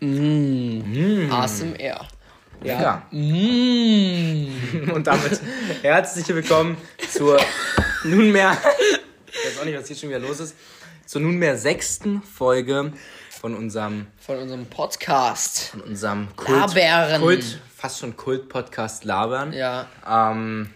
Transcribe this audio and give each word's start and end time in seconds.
Mm. 0.00 1.28
ASMR. 1.32 2.06
Ja. 2.62 3.02
Mm. 3.10 4.90
Und 4.94 5.06
damit 5.06 5.40
herzlich 5.82 6.28
willkommen 6.28 6.76
zur 7.10 7.40
nunmehr, 8.04 8.56
ich 9.26 9.46
weiß 9.46 9.60
auch 9.60 9.64
nicht, 9.64 9.76
was 9.76 9.88
hier 9.88 9.96
schon 9.96 10.10
wieder 10.10 10.20
los 10.20 10.38
ist, 10.38 10.54
zur 11.04 11.22
nunmehr 11.22 11.56
sechsten 11.56 12.22
Folge 12.22 12.92
von 13.40 13.56
unserem 13.56 14.06
von 14.18 14.36
unserem 14.38 14.66
Podcast. 14.66 15.70
Von 15.70 15.80
unserem 15.80 16.28
Kult, 16.36 16.74
Labern. 16.74 17.20
Kult 17.20 17.60
fast 17.76 17.98
schon 17.98 18.16
Kult-Podcast 18.16 19.04
Labern. 19.04 19.52
Ja. 19.52 19.86
Ähm, 20.08 20.70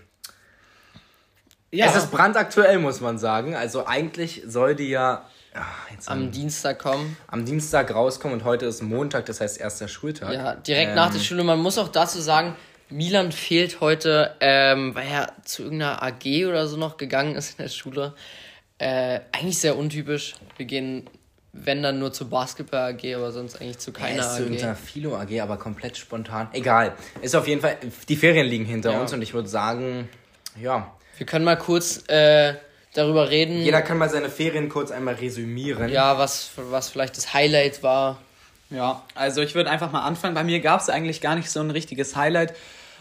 ja. 1.70 1.86
Es 1.86 1.96
ist 1.96 2.10
brandaktuell, 2.10 2.79
muss 2.80 3.01
man 3.01 3.18
sagen. 3.18 3.54
Also 3.54 3.87
eigentlich 3.87 4.43
soll 4.46 4.74
die 4.74 4.88
ja 4.88 5.27
Ach, 5.55 5.88
am 6.06 6.30
Dienstag 6.30 6.79
kommen. 6.79 7.16
Am 7.27 7.45
Dienstag 7.45 7.95
rauskommen 7.95 8.38
und 8.38 8.45
heute 8.45 8.66
ist 8.66 8.83
Montag, 8.83 9.27
das 9.27 9.41
heißt 9.41 9.60
erster 9.60 9.88
Schultag. 9.88 10.33
Ja, 10.33 10.55
direkt 10.55 10.91
ähm, 10.91 10.95
nach 10.95 11.12
der 11.12 11.19
Schule. 11.19 11.45
Man 11.45 11.59
muss 11.59 11.79
auch 11.79 11.88
dazu 11.88 12.20
sagen, 12.20 12.56
Milan 12.88 13.33
fehlt 13.33 13.80
heute, 13.80 14.34
ähm, 14.41 14.95
weil 14.95 15.07
er 15.09 15.33
zu 15.45 15.62
irgendeiner 15.62 16.02
AG 16.02 16.46
oder 16.46 16.66
so 16.66 16.77
noch 16.77 16.96
gegangen 16.96 17.37
ist 17.37 17.59
in 17.59 17.65
der 17.65 17.70
Schule. 17.70 18.15
Äh, 18.79 19.20
eigentlich 19.33 19.59
sehr 19.59 19.77
untypisch. 19.77 20.34
Wir 20.57 20.66
gehen, 20.66 21.09
wenn 21.52 21.82
dann 21.82 21.98
nur 21.98 22.12
zur 22.12 22.30
Basketball 22.30 22.95
AG, 22.95 23.15
aber 23.15 23.30
sonst 23.30 23.60
eigentlich 23.60 23.79
zu 23.79 23.93
keiner 23.93 24.23
AG. 24.23 24.37
Zu 24.37 24.43
irgendeiner 24.45 24.74
Philo 24.74 25.16
AG, 25.16 25.41
aber 25.41 25.59
komplett 25.59 25.98
spontan. 25.98 26.48
Egal. 26.52 26.95
Ist 27.21 27.37
auf 27.37 27.46
jeden 27.46 27.60
Fall, 27.60 27.77
die 28.09 28.16
Ferien 28.16 28.46
liegen 28.46 28.65
hinter 28.65 28.93
ja. 28.93 29.01
uns 29.01 29.12
und 29.12 29.21
ich 29.21 29.34
würde 29.34 29.48
sagen, 29.48 30.09
ja. 30.60 30.95
Wir 31.19 31.27
können 31.27 31.45
mal 31.45 31.57
kurz 31.57 32.05
äh, 32.09 32.55
darüber 32.95 33.30
reden. 33.30 33.62
Jeder 33.62 33.82
kann 33.82 33.98
mal 33.98 34.10
seine 34.10 34.29
Ferien 34.29 34.68
kurz 34.68 34.90
einmal 34.90 35.15
resümieren. 35.15 35.88
Ja, 35.88 36.18
was, 36.18 36.51
was 36.57 36.88
vielleicht 36.88 37.16
das 37.16 37.35
Highlight 37.35 37.82
war. 37.82 38.18
Ja, 38.71 39.02
also 39.15 39.43
ich 39.43 39.54
würde 39.54 39.71
einfach 39.71 39.93
mal 39.93 40.02
anfangen. 40.02 40.35
Bei 40.35 40.45
mir 40.45 40.60
gab 40.60 40.80
es 40.80 40.88
eigentlich 40.88 41.20
gar 41.20 41.35
nicht 41.35 41.51
so 41.51 41.60
ein 41.60 41.70
richtiges 41.70 42.16
Highlight. 42.16 42.54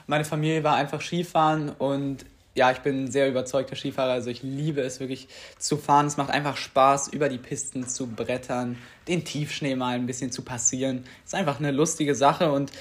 Meine 0.07 0.25
Familie 0.25 0.63
war 0.63 0.75
einfach 0.75 1.01
Skifahren 1.01 1.69
und 1.69 2.25
ja, 2.53 2.71
ich 2.71 2.79
bin 2.79 3.05
ein 3.05 3.11
sehr 3.11 3.29
überzeugter 3.29 3.75
Skifahrer. 3.75 4.11
Also 4.11 4.29
ich 4.29 4.43
liebe 4.43 4.81
es 4.81 4.99
wirklich 4.99 5.29
zu 5.57 5.77
fahren. 5.77 6.07
Es 6.07 6.17
macht 6.17 6.29
einfach 6.29 6.57
Spaß, 6.57 7.07
über 7.09 7.29
die 7.29 7.37
Pisten 7.37 7.87
zu 7.87 8.07
brettern, 8.07 8.77
den 9.07 9.23
Tiefschnee 9.23 9.75
mal 9.75 9.95
ein 9.95 10.05
bisschen 10.05 10.31
zu 10.31 10.41
passieren. 10.41 11.05
Ist 11.23 11.33
einfach 11.33 11.59
eine 11.59 11.71
lustige 11.71 12.13
Sache 12.13 12.51
und 12.51 12.71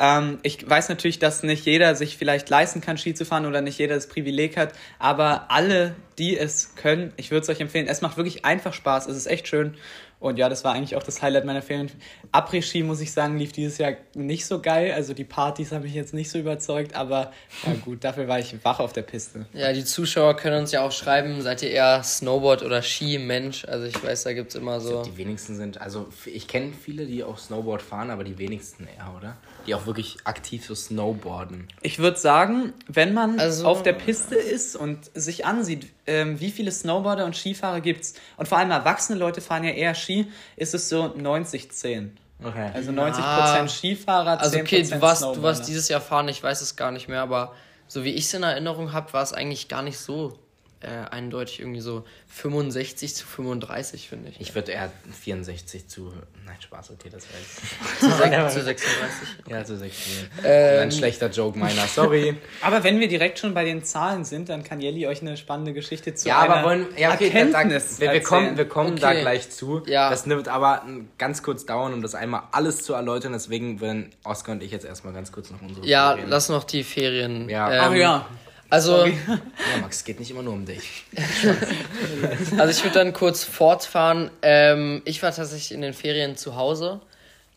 ähm, 0.00 0.38
ich 0.42 0.68
weiß 0.68 0.88
natürlich, 0.88 1.20
dass 1.20 1.44
nicht 1.44 1.66
jeder 1.66 1.94
sich 1.94 2.16
vielleicht 2.16 2.48
leisten 2.48 2.80
kann, 2.80 2.98
Ski 2.98 3.14
zu 3.14 3.24
fahren 3.24 3.46
oder 3.46 3.60
nicht 3.60 3.78
jeder 3.78 3.94
das 3.94 4.08
Privileg 4.08 4.56
hat, 4.56 4.72
aber 4.98 5.50
alle, 5.50 5.94
die 6.18 6.36
es 6.36 6.74
können, 6.74 7.12
ich 7.16 7.30
würde 7.30 7.42
es 7.42 7.48
euch 7.48 7.60
empfehlen. 7.60 7.86
Es 7.86 8.00
macht 8.00 8.16
wirklich 8.16 8.44
einfach 8.44 8.72
Spaß, 8.72 9.06
es 9.06 9.16
ist 9.16 9.26
echt 9.26 9.46
schön 9.46 9.76
und 10.20 10.38
ja, 10.38 10.50
das 10.50 10.64
war 10.64 10.74
eigentlich 10.74 10.96
auch 10.96 11.02
das 11.02 11.22
Highlight 11.22 11.46
meiner 11.46 11.62
Ferien. 11.62 11.90
Après-Ski, 12.30 12.82
muss 12.82 13.00
ich 13.00 13.10
sagen, 13.10 13.38
lief 13.38 13.52
dieses 13.52 13.78
Jahr 13.78 13.94
nicht 14.14 14.44
so 14.44 14.60
geil. 14.60 14.92
Also 14.92 15.14
die 15.14 15.24
Partys 15.24 15.72
haben 15.72 15.82
mich 15.82 15.94
jetzt 15.94 16.12
nicht 16.12 16.30
so 16.30 16.38
überzeugt, 16.38 16.94
aber 16.94 17.32
ja 17.66 17.72
gut, 17.82 18.04
dafür 18.04 18.28
war 18.28 18.38
ich 18.38 18.54
wach 18.62 18.80
auf 18.80 18.92
der 18.92 19.02
Piste. 19.02 19.46
Ja, 19.54 19.72
die 19.72 19.84
Zuschauer 19.84 20.36
können 20.36 20.60
uns 20.60 20.72
ja 20.72 20.82
auch 20.82 20.92
schreiben, 20.92 21.40
seid 21.40 21.62
ihr 21.62 21.70
eher 21.70 22.02
Snowboard- 22.04 22.62
oder 22.62 22.82
Ski-Mensch? 22.82 23.64
Also 23.64 23.86
ich 23.86 24.04
weiß, 24.04 24.24
da 24.24 24.34
gibt 24.34 24.50
es 24.50 24.56
immer 24.56 24.80
so... 24.80 25.02
Die 25.02 25.16
wenigsten 25.16 25.56
sind, 25.56 25.80
also 25.80 26.08
ich 26.26 26.46
kenne 26.46 26.72
viele, 26.72 27.06
die 27.06 27.24
auch 27.24 27.38
Snowboard 27.38 27.80
fahren, 27.80 28.10
aber 28.10 28.22
die 28.22 28.36
wenigsten 28.36 28.86
eher, 28.86 29.14
oder? 29.16 29.38
Die 29.66 29.74
auch 29.74 29.86
wirklich 29.86 30.18
aktiv 30.24 30.66
so 30.66 30.74
snowboarden. 30.74 31.68
Ich 31.80 31.98
würde 31.98 32.18
sagen, 32.18 32.74
wenn 32.86 33.14
man 33.14 33.40
also, 33.40 33.66
auf 33.66 33.82
der 33.82 33.94
Piste 33.94 34.34
ist 34.34 34.76
und 34.76 35.10
sich 35.14 35.46
ansieht, 35.46 35.86
ähm, 36.06 36.40
wie 36.40 36.50
viele 36.50 36.70
Snowboarder 36.70 37.24
und 37.24 37.36
Skifahrer 37.36 37.80
gibt 37.80 38.02
es, 38.02 38.14
und 38.36 38.48
vor 38.48 38.58
allem 38.58 38.70
erwachsene 38.70 39.18
Leute 39.18 39.40
fahren 39.40 39.64
ja 39.64 39.70
eher 39.70 39.94
Ski, 39.94 40.10
Ski 40.10 40.26
ist 40.56 40.74
es 40.74 40.88
so 40.88 41.04
90-10. 41.04 42.10
Okay. 42.42 42.70
Also 42.72 42.90
90% 42.90 43.18
ah, 43.18 43.68
Skifahrer, 43.68 44.34
10% 44.34 44.36
Also 44.38 44.58
okay, 44.58 44.82
du 44.82 45.00
warst, 45.00 45.22
du 45.22 45.42
warst 45.42 45.68
dieses 45.68 45.88
Jahr 45.88 46.00
fahren, 46.00 46.28
ich 46.28 46.42
weiß 46.42 46.62
es 46.62 46.76
gar 46.76 46.90
nicht 46.90 47.08
mehr, 47.08 47.20
aber 47.20 47.54
so 47.86 48.04
wie 48.04 48.10
ich 48.10 48.24
es 48.24 48.34
in 48.34 48.42
Erinnerung 48.42 48.92
habe, 48.92 49.12
war 49.12 49.22
es 49.22 49.32
eigentlich 49.32 49.68
gar 49.68 49.82
nicht 49.82 49.98
so 49.98 50.38
äh, 50.82 51.10
eindeutig 51.10 51.60
irgendwie 51.60 51.80
so 51.80 52.04
65 52.28 53.14
zu 53.14 53.26
35, 53.26 54.08
finde 54.08 54.30
ich. 54.30 54.40
Ich 54.40 54.54
würde 54.54 54.72
eher 54.72 54.90
64 55.20 55.88
zu. 55.88 56.12
Nein, 56.46 56.56
Spaß, 56.58 56.92
okay, 56.92 57.10
das 57.10 57.26
wäre 57.28 58.48
zu, 58.50 58.58
zu 58.60 58.64
36. 58.64 59.28
Okay. 59.40 59.52
Ja, 59.52 59.64
zu 59.64 59.76
36. 59.76 60.30
Ähm, 60.42 60.82
Ein 60.82 60.92
schlechter 60.92 61.28
Joke 61.28 61.58
meiner, 61.58 61.86
sorry. 61.86 62.34
aber 62.62 62.82
wenn 62.82 62.98
wir 62.98 63.08
direkt 63.08 63.38
schon 63.38 63.52
bei 63.52 63.64
den 63.64 63.84
Zahlen 63.84 64.24
sind, 64.24 64.48
dann 64.48 64.64
kann 64.64 64.80
Jelly 64.80 65.06
euch 65.06 65.20
eine 65.20 65.36
spannende 65.36 65.74
Geschichte 65.74 66.14
zu 66.14 66.28
ja, 66.28 66.38
aber 66.38 66.64
wollen, 66.64 66.86
ja, 66.96 67.12
okay, 67.12 67.26
Erkenntnis 67.26 67.98
da, 67.98 68.06
da, 68.06 68.12
wir, 68.12 68.22
kommen, 68.22 68.56
wir 68.56 68.68
kommen 68.68 68.92
okay. 68.92 69.00
da 69.00 69.12
gleich 69.12 69.50
zu. 69.50 69.82
Ja. 69.86 70.08
Das 70.08 70.26
wird 70.26 70.48
aber 70.48 70.86
ganz 71.18 71.42
kurz 71.42 71.66
dauern, 71.66 71.92
um 71.92 72.00
das 72.00 72.14
einmal 72.14 72.44
alles 72.52 72.82
zu 72.82 72.94
erläutern. 72.94 73.32
Deswegen 73.32 73.80
würden 73.80 74.14
Oskar 74.24 74.54
und 74.54 74.62
ich 74.62 74.72
jetzt 74.72 74.86
erstmal 74.86 75.12
ganz 75.12 75.30
kurz 75.30 75.50
noch 75.50 75.60
unsere 75.60 75.86
Ja, 75.86 76.12
Ferien. 76.12 76.30
lass 76.30 76.48
noch 76.48 76.64
die 76.64 76.84
Ferien. 76.84 77.50
Ja. 77.50 77.70
Ähm, 77.70 77.80
Ach 77.82 77.94
ja. 77.94 78.26
Also. 78.70 79.06
Ja, 79.26 79.80
Max, 79.82 79.98
es 79.98 80.04
geht 80.04 80.18
nicht 80.18 80.30
immer 80.30 80.42
nur 80.42 80.54
um 80.54 80.64
dich. 80.64 81.04
also 82.58 82.70
ich 82.70 82.82
würde 82.82 82.98
dann 82.98 83.12
kurz 83.12 83.44
fortfahren. 83.44 84.30
Ähm, 84.42 85.02
ich 85.04 85.22
war 85.22 85.32
tatsächlich 85.32 85.72
in 85.72 85.82
den 85.82 85.92
Ferien 85.92 86.36
zu 86.36 86.56
Hause. 86.56 87.00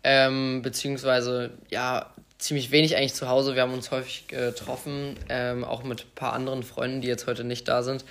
Ähm, 0.03 0.61
beziehungsweise, 0.61 1.51
ja, 1.69 2.11
ziemlich 2.37 2.71
wenig 2.71 2.97
eigentlich 2.97 3.13
zu 3.13 3.29
Hause. 3.29 3.55
Wir 3.55 3.61
haben 3.61 3.73
uns 3.73 3.91
häufig 3.91 4.27
getroffen, 4.27 5.17
ähm, 5.29 5.63
auch 5.63 5.83
mit 5.83 6.01
ein 6.01 6.15
paar 6.15 6.33
anderen 6.33 6.63
Freunden, 6.63 7.01
die 7.01 7.07
jetzt 7.07 7.25
heute 7.25 7.43
nicht 7.43 7.67
da 7.67 7.83
sind. 7.83 8.03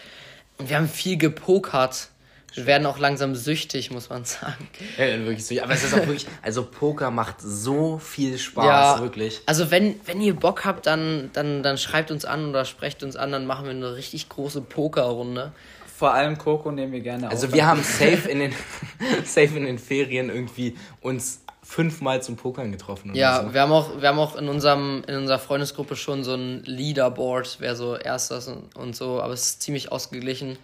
Und 0.58 0.70
wir 0.70 0.76
haben 0.76 0.88
viel 0.88 1.18
gepokert. 1.18 2.08
Wir 2.54 2.66
werden 2.66 2.86
auch 2.86 2.98
langsam 2.98 3.34
süchtig, 3.34 3.90
muss 3.90 4.10
man 4.10 4.24
sagen. 4.24 4.68
Ja, 4.98 5.06
wirklich 5.18 5.44
süchtig. 5.44 5.62
Aber 5.64 5.72
es 5.72 5.84
ist 5.84 5.94
auch 5.94 5.98
wirklich, 6.06 6.26
also 6.42 6.64
Poker 6.64 7.10
macht 7.10 7.36
so 7.40 7.98
viel 7.98 8.38
Spaß, 8.38 8.64
ja, 8.98 9.00
wirklich. 9.00 9.40
Also 9.46 9.70
wenn, 9.70 9.98
wenn 10.04 10.20
ihr 10.20 10.34
Bock 10.34 10.64
habt, 10.64 10.86
dann, 10.86 11.30
dann, 11.32 11.62
dann 11.62 11.78
schreibt 11.78 12.10
uns 12.10 12.24
an 12.24 12.50
oder 12.50 12.64
sprecht 12.64 13.02
uns 13.02 13.16
an, 13.16 13.32
dann 13.32 13.46
machen 13.46 13.64
wir 13.64 13.70
eine 13.72 13.96
richtig 13.96 14.28
große 14.28 14.60
Pokerrunde. 14.60 15.52
Vor 15.96 16.12
allem 16.14 16.36
Coco 16.36 16.72
nehmen 16.72 16.92
wir 16.92 17.00
gerne 17.00 17.30
Also 17.30 17.46
auf. 17.46 17.52
wir 17.52 17.64
haben 17.64 17.82
safe 17.82 18.28
in 18.28 18.40
den 18.40 18.52
safe 19.24 19.56
in 19.56 19.64
den 19.64 19.78
Ferien 19.78 20.30
irgendwie 20.30 20.76
uns 21.00 21.42
fünfmal 21.62 22.22
zum 22.22 22.36
Pokern 22.36 22.72
getroffen. 22.72 23.14
ja, 23.14 23.44
so. 23.44 23.54
wir 23.54 23.60
haben 23.60 23.72
auch, 23.72 24.00
wir 24.02 24.08
haben 24.08 24.18
auch 24.18 24.34
in 24.36 24.48
unserem, 24.48 25.04
in 25.06 25.14
unserer 25.14 25.38
Freundesgruppe 25.38 25.94
schon 25.94 26.24
so 26.24 26.34
ein 26.34 26.62
Leaderboard, 26.64 27.58
wer 27.60 27.76
so 27.76 27.96
erstes 27.96 28.50
und 28.74 28.96
so, 28.96 29.22
aber 29.22 29.32
es 29.32 29.42
ist 29.42 29.62
ziemlich 29.62 29.92
ausgeglichen. 29.92 30.58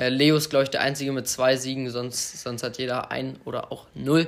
Äh, 0.00 0.08
Leo 0.08 0.36
ist, 0.36 0.48
glaube 0.48 0.62
ich, 0.62 0.70
der 0.70 0.80
Einzige 0.80 1.12
mit 1.12 1.28
zwei 1.28 1.56
Siegen, 1.56 1.90
sonst, 1.90 2.40
sonst 2.40 2.62
hat 2.62 2.78
jeder 2.78 3.10
ein 3.10 3.38
oder 3.44 3.70
auch 3.70 3.86
null. 3.94 4.26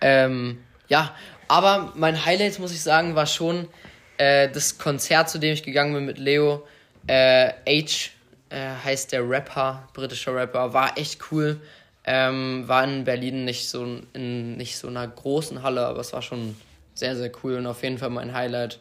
Ähm, 0.00 0.64
ja, 0.88 1.14
aber 1.48 1.92
mein 1.96 2.24
Highlight, 2.24 2.58
muss 2.58 2.72
ich 2.72 2.80
sagen, 2.80 3.14
war 3.14 3.26
schon 3.26 3.68
äh, 4.16 4.48
das 4.48 4.78
Konzert, 4.78 5.28
zu 5.28 5.38
dem 5.38 5.52
ich 5.52 5.62
gegangen 5.62 5.92
bin 5.92 6.06
mit 6.06 6.16
Leo. 6.16 6.66
Äh, 7.08 7.50
H 7.68 8.10
äh, 8.48 8.74
heißt 8.84 9.12
der 9.12 9.28
Rapper, 9.28 9.86
britischer 9.92 10.34
Rapper, 10.34 10.72
war 10.72 10.96
echt 10.96 11.30
cool. 11.30 11.60
Ähm, 12.04 12.66
war 12.66 12.82
in 12.84 13.04
Berlin 13.04 13.44
nicht 13.44 13.68
so 13.68 14.00
in 14.14 14.56
nicht 14.56 14.78
so 14.78 14.88
einer 14.88 15.06
großen 15.06 15.62
Halle, 15.62 15.84
aber 15.84 16.00
es 16.00 16.14
war 16.14 16.22
schon 16.22 16.56
sehr, 16.94 17.16
sehr 17.16 17.30
cool 17.42 17.56
und 17.56 17.66
auf 17.66 17.82
jeden 17.82 17.98
Fall 17.98 18.10
mein 18.10 18.32
Highlight. 18.32 18.80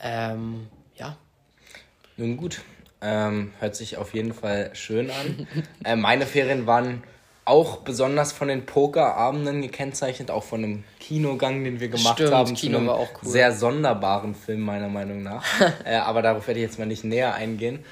Ähm, 0.00 0.68
ja. 0.96 1.16
Nun 2.16 2.36
gut, 2.36 2.60
ähm, 3.00 3.52
hört 3.60 3.76
sich 3.76 3.96
auf 3.96 4.14
jeden 4.14 4.32
Fall 4.32 4.70
schön 4.74 5.10
an. 5.10 5.46
äh, 5.84 5.96
meine 5.96 6.26
Ferien 6.26 6.66
waren 6.66 7.02
auch 7.44 7.78
besonders 7.78 8.32
von 8.32 8.48
den 8.48 8.66
Pokerabenden 8.66 9.62
gekennzeichnet, 9.62 10.30
auch 10.30 10.44
von 10.44 10.62
einem 10.62 10.84
Kinogang, 11.00 11.64
den 11.64 11.80
wir 11.80 11.88
gemacht 11.88 12.18
Stimmt, 12.18 12.32
haben. 12.32 12.54
Kino 12.54 12.84
war 12.86 12.96
auch 12.96 13.08
cool. 13.22 13.28
Sehr 13.30 13.52
sonderbaren 13.52 14.34
Film, 14.34 14.60
meiner 14.60 14.88
Meinung 14.88 15.22
nach. 15.22 15.42
äh, 15.84 15.96
aber 15.96 16.20
darauf 16.20 16.46
werde 16.46 16.60
ich 16.60 16.66
jetzt 16.66 16.78
mal 16.78 16.84
nicht 16.84 17.04
näher 17.04 17.34
eingehen. 17.34 17.84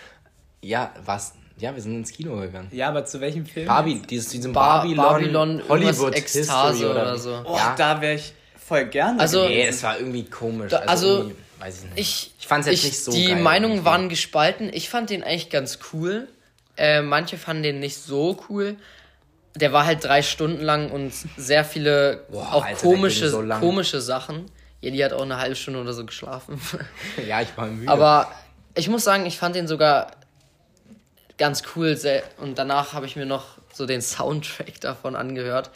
Ja, 0.61 0.93
was? 1.05 1.35
Ja, 1.57 1.75
wir 1.75 1.81
sind 1.81 1.97
ins 1.97 2.13
Kino 2.13 2.37
gegangen. 2.37 2.69
Ja, 2.71 2.89
aber 2.89 3.07
zu 3.07 3.19
welchem 3.23 3.47
Film? 3.47 3.67
Barbie, 3.67 4.03
dieses, 4.11 4.29
diesem 4.29 4.53
ba 4.53 4.83
Babylon, 4.83 5.07
Babylon 5.07 5.63
Hollywood 5.69 6.15
Ekstase 6.15 6.91
oder, 6.91 7.03
oder 7.03 7.19
so. 7.19 7.43
Oh, 7.47 7.57
ja. 7.57 7.75
da 7.79 7.99
wäre 8.03 8.17
ich 8.17 8.35
voll 8.59 8.85
gerne. 8.87 9.21
Also, 9.21 9.47
nee, 9.47 9.67
es 9.67 9.83
war 9.83 9.99
irgendwie 9.99 10.25
komisch. 10.25 10.71
Da, 10.71 10.81
also, 10.81 11.09
also 11.09 11.33
weiß 11.59 11.79
ich 11.79 11.85
nicht. 11.85 11.99
Ich, 11.99 12.35
ich 12.39 12.47
fand 12.47 12.63
es 12.63 12.71
jetzt 12.71 12.79
ich, 12.79 12.85
nicht 12.85 13.05
so 13.05 13.13
Die 13.13 13.29
geil 13.29 13.41
Meinungen 13.41 13.85
waren 13.85 14.09
gespalten. 14.09 14.71
Ich 14.73 14.89
fand 14.89 15.11
den 15.11 15.23
eigentlich 15.23 15.51
ganz 15.51 15.79
cool. 15.93 16.29
Äh, 16.77 17.03
manche 17.03 17.39
fanden 17.39 17.63
den 17.63 17.81
nicht 17.81 17.97
so 17.97 18.45
cool. 18.49 18.77
Der 19.55 19.73
war 19.73 19.87
halt 19.87 20.05
drei 20.05 20.23
Stunden 20.23 20.63
lang 20.63 20.91
und 20.91 21.13
sehr 21.37 21.65
viele 21.65 22.25
Boah, 22.31 22.53
auch 22.53 22.65
Alter, 22.65 22.81
komische, 22.81 23.31
so 23.31 23.43
komische 23.43 24.01
Sachen. 24.01 24.47
Ja, 24.83 24.91
die 24.91 25.03
hat 25.03 25.15
auch 25.15 25.23
eine 25.23 25.39
halbe 25.39 25.57
Stunde 25.57 25.81
oder 25.81 25.95
so 25.95 26.05
geschlafen. 26.05 26.61
ja, 27.27 27.41
ich 27.41 27.49
war 27.57 27.67
müde. 27.67 27.91
Aber 27.91 28.31
ich 28.75 28.89
muss 28.89 29.05
sagen, 29.05 29.25
ich 29.25 29.39
fand 29.39 29.57
den 29.57 29.67
sogar 29.67 30.13
ganz 31.39 31.63
cool. 31.75 31.99
Und 32.39 32.59
danach 32.59 32.93
habe 32.93 33.07
ich 33.07 33.17
mir 33.17 33.27
noch 33.27 33.57
so 33.73 33.87
den 33.87 34.03
Soundtrack 34.03 34.81
davon 34.81 35.17
angehört. 35.17 35.71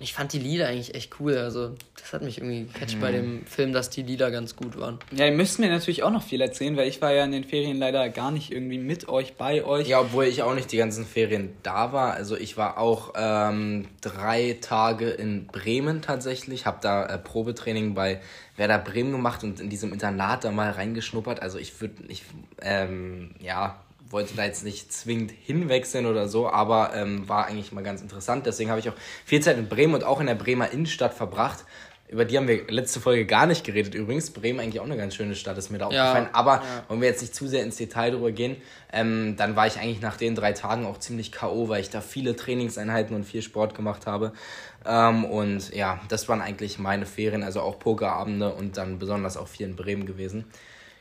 Ich 0.00 0.12
fand 0.12 0.32
die 0.32 0.38
Lieder 0.38 0.68
eigentlich 0.68 0.94
echt 0.94 1.18
cool. 1.18 1.36
Also, 1.36 1.74
das 2.00 2.12
hat 2.12 2.22
mich 2.22 2.38
irgendwie 2.38 2.72
gecatcht 2.72 2.96
mhm. 2.96 3.00
bei 3.00 3.12
dem 3.12 3.46
Film, 3.46 3.72
dass 3.72 3.90
die 3.90 4.02
Lieder 4.02 4.30
ganz 4.30 4.54
gut 4.54 4.78
waren. 4.78 4.98
Ja, 5.10 5.26
ihr 5.26 5.32
müsst 5.32 5.58
mir 5.58 5.68
natürlich 5.68 6.04
auch 6.04 6.12
noch 6.12 6.22
viel 6.22 6.40
erzählen, 6.40 6.76
weil 6.76 6.88
ich 6.88 7.02
war 7.02 7.12
ja 7.12 7.24
in 7.24 7.32
den 7.32 7.44
Ferien 7.44 7.76
leider 7.76 8.08
gar 8.08 8.30
nicht 8.30 8.52
irgendwie 8.52 8.78
mit 8.78 9.08
euch, 9.08 9.34
bei 9.34 9.64
euch. 9.64 9.88
Ja, 9.88 10.00
obwohl 10.00 10.26
ich 10.26 10.42
auch 10.42 10.54
nicht 10.54 10.70
die 10.70 10.76
ganzen 10.76 11.04
Ferien 11.04 11.50
da 11.62 11.92
war. 11.92 12.14
Also, 12.14 12.36
ich 12.36 12.56
war 12.56 12.78
auch 12.78 13.14
ähm, 13.16 13.88
drei 14.00 14.56
Tage 14.60 15.10
in 15.10 15.46
Bremen 15.46 16.00
tatsächlich, 16.00 16.64
habe 16.64 16.78
da 16.80 17.06
äh, 17.06 17.18
Probetraining 17.18 17.94
bei 17.94 18.20
Werder 18.56 18.78
Bremen 18.78 19.12
gemacht 19.12 19.42
und 19.42 19.60
in 19.60 19.68
diesem 19.68 19.92
Internat 19.92 20.44
da 20.44 20.52
mal 20.52 20.70
reingeschnuppert. 20.70 21.42
Also, 21.42 21.58
ich 21.58 21.80
würde, 21.80 22.04
ich, 22.06 22.22
ähm, 22.62 23.34
ja, 23.40 23.80
wollte 24.10 24.34
da 24.34 24.44
jetzt 24.44 24.64
nicht 24.64 24.92
zwingend 24.92 25.30
hinwechseln 25.30 26.06
oder 26.06 26.28
so, 26.28 26.48
aber 26.48 26.92
ähm, 26.94 27.28
war 27.28 27.46
eigentlich 27.46 27.72
mal 27.72 27.84
ganz 27.84 28.00
interessant. 28.00 28.46
Deswegen 28.46 28.70
habe 28.70 28.80
ich 28.80 28.88
auch 28.88 28.94
viel 29.24 29.40
Zeit 29.40 29.58
in 29.58 29.68
Bremen 29.68 29.94
und 29.94 30.04
auch 30.04 30.20
in 30.20 30.26
der 30.26 30.34
Bremer 30.34 30.70
Innenstadt 30.70 31.14
verbracht. 31.14 31.64
Über 32.08 32.24
die 32.24 32.38
haben 32.38 32.48
wir 32.48 32.66
letzte 32.68 33.00
Folge 33.00 33.26
gar 33.26 33.44
nicht 33.44 33.64
geredet. 33.64 33.94
Übrigens, 33.94 34.30
Bremen 34.30 34.60
eigentlich 34.60 34.80
auch 34.80 34.86
eine 34.86 34.96
ganz 34.96 35.14
schöne 35.14 35.34
Stadt, 35.34 35.58
ist 35.58 35.70
mir 35.70 35.76
da 35.76 35.90
ja, 35.90 36.04
aufgefallen. 36.04 36.30
Aber 36.32 36.54
ja. 36.54 36.84
wollen 36.88 37.02
wir 37.02 37.08
jetzt 37.08 37.20
nicht 37.20 37.34
zu 37.34 37.46
sehr 37.46 37.62
ins 37.62 37.76
Detail 37.76 38.12
drüber 38.12 38.32
gehen, 38.32 38.56
ähm, 38.90 39.36
dann 39.36 39.56
war 39.56 39.66
ich 39.66 39.78
eigentlich 39.78 40.00
nach 40.00 40.16
den 40.16 40.34
drei 40.34 40.52
Tagen 40.52 40.86
auch 40.86 40.98
ziemlich 40.98 41.32
K.O., 41.32 41.68
weil 41.68 41.82
ich 41.82 41.90
da 41.90 42.00
viele 42.00 42.34
Trainingseinheiten 42.34 43.14
und 43.14 43.24
viel 43.24 43.42
Sport 43.42 43.74
gemacht 43.74 44.06
habe. 44.06 44.32
Ähm, 44.86 45.26
und 45.26 45.74
ja, 45.74 46.00
das 46.08 46.30
waren 46.30 46.40
eigentlich 46.40 46.78
meine 46.78 47.04
Ferien, 47.04 47.42
also 47.42 47.60
auch 47.60 47.78
Pokerabende 47.78 48.54
und 48.54 48.78
dann 48.78 48.98
besonders 48.98 49.36
auch 49.36 49.48
viel 49.48 49.66
in 49.66 49.76
Bremen 49.76 50.06
gewesen. 50.06 50.46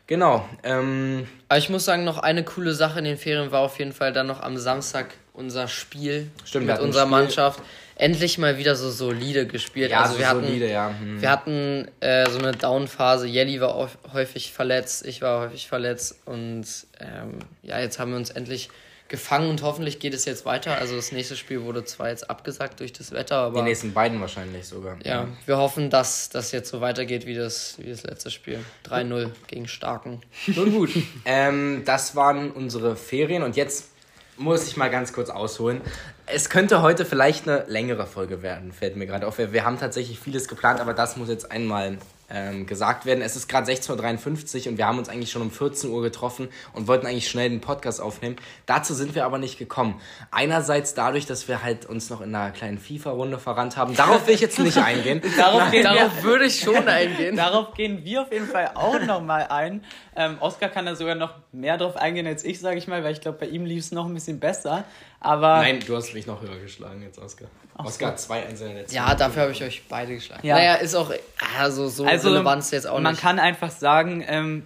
Genau. 0.07 0.47
Ähm, 0.63 1.27
Aber 1.49 1.57
ich 1.57 1.69
muss 1.69 1.85
sagen, 1.85 2.05
noch 2.05 2.17
eine 2.17 2.43
coole 2.43 2.73
Sache 2.73 2.99
in 2.99 3.05
den 3.05 3.17
Ferien 3.17 3.51
war 3.51 3.59
auf 3.59 3.77
jeden 3.77 3.91
Fall 3.91 4.13
dann 4.13 4.27
noch 4.27 4.41
am 4.41 4.57
Samstag 4.57 5.13
unser 5.33 5.67
Spiel 5.67 6.31
Stimmt, 6.45 6.67
mit 6.67 6.79
unserer 6.79 7.03
Spiel. 7.03 7.11
Mannschaft. 7.11 7.61
Endlich 7.95 8.37
mal 8.37 8.57
wieder 8.57 8.75
so 8.75 8.89
solide 8.89 9.47
gespielt. 9.47 9.91
Ja, 9.91 10.01
also 10.01 10.13
so 10.13 10.19
wir 10.19 10.29
hatten, 10.29 10.45
solide, 10.45 10.69
ja. 10.69 10.93
Hm. 10.97 11.21
Wir 11.21 11.31
hatten 11.31 11.87
äh, 11.99 12.29
so 12.29 12.39
eine 12.39 12.51
Down-Phase. 12.51 13.27
Jelly 13.27 13.59
war 13.59 13.89
häufig 14.13 14.53
verletzt, 14.53 15.05
ich 15.05 15.21
war 15.21 15.41
häufig 15.41 15.67
verletzt 15.67 16.15
und 16.25 16.65
ähm, 16.99 17.39
ja, 17.63 17.79
jetzt 17.79 17.99
haben 17.99 18.11
wir 18.11 18.17
uns 18.17 18.29
endlich 18.29 18.69
gefangen 19.09 19.49
und 19.49 19.61
hoffentlich 19.61 19.99
geht 19.99 20.13
es 20.13 20.25
jetzt 20.25 20.45
weiter. 20.45 20.77
Also 20.77 20.95
das 20.95 21.11
nächste 21.11 21.35
Spiel 21.35 21.63
wurde 21.63 21.85
zwar 21.85 22.09
jetzt 22.09 22.29
abgesagt 22.29 22.79
durch 22.79 22.93
das 22.93 23.11
Wetter, 23.11 23.37
aber. 23.37 23.59
Die 23.59 23.65
nächsten 23.65 23.93
beiden 23.93 24.19
wahrscheinlich 24.21 24.67
sogar. 24.67 24.97
Ja, 25.03 25.27
wir 25.45 25.57
hoffen, 25.57 25.89
dass 25.89 26.29
das 26.29 26.51
jetzt 26.51 26.69
so 26.69 26.81
weitergeht 26.81 27.25
wie 27.25 27.35
das, 27.35 27.75
wie 27.79 27.89
das 27.89 28.03
letzte 28.03 28.31
Spiel. 28.31 28.59
3-0 28.89 29.31
gegen 29.47 29.67
Starken. 29.67 30.21
Nun 30.47 30.71
gut. 30.71 30.91
ähm, 31.25 31.83
das 31.85 32.15
waren 32.15 32.51
unsere 32.51 32.95
Ferien 32.95 33.43
und 33.43 33.55
jetzt 33.55 33.89
muss 34.37 34.67
ich 34.67 34.77
mal 34.77 34.89
ganz 34.89 35.13
kurz 35.13 35.29
ausholen. 35.29 35.81
Es 36.27 36.49
könnte 36.49 36.81
heute 36.81 37.05
vielleicht 37.05 37.47
eine 37.47 37.65
längere 37.67 38.05
Folge 38.05 38.41
werden, 38.41 38.71
fällt 38.71 38.95
mir 38.95 39.07
gerade 39.07 39.25
auf. 39.27 39.37
Wir 39.37 39.65
haben 39.65 39.79
tatsächlich 39.79 40.19
vieles 40.19 40.47
geplant, 40.47 40.79
aber 40.79 40.93
das 40.93 41.17
muss 41.17 41.29
jetzt 41.29 41.51
einmal 41.51 41.97
ähm, 42.29 42.65
gesagt 42.65 43.05
werden. 43.05 43.21
Es 43.21 43.35
ist 43.35 43.47
gerade 43.47 43.71
16.53 43.71 44.65
Uhr 44.65 44.71
und 44.71 44.77
wir 44.77 44.87
haben 44.87 44.97
uns 44.97 45.09
eigentlich 45.09 45.31
schon 45.31 45.41
um 45.41 45.51
14 45.51 45.89
Uhr 45.89 46.01
getroffen 46.01 46.49
und 46.73 46.87
wollten 46.87 47.07
eigentlich 47.07 47.29
schnell 47.29 47.49
den 47.49 47.61
Podcast 47.61 48.01
aufnehmen. 48.01 48.35
Dazu 48.65 48.93
sind 48.93 49.15
wir 49.15 49.25
aber 49.25 49.37
nicht 49.37 49.57
gekommen. 49.57 50.01
Einerseits 50.31 50.93
dadurch, 50.93 51.25
dass 51.25 51.47
wir 51.47 51.63
halt 51.63 51.85
uns 51.85 52.09
noch 52.09 52.21
in 52.21 52.35
einer 52.35 52.51
kleinen 52.51 52.77
FIFA-Runde 52.77 53.39
verrannt 53.39 53.77
haben. 53.77 53.95
Darauf 53.95 54.27
will 54.27 54.35
ich 54.35 54.41
jetzt 54.41 54.59
nicht 54.59 54.77
eingehen. 54.77 55.21
darauf, 55.37 55.71
darauf 55.71 56.23
würde 56.23 56.45
ich 56.45 56.59
schon 56.59 56.87
eingehen. 56.87 57.35
darauf 57.35 57.73
gehen 57.73 58.03
wir 58.03 58.23
auf 58.23 58.31
jeden 58.31 58.47
Fall 58.47 58.71
auch 58.75 58.99
nochmal 58.99 59.47
ein. 59.49 59.83
Ähm, 60.15 60.37
Oscar 60.39 60.69
kann 60.69 60.85
da 60.85 60.95
sogar 60.95 61.15
noch 61.15 61.35
mehr 61.51 61.77
drauf 61.77 61.95
eingehen 61.95 62.27
als 62.27 62.43
ich, 62.43 62.59
sage 62.59 62.77
ich 62.77 62.87
mal, 62.87 63.03
weil 63.03 63.13
ich 63.13 63.21
glaube, 63.21 63.37
bei 63.39 63.47
ihm 63.47 63.65
lief 63.65 63.83
es 63.83 63.91
noch 63.91 64.05
ein 64.05 64.13
bisschen 64.13 64.39
besser. 64.39 64.83
Aber 65.19 65.57
Nein, 65.57 65.79
du 65.85 65.95
hast 65.95 66.13
mich 66.13 66.27
noch 66.27 66.41
höher 66.41 66.57
geschlagen 66.59 67.01
jetzt, 67.01 67.19
Oscar. 67.19 67.47
Ach 67.75 67.85
Oscar 67.85 68.09
hat 68.09 68.19
zwei 68.19 68.45
einzelne 68.45 68.85
Ja, 68.89 69.13
dafür 69.15 69.43
habe 69.43 69.51
ich 69.51 69.63
euch 69.63 69.83
beide 69.87 70.15
geschlagen. 70.15 70.45
Ja. 70.45 70.55
Naja, 70.55 70.75
ist 70.75 70.95
auch 70.95 71.11
also 71.57 71.89
so 71.89 72.05
also, 72.05 72.29
relevant 72.29 72.69
jetzt 72.71 72.87
auch 72.87 72.99
man 72.99 73.13
nicht. 73.13 73.23
Man 73.23 73.37
kann 73.37 73.39
einfach 73.39 73.71
sagen, 73.71 74.23
ähm, 74.27 74.63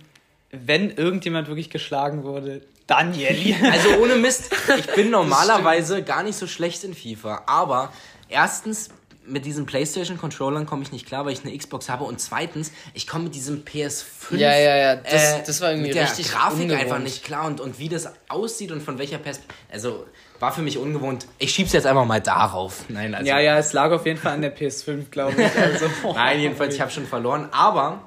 wenn 0.52 0.92
irgendjemand 0.92 1.48
wirklich 1.48 1.70
geschlagen 1.70 2.24
wurde, 2.24 2.62
Danieli. 2.88 3.56
Also 3.72 3.98
ohne 4.02 4.16
Mist, 4.16 4.54
ich 4.78 4.88
bin 4.96 5.10
normalerweise 5.10 6.04
gar 6.04 6.24
nicht 6.24 6.38
so 6.38 6.48
schlecht 6.48 6.84
in 6.84 6.94
FIFA, 6.94 7.44
aber 7.46 7.92
erstens 8.28 8.90
mit 9.26 9.46
diesen 9.46 9.66
PlayStation-Controllern 9.66 10.66
komme 10.66 10.84
ich 10.84 10.92
nicht 10.92 11.06
klar, 11.06 11.26
weil 11.26 11.34
ich 11.34 11.46
eine 11.46 11.56
Xbox 11.58 11.90
habe. 11.90 12.04
Und 12.04 12.20
zweitens, 12.20 12.72
ich 12.94 13.08
komme 13.08 13.26
mit 13.26 13.36
diesem 13.36 13.64
PS5. 13.64 14.36
Ja, 14.36 14.58
ja, 14.58 14.76
ja. 14.76 14.96
Das, 14.96 15.14
äh, 15.14 15.44
das 15.46 15.62
war 15.62 15.70
irgendwie 15.70 15.90
mit 15.90 15.96
der 15.96 16.04
richtig 16.04 16.32
Grafik 16.32 16.64
ungewohnt. 16.64 16.82
einfach 16.82 17.00
nicht 17.00 17.24
klar 17.24 17.46
und, 17.46 17.62
und 17.62 17.80
wie 17.80 17.88
das 17.88 18.10
aussieht 18.28 18.72
und 18.72 18.82
von 18.82 18.98
welcher 18.98 19.20
Perspektive. 19.20 19.56
Also, 19.72 20.06
war 20.42 20.52
für 20.52 20.62
mich 20.64 20.78
ungewohnt. 20.78 21.28
Ich 21.38 21.54
schieb's 21.54 21.72
jetzt 21.72 21.86
einfach 21.86 22.06
mal 22.06 22.20
darauf. 22.20 22.86
Nein, 22.90 23.14
also. 23.14 23.28
Ja, 23.28 23.40
ja, 23.40 23.58
es 23.58 23.74
lag 23.74 23.92
auf 23.92 24.06
jeden 24.06 24.20
Fall 24.20 24.34
an 24.34 24.42
der 24.42 24.56
PS5, 24.56 25.10
glaube 25.12 25.42
ich. 25.42 25.56
Also, 25.56 25.86
Nein, 26.16 26.40
jedenfalls, 26.40 26.74
ich 26.76 26.82
habe 26.82 26.90
schon 26.90 27.06
verloren. 27.06 27.48
Aber 27.52 28.02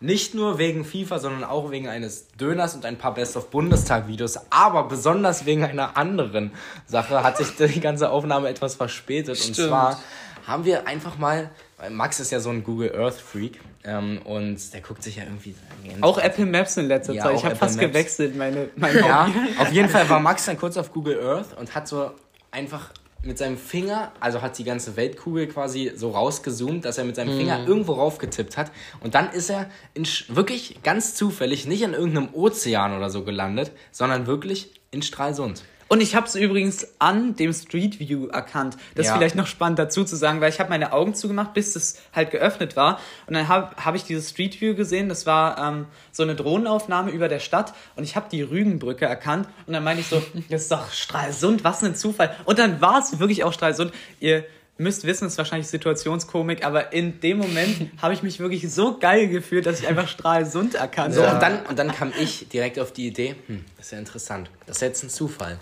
nicht 0.00 0.34
nur 0.34 0.58
wegen 0.58 0.84
FIFA, 0.84 1.18
sondern 1.18 1.44
auch 1.44 1.70
wegen 1.70 1.88
eines 1.88 2.28
Döners 2.36 2.74
und 2.74 2.84
ein 2.84 2.98
paar 2.98 3.14
Best-of-Bundestag-Videos, 3.14 4.50
aber 4.50 4.84
besonders 4.84 5.46
wegen 5.46 5.64
einer 5.64 5.96
anderen 5.96 6.50
Sache 6.86 7.22
hat 7.22 7.38
sich 7.38 7.54
die 7.56 7.80
ganze 7.80 8.10
Aufnahme 8.10 8.48
etwas 8.48 8.74
verspätet. 8.74 9.38
Stimmt. 9.38 9.58
Und 9.58 9.68
zwar 9.68 10.00
haben 10.46 10.64
wir 10.64 10.86
einfach 10.88 11.18
mal, 11.18 11.50
weil 11.78 11.90
Max 11.90 12.20
ist 12.20 12.32
ja 12.32 12.40
so 12.40 12.50
ein 12.50 12.64
Google 12.64 12.94
Earth 12.94 13.14
Freak 13.14 13.60
ähm, 13.84 14.20
und 14.24 14.72
der 14.72 14.80
guckt 14.80 15.02
sich 15.02 15.16
ja 15.16 15.24
irgendwie. 15.24 15.54
Auch 16.00 16.18
Apple 16.18 16.46
Maps 16.46 16.76
in 16.76 16.86
letzter 16.86 17.14
ja, 17.14 17.24
Zeit. 17.24 17.36
Ich 17.36 17.44
habe 17.44 17.56
fast 17.56 17.76
Maps. 17.76 17.88
gewechselt, 17.88 18.36
meine, 18.36 18.68
meine 18.76 19.00
Ja, 19.00 19.30
auf 19.58 19.72
jeden 19.72 19.88
Fall 19.88 20.08
war 20.08 20.20
Max 20.20 20.44
dann 20.44 20.56
kurz 20.56 20.76
auf 20.76 20.92
Google 20.92 21.20
Earth 21.20 21.58
und 21.58 21.74
hat 21.74 21.88
so 21.88 22.12
einfach 22.50 22.90
mit 23.24 23.38
seinem 23.38 23.56
Finger, 23.56 24.12
also 24.20 24.42
hat 24.42 24.58
die 24.58 24.64
ganze 24.64 24.96
Weltkugel 24.96 25.46
quasi 25.46 25.92
so 25.94 26.10
rausgezoomt, 26.10 26.84
dass 26.84 26.98
er 26.98 27.04
mit 27.04 27.14
seinem 27.14 27.36
Finger 27.36 27.60
mm. 27.60 27.68
irgendwo 27.68 27.92
raufgetippt 27.92 28.56
hat. 28.56 28.72
Und 29.00 29.14
dann 29.14 29.30
ist 29.30 29.48
er 29.48 29.70
in, 29.94 30.06
wirklich 30.28 30.82
ganz 30.82 31.14
zufällig 31.14 31.66
nicht 31.66 31.82
in 31.82 31.92
irgendeinem 31.92 32.34
Ozean 32.34 32.96
oder 32.96 33.10
so 33.10 33.22
gelandet, 33.22 33.70
sondern 33.92 34.26
wirklich 34.26 34.74
in 34.90 35.02
Stralsund. 35.02 35.62
Und 35.92 36.00
ich 36.00 36.14
habe 36.14 36.26
es 36.26 36.34
übrigens 36.34 36.88
an 37.00 37.36
dem 37.36 37.52
Street 37.52 38.00
View 38.00 38.28
erkannt. 38.28 38.78
Das 38.94 39.04
ja. 39.04 39.12
ist 39.12 39.18
vielleicht 39.18 39.34
noch 39.34 39.46
spannend 39.46 39.78
dazu 39.78 40.04
zu 40.04 40.16
sagen, 40.16 40.40
weil 40.40 40.48
ich 40.48 40.58
habe 40.58 40.70
meine 40.70 40.94
Augen 40.94 41.14
zugemacht, 41.14 41.52
bis 41.52 41.76
es 41.76 42.00
halt 42.14 42.30
geöffnet 42.30 42.76
war. 42.76 42.98
Und 43.26 43.34
dann 43.34 43.46
habe 43.46 43.76
hab 43.76 43.94
ich 43.94 44.02
dieses 44.02 44.30
Street 44.30 44.58
View 44.58 44.74
gesehen. 44.74 45.10
Das 45.10 45.26
war 45.26 45.58
ähm, 45.58 45.84
so 46.10 46.22
eine 46.22 46.34
Drohnenaufnahme 46.34 47.10
über 47.10 47.28
der 47.28 47.40
Stadt. 47.40 47.74
Und 47.94 48.04
ich 48.04 48.16
habe 48.16 48.26
die 48.32 48.40
Rügenbrücke 48.40 49.04
erkannt. 49.04 49.46
Und 49.66 49.74
dann 49.74 49.84
meine 49.84 50.00
ich 50.00 50.06
so, 50.06 50.22
das 50.48 50.62
ist 50.62 50.72
doch 50.72 50.90
Stralsund, 50.92 51.62
was 51.62 51.84
ein 51.84 51.94
Zufall. 51.94 52.34
Und 52.46 52.58
dann 52.58 52.80
war 52.80 52.98
es 52.98 53.18
wirklich 53.18 53.44
auch 53.44 53.52
Stralsund. 53.52 53.92
Ihr 54.18 54.46
müsst 54.78 55.04
wissen, 55.04 55.26
es 55.26 55.32
ist 55.32 55.38
wahrscheinlich 55.38 55.68
Situationskomik, 55.68 56.64
aber 56.64 56.94
in 56.94 57.20
dem 57.20 57.36
Moment 57.36 57.90
habe 58.00 58.14
ich 58.14 58.22
mich 58.22 58.40
wirklich 58.40 58.72
so 58.72 58.96
geil 58.98 59.28
gefühlt, 59.28 59.66
dass 59.66 59.80
ich 59.80 59.86
einfach 59.86 60.08
Stralsund 60.08 60.74
erkannt 60.74 61.14
habe. 61.16 61.28
So, 61.28 61.34
und 61.34 61.42
dann, 61.42 61.66
und 61.66 61.78
dann 61.78 61.92
kam 61.92 62.14
ich 62.18 62.48
direkt 62.48 62.78
auf 62.78 62.92
die 62.92 63.06
Idee, 63.08 63.36
hm, 63.46 63.66
das 63.76 63.86
ist 63.86 63.92
ja 63.92 63.98
interessant. 63.98 64.50
Das 64.64 64.76
ist 64.76 64.80
jetzt 64.80 65.02
ein 65.04 65.10
Zufall. 65.10 65.58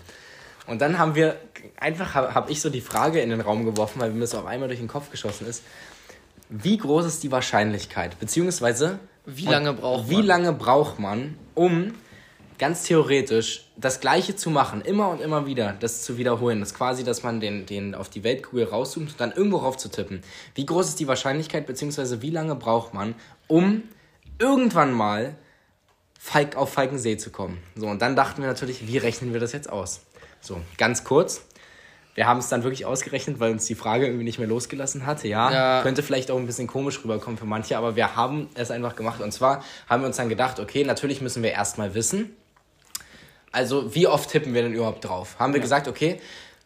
Und 0.71 0.79
dann 0.79 0.97
haben 0.97 1.15
wir 1.15 1.35
einfach, 1.77 2.15
habe 2.15 2.33
hab 2.33 2.49
ich 2.49 2.61
so 2.61 2.69
die 2.69 2.79
Frage 2.79 3.19
in 3.19 3.29
den 3.29 3.41
Raum 3.41 3.65
geworfen, 3.65 3.99
weil 3.99 4.11
mir 4.11 4.21
das 4.21 4.33
auf 4.33 4.45
einmal 4.45 4.69
durch 4.69 4.79
den 4.79 4.87
Kopf 4.87 5.11
geschossen 5.11 5.45
ist. 5.45 5.63
Wie 6.47 6.77
groß 6.77 7.05
ist 7.05 7.23
die 7.23 7.31
Wahrscheinlichkeit? 7.31 8.17
Beziehungsweise, 8.21 8.97
wie 9.25 9.47
lange 9.47 9.73
braucht 9.73 10.07
man? 10.07 10.09
Wie 10.09 10.21
lange 10.21 10.53
braucht 10.53 10.97
man, 10.97 11.37
um 11.55 11.93
ganz 12.57 12.83
theoretisch 12.83 13.65
das 13.75 13.99
Gleiche 13.99 14.37
zu 14.37 14.49
machen, 14.49 14.79
immer 14.79 15.09
und 15.09 15.19
immer 15.19 15.45
wieder, 15.45 15.75
das 15.77 16.03
zu 16.03 16.17
wiederholen. 16.17 16.61
Das 16.61 16.69
ist 16.69 16.77
quasi, 16.77 17.03
dass 17.03 17.21
man 17.21 17.41
den, 17.41 17.65
den 17.65 17.93
auf 17.93 18.07
die 18.07 18.23
Weltkugel 18.23 18.63
rauszoomt 18.63 19.09
und 19.09 19.19
dann 19.19 19.33
irgendwo 19.33 19.57
rauf 19.57 19.75
zu 19.75 19.89
tippen. 19.89 20.21
Wie 20.55 20.65
groß 20.65 20.87
ist 20.87 21.01
die 21.01 21.07
Wahrscheinlichkeit, 21.07 21.67
beziehungsweise 21.67 22.21
wie 22.21 22.29
lange 22.29 22.55
braucht 22.55 22.93
man, 22.93 23.15
um 23.47 23.83
irgendwann 24.39 24.93
mal 24.93 25.35
Falk 26.17 26.55
auf 26.55 26.71
Falkensee 26.71 27.17
zu 27.17 27.29
kommen? 27.29 27.57
So, 27.75 27.87
und 27.87 28.01
dann 28.01 28.15
dachten 28.15 28.41
wir 28.41 28.47
natürlich, 28.47 28.87
wie 28.87 28.99
rechnen 28.99 29.33
wir 29.33 29.41
das 29.41 29.51
jetzt 29.51 29.69
aus? 29.69 29.99
So, 30.41 30.59
ganz 30.77 31.03
kurz. 31.03 31.45
Wir 32.13 32.27
haben 32.27 32.39
es 32.39 32.49
dann 32.49 32.63
wirklich 32.63 32.85
ausgerechnet, 32.85 33.39
weil 33.39 33.51
uns 33.51 33.65
die 33.65 33.75
Frage 33.75 34.05
irgendwie 34.05 34.25
nicht 34.25 34.37
mehr 34.37 34.47
losgelassen 34.47 35.05
hatte. 35.05 35.29
Ja, 35.29 35.51
ja, 35.51 35.81
könnte 35.81 36.03
vielleicht 36.03 36.29
auch 36.29 36.37
ein 36.37 36.45
bisschen 36.45 36.67
komisch 36.67 36.99
rüberkommen 37.03 37.37
für 37.37 37.45
manche, 37.45 37.77
aber 37.77 37.95
wir 37.95 38.17
haben 38.17 38.49
es 38.55 38.69
einfach 38.69 38.95
gemacht. 38.95 39.21
Und 39.21 39.31
zwar 39.31 39.63
haben 39.87 40.01
wir 40.01 40.07
uns 40.07 40.17
dann 40.17 40.27
gedacht, 40.27 40.59
okay, 40.59 40.83
natürlich 40.83 41.21
müssen 41.21 41.41
wir 41.41 41.51
erstmal 41.51 41.93
wissen, 41.93 42.35
also 43.53 43.95
wie 43.95 44.07
oft 44.07 44.29
tippen 44.29 44.53
wir 44.53 44.63
denn 44.63 44.73
überhaupt 44.73 45.05
drauf? 45.05 45.35
Haben 45.39 45.53
wir 45.53 45.59
ja. 45.59 45.63
gesagt, 45.63 45.87
okay, 45.87 46.19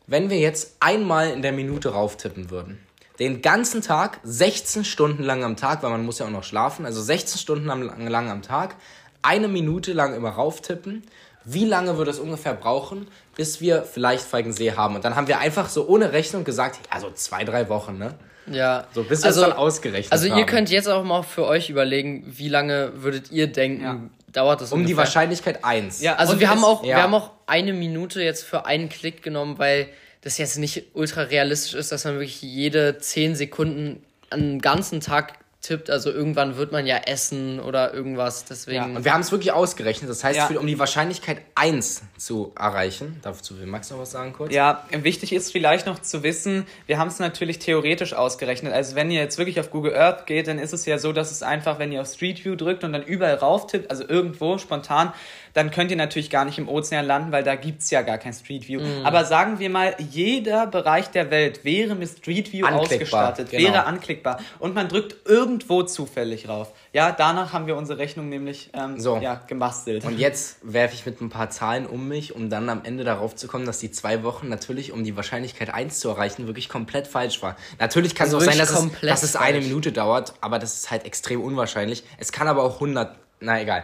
wenn 0.08 0.30
wir 0.30 0.40
jetzt 0.40 0.78
einmal 0.80 1.30
in 1.32 1.42
der 1.42 1.52
Minute 1.52 1.90
rauf 1.90 2.18
tippen 2.18 2.50
würden, 2.50 2.80
den 3.20 3.42
ganzen 3.42 3.82
Tag, 3.82 4.20
16 4.24 4.84
Stunden 4.84 5.24
lang 5.24 5.44
am 5.44 5.58
Tag, 5.58 5.84
weil 5.84 5.90
man 5.90 6.06
muss 6.06 6.20
ja 6.20 6.26
auch 6.26 6.32
noch 6.32 6.44
schlafen, 6.44 6.86
also 6.86 7.02
16 7.02 7.40
Stunden 7.40 7.66
lang 7.66 8.30
am 8.30 8.42
Tag, 8.42 8.76
eine 9.22 9.48
Minute 9.48 9.94
lang 9.94 10.14
immer 10.16 10.30
rauf 10.30 10.62
tippen 10.62 11.04
wie 11.46 11.66
lange 11.66 11.98
würde 11.98 12.12
es 12.12 12.20
ungefähr 12.20 12.56
brauchen, 12.56 13.08
bis 13.36 13.62
wir 13.62 13.84
vielleicht 13.84 14.26
Falkensee 14.26 14.74
haben? 14.74 14.96
Und 14.96 15.06
dann 15.06 15.16
haben 15.16 15.28
wir 15.28 15.40
einfach 15.40 15.70
so 15.70 15.88
ohne 15.88 16.14
Rechnung 16.14 16.44
gesagt, 16.44 16.80
also 16.90 17.12
zwei, 17.12 17.44
drei 17.44 17.70
Wochen, 17.70 17.98
ne? 17.98 18.16
Ja. 18.52 18.86
So, 18.94 19.04
bis 19.04 19.22
wir 19.22 19.28
also, 19.28 19.42
es 19.42 19.48
dann 19.50 19.58
ausgerechnet 19.58 20.12
Also 20.12 20.30
haben. 20.30 20.38
ihr 20.38 20.46
könnt 20.46 20.70
jetzt 20.70 20.88
auch 20.88 21.04
mal 21.04 21.24
für 21.24 21.46
euch 21.46 21.70
überlegen, 21.70 22.24
wie 22.28 22.50
lange 22.50 22.92
würdet 23.02 23.32
ihr 23.32 23.48
denken, 23.48 23.84
ja. 23.84 24.00
dauert 24.32 24.62
das 24.62 24.72
Um 24.72 24.80
ungefähr? 24.80 24.94
die 24.94 24.98
Wahrscheinlichkeit 24.98 25.64
1. 25.64 26.02
Ja, 26.02 26.16
also 26.16 26.40
wir 26.40 26.50
haben, 26.50 26.64
auch, 26.64 26.84
ja. 26.84 26.98
wir 26.98 27.04
haben 27.04 27.14
auch 27.14 27.32
eine 27.48 27.74
Minute 27.74 28.22
jetzt 28.22 28.44
für 28.44 28.66
einen 28.66 28.90
Klick 28.90 29.24
genommen, 29.24 29.58
weil 29.58 29.88
das 30.22 30.38
jetzt 30.38 30.58
nicht 30.58 30.84
ultra 30.94 31.22
realistisch 31.22 31.74
ist, 31.74 31.92
dass 31.92 32.06
man 32.06 32.16
wirklich 32.16 32.42
jede 32.42 32.98
10 32.98 33.36
Sekunden 33.36 34.04
einen 34.30 34.60
ganzen 34.60 35.00
Tag 35.00 35.34
tippt. 35.66 35.90
Also 35.90 36.12
irgendwann 36.12 36.58
wird 36.58 36.72
man 36.72 36.86
ja 36.86 36.98
essen 36.98 37.60
oder 37.60 37.94
irgendwas. 37.94 38.46
Deswegen. 38.46 38.76
Ja, 38.76 38.86
und 38.86 39.06
wir 39.06 39.14
haben 39.14 39.22
es 39.22 39.32
wirklich 39.32 39.52
ausgerechnet. 39.52 40.10
Das 40.10 40.24
heißt, 40.24 40.52
ja. 40.52 40.60
um 40.60 40.68
die 40.68 40.80
Wahrscheinlichkeit 40.80 41.42
1 41.56 42.04
zu 42.18 42.54
erreichen, 42.58 43.20
dazu 43.22 43.60
will 43.60 43.66
Max 43.66 43.90
noch 43.90 44.00
was 44.00 44.12
sagen 44.12 44.34
kurz. 44.34 44.54
Ja, 44.54 44.86
wichtig 44.92 45.34
ist 45.34 45.52
vielleicht 45.52 45.86
noch 45.86 46.00
zu 46.00 46.24
wissen, 46.24 46.66
wir 46.86 46.98
haben 46.98 47.08
es 47.08 47.20
natürlich 47.20 47.60
theoretisch 47.60 48.14
ausgerechnet. 48.14 48.74
Also 48.74 48.96
wenn 48.96 49.12
ihr 49.12 49.20
jetzt 49.20 49.38
wirklich 49.38 49.60
auf 49.60 49.72
Google 49.72 49.96
Earth 49.96 50.26
geht, 50.26 50.48
dann 50.48 50.60
ist 50.60 50.74
es 50.74 50.86
ja 50.86 50.98
so, 50.98 51.12
dass 51.12 51.32
es 51.32 51.44
einfach, 51.44 51.80
wenn 51.80 51.92
ihr 51.92 52.02
auf 52.02 52.08
Street 52.08 52.44
View 52.44 52.56
drückt 52.56 52.84
und 52.84 52.94
dann 52.94 53.04
überall 53.04 53.36
rauf 53.36 53.68
tippt, 53.68 53.90
also 53.90 54.08
irgendwo 54.08 54.58
spontan, 54.58 55.14
dann 55.56 55.72
könnt 55.72 55.90
ihr 55.90 55.96
natürlich 55.96 56.30
gar 56.30 56.44
nicht 56.44 56.58
im 56.58 56.68
Ozean 56.68 57.08
landen, 57.08 57.32
weil 57.32 57.44
da 57.44 57.56
gibt 57.56 57.82
es 57.82 57.90
ja 57.90 58.02
gar 58.02 58.18
kein 58.18 58.34
Street 58.34 58.68
View. 58.68 58.82
Mhm. 58.82 59.06
Aber 59.06 59.24
sagen 59.24 59.58
wir 59.58 59.70
mal, 59.70 59.96
jeder 59.98 60.68
Bereich 60.68 61.08
der 61.12 61.32
Welt 61.32 61.64
wäre 61.64 61.96
mit 61.96 62.10
Street 62.10 62.52
View 62.52 62.68
ausgestattet, 62.68 63.52
genau. 63.52 63.64
wäre 63.70 63.86
anklickbar. 63.86 64.42
Und 64.60 64.76
man 64.76 64.90
drückt 64.90 65.26
irgendwo 65.26 65.84
zufällig 65.84 66.50
rauf. 66.50 66.74
Ja, 66.92 67.14
danach 67.14 67.54
haben 67.54 67.68
wir 67.68 67.78
unsere 67.78 68.00
Rechnung 68.00 68.28
nämlich 68.28 68.70
ähm, 68.74 69.00
so. 69.00 69.18
ja, 69.18 69.42
gemastelt. 69.48 70.04
Und 70.04 70.20
jetzt 70.20 70.58
werfe 70.62 70.94
ich 70.94 71.06
mit 71.06 71.22
ein 71.22 71.30
paar 71.30 71.50
Zahlen 71.50 71.86
um 71.86 72.10
mich, 72.10 72.36
um 72.36 72.50
dann 72.50 72.68
am 72.68 72.84
Ende 72.84 73.06
darauf 73.06 73.34
zu 73.34 73.48
kommen, 73.48 73.66
dass 73.66 73.80
die 73.80 73.92
zwei 73.92 74.24
Wochen 74.24 74.50
natürlich, 74.50 74.92
um 74.92 75.06
die 75.06 75.16
Wahrscheinlichkeit 75.16 75.74
1 75.74 76.02
zu 76.02 76.10
erreichen, 76.10 76.48
wirklich 76.48 76.68
komplett 76.68 77.08
falsch 77.08 77.42
war. 77.42 77.56
Natürlich 77.80 78.14
kann 78.14 78.26
also 78.26 78.40
es 78.40 78.44
auch 78.44 78.52
sein, 78.52 78.60
dass 78.60 78.72
es, 78.72 78.90
dass 79.02 79.24
es 79.24 79.36
eine 79.38 79.62
Minute 79.62 79.94
dauert, 79.94 80.34
aber 80.42 80.60
das 80.60 80.74
ist 80.74 80.92
halt 80.92 81.06
extrem 81.06 81.42
unwahrscheinlich. 81.42 82.04
Es 82.18 82.34
kann 82.34 82.50
aber 82.50 82.64
auch 82.64 82.76
100 82.76 83.25
na 83.46 83.62
egal. 83.62 83.84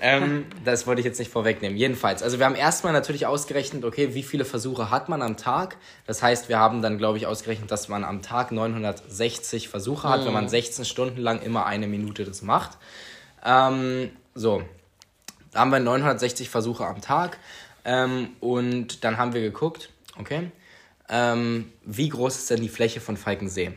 Ähm, 0.00 0.46
das 0.64 0.86
wollte 0.86 1.00
ich 1.00 1.06
jetzt 1.06 1.18
nicht 1.18 1.30
vorwegnehmen. 1.30 1.76
Jedenfalls, 1.78 2.22
also 2.22 2.38
wir 2.38 2.46
haben 2.46 2.56
erstmal 2.56 2.92
natürlich 2.92 3.26
ausgerechnet, 3.26 3.84
okay, 3.84 4.14
wie 4.14 4.22
viele 4.22 4.44
Versuche 4.44 4.90
hat 4.90 5.08
man 5.08 5.22
am 5.22 5.36
Tag? 5.36 5.76
Das 6.06 6.22
heißt, 6.22 6.48
wir 6.48 6.58
haben 6.58 6.82
dann, 6.82 6.98
glaube 6.98 7.18
ich, 7.18 7.26
ausgerechnet, 7.26 7.70
dass 7.70 7.88
man 7.88 8.04
am 8.04 8.20
Tag 8.20 8.52
960 8.52 9.68
Versuche 9.68 10.08
hat, 10.08 10.22
mhm. 10.22 10.26
wenn 10.26 10.32
man 10.34 10.48
16 10.48 10.84
Stunden 10.84 11.20
lang 11.20 11.40
immer 11.40 11.66
eine 11.66 11.86
Minute 11.86 12.24
das 12.24 12.42
macht. 12.42 12.76
Ähm, 13.44 14.10
so, 14.34 14.62
da 15.52 15.60
haben 15.60 15.70
wir 15.70 15.80
960 15.80 16.50
Versuche 16.50 16.84
am 16.84 17.00
Tag 17.00 17.38
ähm, 17.84 18.30
und 18.40 19.04
dann 19.04 19.16
haben 19.16 19.32
wir 19.32 19.40
geguckt, 19.40 19.90
okay, 20.18 20.50
ähm, 21.08 21.72
wie 21.84 22.08
groß 22.08 22.36
ist 22.36 22.50
denn 22.50 22.60
die 22.60 22.68
Fläche 22.68 23.00
von 23.00 23.16
Falkensee? 23.16 23.72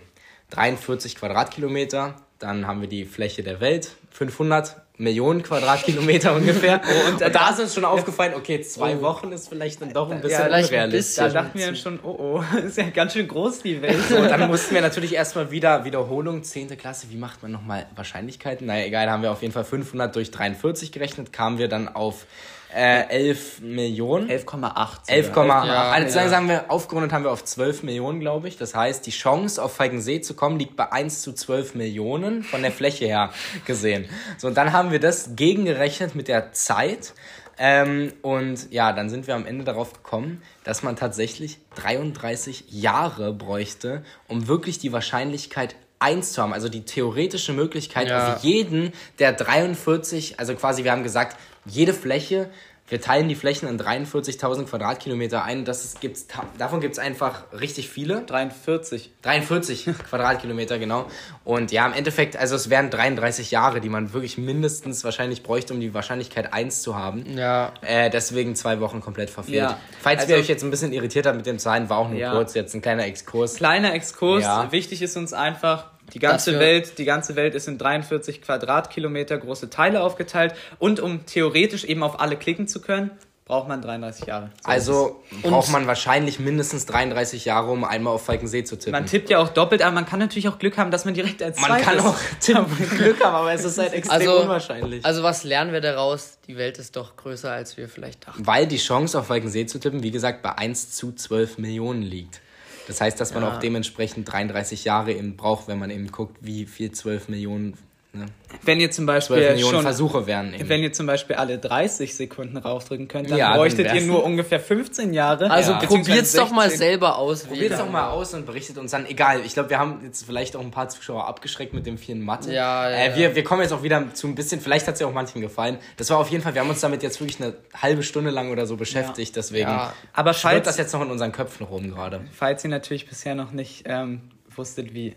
43 0.49 1.15
Quadratkilometer, 1.15 2.15
dann 2.39 2.65
haben 2.65 2.81
wir 2.81 2.89
die 2.89 3.05
Fläche 3.05 3.43
der 3.43 3.61
Welt, 3.61 3.91
500 4.11 4.81
Millionen 4.99 5.41
Quadratkilometer 5.43 6.35
ungefähr. 6.35 6.81
Oh, 6.89 7.09
und, 7.09 7.21
und, 7.21 7.35
da 7.35 7.49
ist 7.49 7.59
uns 7.59 7.73
schon 7.73 7.85
aufgefallen, 7.85 8.33
okay, 8.35 8.61
zwei 8.61 8.97
oh. 8.97 9.01
Wochen 9.01 9.31
ist 9.31 9.49
vielleicht 9.49 9.81
dann 9.81 9.93
doch 9.93 10.09
ein 10.09 10.21
bisschen 10.21 10.49
ja, 10.49 10.57
unrealistisch. 10.57 11.15
Da 11.15 11.29
dachten 11.29 11.57
wir 11.57 11.75
schon, 11.75 11.99
oh 12.03 12.15
oh, 12.19 12.57
ist 12.65 12.77
ja 12.77 12.89
ganz 12.89 13.13
schön 13.13 13.27
groß 13.27 13.61
die 13.61 13.81
Welt. 13.81 13.99
So, 14.09 14.15
dann 14.15 14.47
mussten 14.47 14.73
wir 14.73 14.81
natürlich 14.81 15.13
erstmal 15.13 15.51
wieder 15.51 15.85
Wiederholung, 15.85 16.43
10. 16.43 16.77
Klasse, 16.77 17.07
wie 17.09 17.17
macht 17.17 17.41
man 17.41 17.51
nochmal 17.51 17.85
Wahrscheinlichkeiten? 17.95 18.67
Naja, 18.67 18.85
egal, 18.85 19.09
haben 19.09 19.23
wir 19.23 19.31
auf 19.31 19.41
jeden 19.41 19.53
Fall 19.53 19.65
500 19.65 20.15
durch 20.15 20.31
43 20.31 20.91
gerechnet, 20.91 21.31
kamen 21.31 21.57
wir 21.57 21.67
dann 21.67 21.87
auf 21.87 22.25
äh, 22.73 23.09
11 23.09 23.61
Millionen. 23.61 24.29
11,8. 24.29 25.09
11,8. 25.09 25.67
Ja, 25.67 25.91
also 25.91 26.19
ja. 26.19 26.29
sagen 26.29 26.47
wir, 26.47 26.69
aufgerundet 26.69 27.11
haben 27.11 27.23
wir 27.23 27.31
auf 27.31 27.43
12 27.43 27.83
Millionen, 27.83 28.19
glaube 28.19 28.47
ich. 28.47 28.57
Das 28.57 28.75
heißt, 28.75 29.05
die 29.05 29.11
Chance, 29.11 29.61
auf 29.61 29.75
Falkensee 29.75 30.21
zu 30.21 30.35
kommen, 30.35 30.59
liegt 30.59 30.75
bei 30.75 30.91
1 30.91 31.21
zu 31.21 31.33
12 31.33 31.75
Millionen 31.75 32.43
von 32.43 32.61
der 32.61 32.71
Fläche 32.71 33.05
her 33.05 33.31
gesehen. 33.65 34.05
So, 34.37 34.47
und 34.47 34.55
dann 34.55 34.71
haben 34.71 34.91
wir 34.91 34.99
das 34.99 35.35
gegengerechnet 35.35 36.15
mit 36.15 36.27
der 36.27 36.53
Zeit. 36.53 37.13
Ähm, 37.57 38.13
und 38.21 38.71
ja, 38.71 38.93
dann 38.93 39.09
sind 39.09 39.27
wir 39.27 39.35
am 39.35 39.45
Ende 39.45 39.65
darauf 39.65 39.91
gekommen, 39.91 40.41
dass 40.63 40.81
man 40.81 40.95
tatsächlich 40.95 41.59
33 41.75 42.65
Jahre 42.69 43.33
bräuchte, 43.33 44.03
um 44.27 44.47
wirklich 44.47 44.79
die 44.79 44.93
Wahrscheinlichkeit 44.93 45.75
1 45.99 46.31
zu 46.31 46.41
haben, 46.41 46.53
also 46.53 46.69
die 46.69 46.85
theoretische 46.85 47.51
Möglichkeit 47.51 48.07
ja. 48.07 48.35
auf 48.35 48.43
jeden 48.43 48.93
der 49.19 49.33
43, 49.33 50.39
also 50.39 50.55
quasi 50.55 50.85
wir 50.85 50.93
haben 50.93 51.03
gesagt, 51.03 51.37
jede 51.65 51.93
Fläche, 51.93 52.49
wir 52.89 52.99
teilen 52.99 53.29
die 53.29 53.35
Flächen 53.35 53.69
in 53.69 53.79
43.000 53.79 54.65
Quadratkilometer 54.65 55.43
ein. 55.43 55.63
Das 55.63 55.85
ist, 55.85 56.01
gibt's, 56.01 56.25
davon 56.57 56.81
gibt 56.81 56.93
es 56.93 56.99
einfach 56.99 57.43
richtig 57.53 57.87
viele. 57.87 58.21
43. 58.21 59.11
43 59.21 59.85
Quadratkilometer, 60.09 60.79
genau. 60.79 61.05
Und 61.43 61.71
ja, 61.71 61.85
im 61.85 61.93
Endeffekt, 61.93 62.35
also 62.35 62.55
es 62.55 62.71
wären 62.71 62.89
33 62.89 63.51
Jahre, 63.51 63.79
die 63.79 63.89
man 63.89 64.11
wirklich 64.13 64.39
mindestens 64.39 65.03
wahrscheinlich 65.03 65.43
bräuchte, 65.43 65.73
um 65.75 65.79
die 65.79 65.93
Wahrscheinlichkeit 65.93 66.51
1 66.51 66.81
zu 66.81 66.95
haben. 66.95 67.37
Ja. 67.37 67.73
Äh, 67.81 68.09
deswegen 68.09 68.55
zwei 68.55 68.79
Wochen 68.79 69.01
komplett 69.01 69.29
verfehlt. 69.29 69.57
Ja. 69.57 69.79
Falls 70.01 70.21
also, 70.21 70.29
wir 70.29 70.39
euch 70.39 70.47
jetzt 70.47 70.63
ein 70.63 70.71
bisschen 70.71 70.91
irritiert 70.91 71.27
haben 71.27 71.37
mit 71.37 71.45
den 71.45 71.59
Zahlen, 71.59 71.89
war 71.89 71.99
auch 71.99 72.09
nur 72.09 72.17
ja. 72.17 72.31
kurz 72.31 72.55
jetzt 72.55 72.73
ein 72.73 72.81
kleiner 72.81 73.05
Exkurs. 73.05 73.55
Kleiner 73.55 73.93
Exkurs. 73.93 74.43
Ja. 74.43 74.71
Wichtig 74.71 75.03
ist 75.03 75.15
uns 75.15 75.33
einfach, 75.33 75.91
die 76.13 76.19
ganze 76.19 76.59
Welt, 76.59 76.97
die 76.97 77.05
ganze 77.05 77.35
Welt 77.35 77.55
ist 77.55 77.67
in 77.67 77.77
43 77.77 78.41
Quadratkilometer 78.41 79.37
große 79.37 79.69
Teile 79.69 80.01
aufgeteilt 80.01 80.53
und 80.79 80.99
um 80.99 81.25
theoretisch 81.25 81.83
eben 81.83 82.03
auf 82.03 82.19
alle 82.19 82.35
klicken 82.35 82.67
zu 82.67 82.81
können, 82.81 83.11
braucht 83.49 83.67
man 83.67 83.81
33 83.81 84.27
Jahre. 84.27 84.51
So 84.63 84.69
also 84.69 85.23
braucht 85.41 85.71
man 85.71 85.87
wahrscheinlich 85.87 86.39
mindestens 86.39 86.85
33 86.85 87.45
Jahre, 87.45 87.71
um 87.71 87.83
einmal 87.83 88.13
auf 88.13 88.23
Falkensee 88.23 88.63
zu 88.63 88.77
tippen. 88.77 88.91
Man 88.91 89.07
tippt 89.07 89.31
ja 89.31 89.39
auch 89.39 89.49
doppelt, 89.49 89.81
aber 89.81 89.91
man 89.91 90.05
kann 90.05 90.19
natürlich 90.19 90.47
auch 90.47 90.59
Glück 90.59 90.77
haben, 90.77 90.91
dass 90.91 91.03
man 91.03 91.15
direkt 91.15 91.41
als 91.41 91.59
Man 91.59 91.81
kann 91.81 91.99
auch 91.99 92.15
tippen, 92.39 92.89
Glück 92.97 93.23
haben, 93.23 93.35
aber 93.35 93.51
es 93.51 93.65
ist 93.65 93.79
halt 93.79 93.93
extrem 93.93 94.19
also, 94.19 94.41
unwahrscheinlich. 94.41 95.03
Also 95.03 95.23
was 95.23 95.43
lernen 95.43 95.73
wir 95.73 95.81
daraus? 95.81 96.37
Die 96.47 96.57
Welt 96.57 96.77
ist 96.77 96.95
doch 96.95 97.15
größer, 97.15 97.51
als 97.51 97.75
wir 97.75 97.89
vielleicht 97.89 98.27
dachten. 98.27 98.45
Weil 98.45 98.67
die 98.67 98.77
Chance 98.77 99.17
auf 99.17 99.27
Falkensee 99.27 99.65
zu 99.65 99.79
tippen, 99.79 100.03
wie 100.03 100.11
gesagt, 100.11 100.43
bei 100.43 100.55
1 100.55 100.91
zu 100.91 101.11
12 101.11 101.57
Millionen 101.57 102.03
liegt. 102.03 102.41
Das 102.89 103.01
heißt, 103.01 103.21
dass 103.21 103.35
man 103.35 103.43
ja. 103.43 103.53
auch 103.53 103.59
dementsprechend 103.59 104.31
33 104.31 104.83
Jahre 104.83 105.13
eben 105.13 105.37
braucht, 105.37 105.67
wenn 105.67 105.77
man 105.77 105.91
eben 105.91 106.07
guckt, 106.07 106.37
wie 106.41 106.65
viel 106.65 106.91
12 106.91 107.29
Millionen 107.29 107.77
Ne? 108.11 108.25
Wenn 108.63 108.79
ihr 108.79 108.89
zum 108.89 109.05
Beispiel 109.05 109.59
schon, 109.59 109.83
Versuche 109.83 110.25
wären. 110.25 110.55
Eben. 110.55 110.67
Wenn 110.67 110.81
ihr 110.81 110.91
zum 110.91 111.05
Beispiel 111.05 111.35
alle 111.35 111.59
30 111.59 112.15
Sekunden 112.15 112.57
raufdrücken 112.57 113.07
könnt, 113.07 113.29
dann 113.29 113.37
ja, 113.37 113.55
bräuchtet 113.55 113.85
dann 113.85 113.97
ihr 113.97 114.01
nur 114.01 114.23
ungefähr 114.23 114.59
15 114.59 115.13
Jahre. 115.13 115.51
Also 115.51 115.73
ja. 115.73 115.77
probiert's 115.77 116.33
doch 116.33 116.49
mal 116.49 116.71
selber 116.71 117.19
aus. 117.19 117.43
Probiert's 117.43 117.77
doch 117.77 117.89
mal 117.89 118.09
aus 118.09 118.33
und 118.33 118.47
berichtet 118.47 118.79
uns 118.79 118.89
dann. 118.91 119.05
Egal, 119.05 119.41
ich 119.45 119.53
glaube, 119.53 119.69
wir 119.69 119.77
haben 119.77 119.99
jetzt 120.03 120.25
vielleicht 120.25 120.55
auch 120.55 120.61
ein 120.61 120.71
paar 120.71 120.89
Zuschauer 120.89 121.27
abgeschreckt 121.27 121.75
mit 121.75 121.85
dem 121.85 121.99
vielen 121.99 122.21
Mathe. 122.21 122.51
Ja, 122.51 122.89
ja, 122.89 122.97
äh, 122.97 123.15
wir, 123.15 123.35
wir 123.35 123.43
kommen 123.43 123.61
jetzt 123.61 123.73
auch 123.73 123.83
wieder 123.83 124.11
zu 124.15 124.25
ein 124.25 124.33
bisschen, 124.33 124.59
vielleicht 124.59 124.87
hat's 124.87 124.99
ja 124.99 125.05
auch 125.05 125.13
manchen 125.13 125.39
gefallen. 125.39 125.77
Das 125.97 126.09
war 126.09 126.17
auf 126.17 126.29
jeden 126.29 126.41
Fall, 126.41 126.55
wir 126.55 126.61
haben 126.61 126.69
uns 126.69 126.81
damit 126.81 127.03
jetzt 127.03 127.21
wirklich 127.21 127.39
eine 127.39 127.53
halbe 127.75 128.01
Stunde 128.01 128.31
lang 128.31 128.51
oder 128.51 128.65
so 128.65 128.75
beschäftigt, 128.75 129.35
deswegen. 129.35 129.69
Ja. 129.69 129.93
Aber 130.13 130.33
falls, 130.33 130.65
das 130.65 130.77
jetzt 130.77 130.93
noch 130.93 131.03
in 131.03 131.11
unseren 131.11 131.31
Köpfen 131.31 131.67
rum 131.67 131.91
gerade. 131.91 132.21
Falls 132.31 132.63
ihr 132.63 132.71
natürlich 132.71 133.07
bisher 133.07 133.35
noch 133.35 133.51
nicht 133.51 133.83
ähm, 133.85 134.31
wusstet, 134.55 134.95
wie 134.95 135.15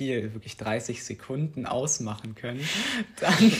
viel, 0.00 0.32
wirklich 0.32 0.56
30 0.56 1.04
Sekunden 1.04 1.66
ausmachen 1.66 2.34
können, 2.34 2.66
dann 3.20 3.52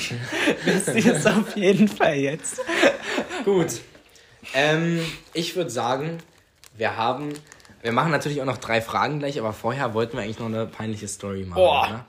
wisst 0.65 0.89
ihr 0.89 1.15
es 1.15 1.27
auf 1.27 1.55
jeden 1.55 1.87
Fall 1.87 2.15
jetzt. 2.15 2.63
Gut. 3.45 3.83
Ähm, 4.55 5.05
ich 5.35 5.55
würde 5.55 5.69
sagen, 5.69 6.17
wir 6.79 6.97
haben. 6.97 7.35
Wir 7.83 7.93
machen 7.93 8.11
natürlich 8.11 8.41
auch 8.41 8.47
noch 8.47 8.57
drei 8.57 8.81
Fragen 8.81 9.19
gleich, 9.19 9.39
aber 9.39 9.53
vorher 9.53 9.93
wollten 9.93 10.17
wir 10.17 10.23
eigentlich 10.23 10.39
noch 10.39 10.47
eine 10.47 10.65
peinliche 10.65 11.09
Story 11.09 11.45
machen. 11.45 11.61
Oh. 11.63 11.93
Ne? 11.93 12.05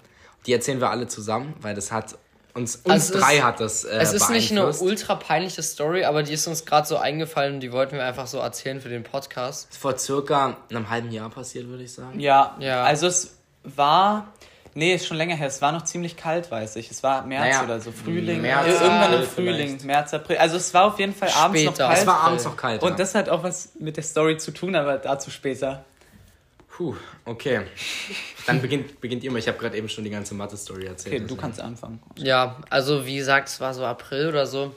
Die 0.46 0.54
erzählen 0.54 0.80
wir 0.80 0.92
alle 0.92 1.08
zusammen, 1.08 1.54
weil 1.60 1.76
das 1.76 1.92
hat 1.92 2.18
uns, 2.54 2.78
uns 2.78 3.12
also 3.12 3.20
drei 3.20 3.38
ist, 3.38 3.44
hat 3.44 3.60
das. 3.60 3.84
Äh, 3.84 3.98
es 3.98 4.14
ist 4.14 4.30
nicht 4.30 4.52
eine 4.52 4.72
ultra 4.72 5.16
peinliche 5.16 5.62
Story, 5.62 6.06
aber 6.06 6.24
die 6.24 6.32
ist 6.32 6.48
uns 6.48 6.64
gerade 6.64 6.88
so 6.88 6.96
eingefallen 6.96 7.56
und 7.56 7.60
die 7.60 7.74
wollten 7.74 7.98
wir 7.98 8.06
einfach 8.06 8.28
so 8.28 8.38
erzählen 8.38 8.80
für 8.80 8.90
den 8.90 9.04
Podcast. 9.04 9.68
Das 9.68 9.76
ist 9.76 9.82
vor 9.82 9.98
circa 9.98 10.56
einem 10.70 10.90
halben 10.90 11.12
Jahr 11.12 11.30
passiert, 11.30 11.68
würde 11.68 11.84
ich 11.84 11.92
sagen. 11.92 12.18
Ja, 12.18 12.56
ja. 12.62 12.84
Also 12.84 13.08
es 13.08 13.41
war. 13.64 14.34
Nee, 14.74 14.94
ist 14.96 15.06
schon 15.06 15.18
länger 15.18 15.36
her. 15.36 15.48
Es 15.48 15.62
war 15.62 15.74
noch 15.74 15.84
ziemlich 15.84 16.16
kalt, 16.16 16.50
weiß 16.50 16.78
ich. 16.78 16.90
Es 16.90 17.04
war 17.04 17.26
März 17.26 17.42
naja, 17.44 17.64
oder 17.66 17.82
so, 17.82 17.92
Frühling. 17.92 18.42
März, 18.42 18.68
irgendwann 18.68 19.14
im 19.14 19.24
Frühling, 19.24 19.68
vielleicht. 19.68 19.84
März, 19.84 20.14
April. 20.14 20.38
Also 20.38 20.58
es 20.58 20.74
war 20.74 20.86
auf 20.86 21.00
jeden 21.00 21.14
Fall 21.14 21.30
abends 21.30 21.62
später. 21.62 21.72
noch 21.72 21.90
kalt. 21.90 22.00
Es 22.00 22.08
war 22.08 22.20
abends 22.22 22.46
noch 22.46 22.58
kalt. 22.58 22.82
Und 22.82 22.92
ja. 22.92 22.96
das 22.96 23.16
hat 23.16 23.28
auch 23.28 23.44
was 23.44 23.74
mit 23.80 23.98
der 23.98 24.04
Story 24.04 24.38
zu 24.38 24.52
tun, 24.52 24.76
aber 24.76 24.98
dazu 24.98 25.30
später. 25.30 25.84
Puh, 26.70 26.96
okay. 27.26 27.62
Dann 28.48 28.62
beginnt, 28.62 29.02
beginnt 29.02 29.24
ihr 29.24 29.32
mal. 29.32 29.40
Ich 29.40 29.48
habe 29.48 29.58
gerade 29.58 29.78
eben 29.78 29.90
schon 29.90 30.06
die 30.06 30.10
ganze 30.10 30.34
Mathe-Story 30.36 30.86
erzählt. 30.86 31.16
Okay, 31.16 31.28
du 31.28 31.36
kannst 31.36 31.60
anfangen. 31.60 32.02
Ja, 32.16 32.56
also 32.70 33.06
wie 33.06 33.18
gesagt, 33.18 33.50
es 33.50 33.60
war 33.60 33.74
so 33.74 33.86
April 33.86 34.30
oder 34.30 34.46
so. 34.46 34.74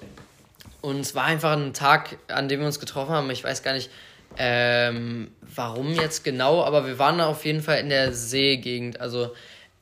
Und 0.81 1.01
es 1.01 1.15
war 1.15 1.25
einfach 1.25 1.53
ein 1.53 1.73
Tag, 1.73 2.19
an 2.29 2.49
dem 2.49 2.61
wir 2.61 2.67
uns 2.67 2.81
getroffen 2.81 3.13
haben. 3.13 3.31
Ich 3.31 3.45
weiß 3.45 3.63
gar 3.63 3.73
nicht, 3.73 3.91
ähm, 4.37 5.31
warum 5.55 5.93
jetzt 5.95 6.25
genau, 6.25 6.65
aber 6.65 6.87
wir 6.87 6.99
waren 6.99 7.21
auf 7.21 7.45
jeden 7.45 7.63
Fall 7.63 7.79
in 7.79 7.89
der 7.89 8.13
Seegegend. 8.13 9.01
Also 9.01 9.31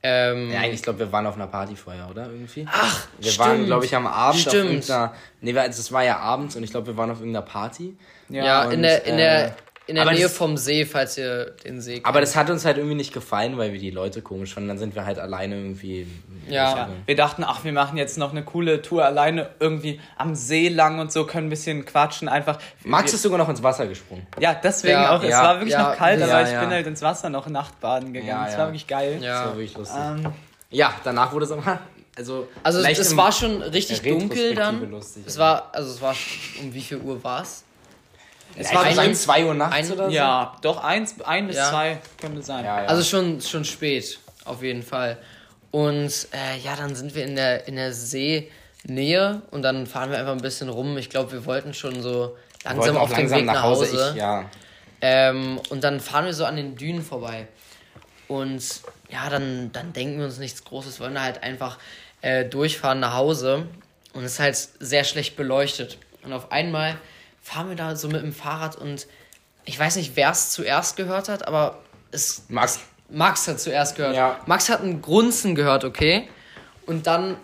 ähm, 0.04 0.50
ja, 0.50 0.64
ich 0.64 0.82
glaube, 0.82 0.98
wir 0.98 1.12
waren 1.12 1.26
auf 1.26 1.36
einer 1.36 1.46
Party 1.46 1.76
vorher, 1.76 2.08
oder? 2.10 2.26
Irgendwie? 2.26 2.66
Ach, 2.68 3.06
Wir 3.18 3.30
stimmt. 3.30 3.48
waren, 3.48 3.66
glaube 3.66 3.84
ich, 3.84 3.94
am 3.94 4.06
Abend 4.06 4.40
stimmt. 4.40 4.54
auf 4.54 4.90
irgendeiner. 4.90 5.14
Nee, 5.40 5.52
es 5.52 5.92
war 5.92 6.02
ja 6.02 6.18
abends 6.18 6.56
und 6.56 6.64
ich 6.64 6.70
glaube, 6.70 6.88
wir 6.88 6.96
waren 6.96 7.10
auf 7.10 7.20
irgendeiner 7.20 7.46
Party. 7.46 7.96
Ja, 8.28 8.44
ja 8.44 8.64
und, 8.64 8.72
in 8.72 8.82
der, 8.82 9.06
in 9.06 9.16
der, 9.16 9.54
in 9.86 9.96
der 9.96 10.02
Aber 10.04 10.12
Nähe 10.12 10.22
das- 10.24 10.36
vom 10.36 10.56
See, 10.56 10.84
falls 10.86 11.18
ihr 11.18 11.50
den 11.64 11.80
See 11.80 11.94
kennt. 11.94 12.06
Aber 12.06 12.20
das 12.20 12.36
hat 12.36 12.48
uns 12.50 12.64
halt 12.64 12.76
irgendwie 12.76 12.94
nicht 12.96 13.12
gefallen, 13.12 13.58
weil 13.58 13.72
wir 13.72 13.80
die 13.80 13.90
Leute 13.90 14.22
komisch 14.22 14.54
fanden. 14.54 14.68
Dann 14.68 14.78
sind 14.78 14.94
wir 14.94 15.04
halt 15.04 15.18
alleine 15.18 15.56
irgendwie. 15.56 16.06
Ja. 16.48 16.76
Ja, 16.76 16.88
wir 17.06 17.16
dachten, 17.16 17.44
ach, 17.44 17.64
wir 17.64 17.72
machen 17.72 17.96
jetzt 17.98 18.16
noch 18.18 18.30
eine 18.30 18.42
coole 18.44 18.82
Tour 18.82 19.04
alleine 19.04 19.50
irgendwie 19.60 20.00
am 20.16 20.34
See 20.34 20.68
lang 20.68 20.98
und 21.00 21.10
so, 21.12 21.24
können 21.26 21.48
ein 21.48 21.50
bisschen 21.50 21.84
quatschen, 21.84 22.28
einfach. 22.28 22.58
Max 22.84 23.10
wir, 23.12 23.14
ist 23.16 23.22
sogar 23.22 23.38
noch 23.38 23.48
ins 23.48 23.62
Wasser 23.62 23.86
gesprungen. 23.86 24.26
Ja, 24.40 24.54
deswegen 24.54 24.94
Ja, 24.94 25.16
auch. 25.16 25.22
Es 25.22 25.30
ja, 25.30 25.42
war 25.42 25.54
wirklich 25.56 25.72
ja, 25.72 25.90
noch 25.90 25.96
kalt, 25.96 26.20
ja, 26.20 26.26
aber 26.26 26.42
ich 26.48 26.58
bin 26.58 26.70
halt 26.70 26.86
ins 26.86 27.02
Wasser 27.02 27.30
noch 27.30 27.48
Nachtbaden 27.48 28.12
gegangen. 28.12 28.28
Ja, 28.28 28.46
Es 28.46 28.52
ja. 28.54 28.58
war 28.60 28.66
wirklich 28.68 28.86
geil. 28.86 29.14
Das 29.16 29.24
Ja. 29.24 29.44
war 29.46 29.56
wirklich 29.56 29.76
lustig. 29.76 29.98
Ähm, 30.00 30.26
Ja, 30.70 30.94
danach 31.04 31.32
wurde 31.32 31.44
es 31.44 31.50
aber. 31.52 31.80
Also, 32.16 32.46
Also 32.62 32.80
es 32.80 33.10
im- 33.12 33.16
war 33.16 33.32
schon 33.32 33.62
richtig 33.62 34.02
dunkel 34.02 34.54
dann. 34.54 34.90
Lustig, 34.90 35.24
es 35.26 35.38
war, 35.38 35.70
also 35.72 35.90
es 35.90 36.00
war, 36.02 36.14
um 36.60 36.72
wie 36.74 36.80
viel 36.82 36.98
Uhr 36.98 37.22
war 37.24 37.42
es? 37.42 37.64
Es 38.56 38.68
war 38.74 38.82
war 38.84 38.90
ein- 38.90 38.98
ein, 38.98 39.14
2 39.14 39.44
Uhr 39.46 39.54
nachts 39.54 39.76
ein- 39.76 39.92
oder 39.92 40.06
so. 40.06 40.10
ja, 40.12 40.56
doch 40.62 40.82
eins, 40.82 41.14
ein 41.24 41.46
bis 41.46 41.56
Ja. 41.56 41.70
zwei 41.70 41.98
könnte 42.20 42.42
sein. 42.42 42.64
ja, 42.64 42.82
ja. 42.82 42.86
Also 42.88 43.02
schon, 43.02 43.40
schon 43.40 43.64
spät, 43.64 44.18
auf 44.44 44.62
jeden 44.62 44.82
Fall. 44.82 45.18
Und 45.70 46.10
äh, 46.32 46.58
ja, 46.62 46.76
dann 46.76 46.94
sind 46.94 47.14
wir 47.14 47.24
in 47.24 47.34
der, 47.36 47.66
in 47.66 47.76
der 47.76 47.92
Seenähe 47.92 49.42
und 49.50 49.62
dann 49.62 49.86
fahren 49.86 50.10
wir 50.10 50.18
einfach 50.18 50.32
ein 50.32 50.40
bisschen 50.42 50.68
rum. 50.68 50.96
Ich 50.98 51.08
glaube, 51.10 51.32
wir 51.32 51.46
wollten 51.46 51.72
schon 51.74 52.02
so 52.02 52.36
langsam 52.64 52.96
auf 52.96 53.10
dem 53.10 53.18
langsam 53.18 53.38
Weg 53.38 53.46
nach 53.46 53.62
Hause. 53.62 54.10
Ich, 54.12 54.16
ja. 54.20 54.44
Ähm, 55.00 55.60
und 55.70 55.82
dann 55.82 56.00
fahren 56.00 56.26
wir 56.26 56.34
so 56.34 56.44
an 56.44 56.56
den 56.56 56.76
Dünen 56.76 57.02
vorbei. 57.02 57.48
Und 58.28 58.62
ja, 59.10 59.28
dann, 59.28 59.72
dann 59.72 59.92
denken 59.92 60.18
wir 60.18 60.26
uns 60.26 60.38
nichts 60.38 60.64
Großes, 60.64 61.00
wollen 61.00 61.14
da 61.14 61.22
halt 61.22 61.42
einfach 61.42 61.78
äh, 62.22 62.44
durchfahren 62.44 63.00
nach 63.00 63.14
Hause. 63.14 63.66
Und 64.14 64.24
es 64.24 64.34
ist 64.34 64.38
halt 64.40 64.56
sehr 64.56 65.04
schlecht 65.04 65.36
beleuchtet. 65.36 65.98
Und 66.22 66.32
auf 66.32 66.52
einmal 66.52 66.96
fahren 67.42 67.68
wir 67.68 67.76
da 67.76 67.96
so 67.96 68.08
mit 68.08 68.22
dem 68.22 68.32
Fahrrad 68.32 68.76
und 68.76 69.06
ich 69.64 69.78
weiß 69.78 69.96
nicht, 69.96 70.16
wer 70.16 70.30
es 70.30 70.50
zuerst 70.50 70.96
gehört 70.96 71.28
hat, 71.28 71.46
aber 71.46 71.78
es, 72.10 72.44
Max, 72.48 72.80
Max 73.10 73.46
hat 73.48 73.60
zuerst 73.60 73.96
gehört. 73.96 74.16
Ja. 74.16 74.40
Max 74.46 74.68
hat 74.68 74.82
ein 74.82 75.02
Grunzen 75.02 75.54
gehört, 75.54 75.84
okay? 75.84 76.28
Und 76.86 77.06
dann. 77.06 77.36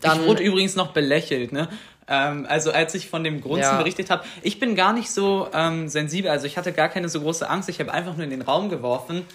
dann 0.00 0.20
ich 0.20 0.26
wurde 0.26 0.42
übrigens 0.42 0.74
noch 0.76 0.92
belächelt, 0.92 1.52
ne? 1.52 1.68
Ähm, 2.08 2.46
also 2.48 2.70
als 2.70 2.94
ich 2.94 3.08
von 3.08 3.24
dem 3.24 3.40
Grunzen 3.40 3.62
Ja. 3.62 3.78
berichtet 3.78 4.10
habe, 4.10 4.24
ich 4.42 4.60
bin 4.60 4.76
gar 4.76 4.92
nicht 4.92 5.10
so 5.10 5.48
ähm, 5.52 5.88
sensibel, 5.88 6.30
also 6.30 6.46
ich 6.46 6.56
hatte 6.56 6.72
gar 6.72 6.88
keine 6.88 7.08
so 7.08 7.20
große 7.20 7.48
Angst, 7.48 7.68
ich 7.68 7.80
habe 7.80 7.92
einfach 7.92 8.14
nur 8.14 8.24
in 8.24 8.30
den 8.30 8.42
Raum 8.42 8.68
geworfen. 8.68 9.26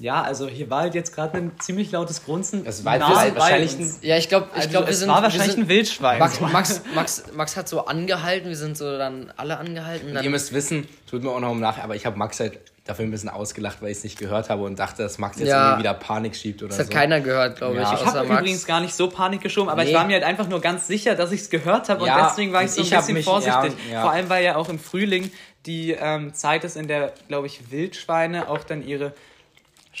Ja, 0.00 0.22
also 0.22 0.46
hier 0.46 0.70
war 0.70 0.82
halt 0.82 0.94
jetzt 0.94 1.12
gerade 1.14 1.36
ein 1.38 1.52
ziemlich 1.58 1.90
lautes 1.90 2.24
Grunzen. 2.24 2.64
Das 2.64 2.84
war 2.84 2.98
nah 2.98 3.10
wahrscheinlich 3.34 3.76
ein- 3.78 3.94
ja, 4.02 4.16
ich 4.16 4.28
glaube, 4.28 4.46
ich 4.52 4.56
Also 4.58 4.68
glaub, 4.70 4.84
wir 4.86 4.92
es 4.92 4.98
sind. 5.00 5.08
war 5.08 5.18
wir 5.18 5.22
wahrscheinlich 5.24 5.52
sind, 5.52 5.64
ein 5.64 5.68
Wildschwein. 5.68 6.18
Max, 6.20 6.40
Max, 6.40 6.80
Max, 6.94 7.24
Max 7.34 7.56
hat 7.56 7.68
so 7.68 7.84
angehalten, 7.86 8.48
wir 8.48 8.56
sind 8.56 8.76
so 8.76 8.96
dann 8.96 9.32
alle 9.36 9.58
angehalten. 9.58 10.14
Dann, 10.14 10.22
ihr 10.22 10.30
müsst 10.30 10.52
wissen, 10.52 10.86
tut 11.10 11.24
mir 11.24 11.30
auch 11.30 11.40
noch 11.40 11.52
Nachhinein, 11.54 11.84
aber 11.84 11.96
ich 11.96 12.06
habe 12.06 12.16
Max 12.16 12.38
halt 12.38 12.60
dafür 12.84 13.04
ein 13.06 13.10
bisschen 13.10 13.28
ausgelacht, 13.28 13.82
weil 13.82 13.90
ich 13.90 13.98
es 13.98 14.04
nicht 14.04 14.18
gehört 14.18 14.48
habe 14.50 14.62
und 14.62 14.78
dachte, 14.78 15.02
dass 15.02 15.18
Max 15.18 15.38
jetzt 15.40 15.48
Ja. 15.48 15.64
irgendwie 15.70 15.80
wieder 15.80 15.94
Panik 15.94 16.36
schiebt 16.36 16.62
oder 16.62 16.70
das 16.70 16.78
hat 16.78 16.86
so. 16.86 16.92
keiner 16.92 17.20
gehört, 17.20 17.56
glaube 17.58 17.76
Ja. 17.76 17.92
ich, 17.92 18.00
Ich 18.00 18.06
habe 18.06 18.24
übrigens 18.32 18.64
gar 18.66 18.80
nicht 18.80 18.94
so 18.94 19.10
Panik 19.10 19.40
geschoben, 19.42 19.68
aber 19.68 19.82
Nee. 19.82 19.90
ich 19.90 19.96
war 19.96 20.06
mir 20.06 20.14
halt 20.14 20.24
einfach 20.24 20.48
nur 20.48 20.60
ganz 20.60 20.86
sicher, 20.86 21.16
dass 21.16 21.32
ich 21.32 21.40
es 21.42 21.50
gehört 21.50 21.88
habe 21.88 22.06
Ja, 22.06 22.16
und 22.20 22.30
deswegen 22.30 22.52
war 22.52 22.62
ich 22.62 22.70
so 22.70 22.82
ein 22.82 22.88
bisschen 22.88 23.14
mich- 23.14 23.24
vorsichtig. 23.26 23.72
ja, 23.88 23.94
ja. 23.94 24.02
Vor 24.02 24.12
allem, 24.12 24.28
weil 24.30 24.44
ja 24.44 24.54
auch 24.56 24.68
im 24.68 24.78
Frühling 24.78 25.30
die 25.66 25.90
ähm, 25.90 26.32
Zeit 26.34 26.62
ist, 26.64 26.76
in 26.76 26.86
der, 26.88 27.12
glaube 27.26 27.46
ich, 27.48 27.70
Wildschweine 27.72 28.48
auch 28.48 28.62
dann 28.62 28.86
ihre. 28.86 29.12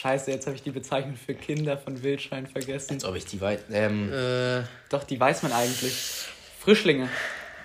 Scheiße, 0.00 0.30
jetzt 0.30 0.46
habe 0.46 0.54
ich 0.54 0.62
die 0.62 0.70
Bezeichnung 0.70 1.16
für 1.16 1.34
Kinder 1.34 1.76
von 1.76 2.04
Wildschweinen 2.04 2.46
vergessen. 2.46 2.94
Als 2.94 3.04
ob 3.04 3.16
ich 3.16 3.24
die 3.26 3.40
weit. 3.40 3.64
Ähm, 3.72 4.12
äh, 4.12 4.62
Doch, 4.90 5.02
die 5.02 5.18
weiß 5.18 5.42
man 5.42 5.50
eigentlich. 5.52 5.92
Frischlinge 6.60 7.08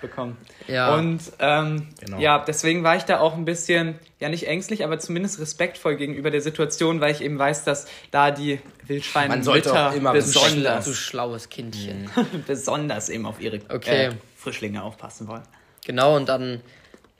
bekommen. 0.00 0.36
Ja. 0.66 0.96
Und 0.96 1.20
ähm, 1.38 1.90
Genau. 2.00 2.18
ja, 2.18 2.40
deswegen 2.44 2.82
war 2.82 2.96
ich 2.96 3.04
da 3.04 3.20
auch 3.20 3.34
ein 3.34 3.44
bisschen, 3.44 4.00
ja 4.18 4.28
nicht 4.30 4.48
ängstlich, 4.48 4.82
aber 4.82 4.98
zumindest 4.98 5.38
respektvoll 5.38 5.94
gegenüber 5.94 6.32
der 6.32 6.40
Situation, 6.40 7.00
weil 7.00 7.12
ich 7.12 7.20
eben 7.20 7.38
weiß, 7.38 7.62
dass 7.62 7.86
da 8.10 8.32
die 8.32 8.60
Wildschweine 8.86 9.28
Man 9.28 9.42
sollte 9.44 9.72
auch 9.72 9.94
immer 9.94 10.12
besonders, 10.12 10.86
du 10.86 10.92
schlaues 10.92 11.48
Kindchen. 11.50 12.10
besonders 12.48 13.10
eben 13.10 13.26
auf 13.26 13.40
ihre 13.40 13.60
Okay. 13.68 14.06
äh, 14.06 14.12
Frischlinge 14.36 14.82
aufpassen 14.82 15.28
wollen. 15.28 15.42
Genau, 15.86 16.16
und 16.16 16.28
dann 16.28 16.62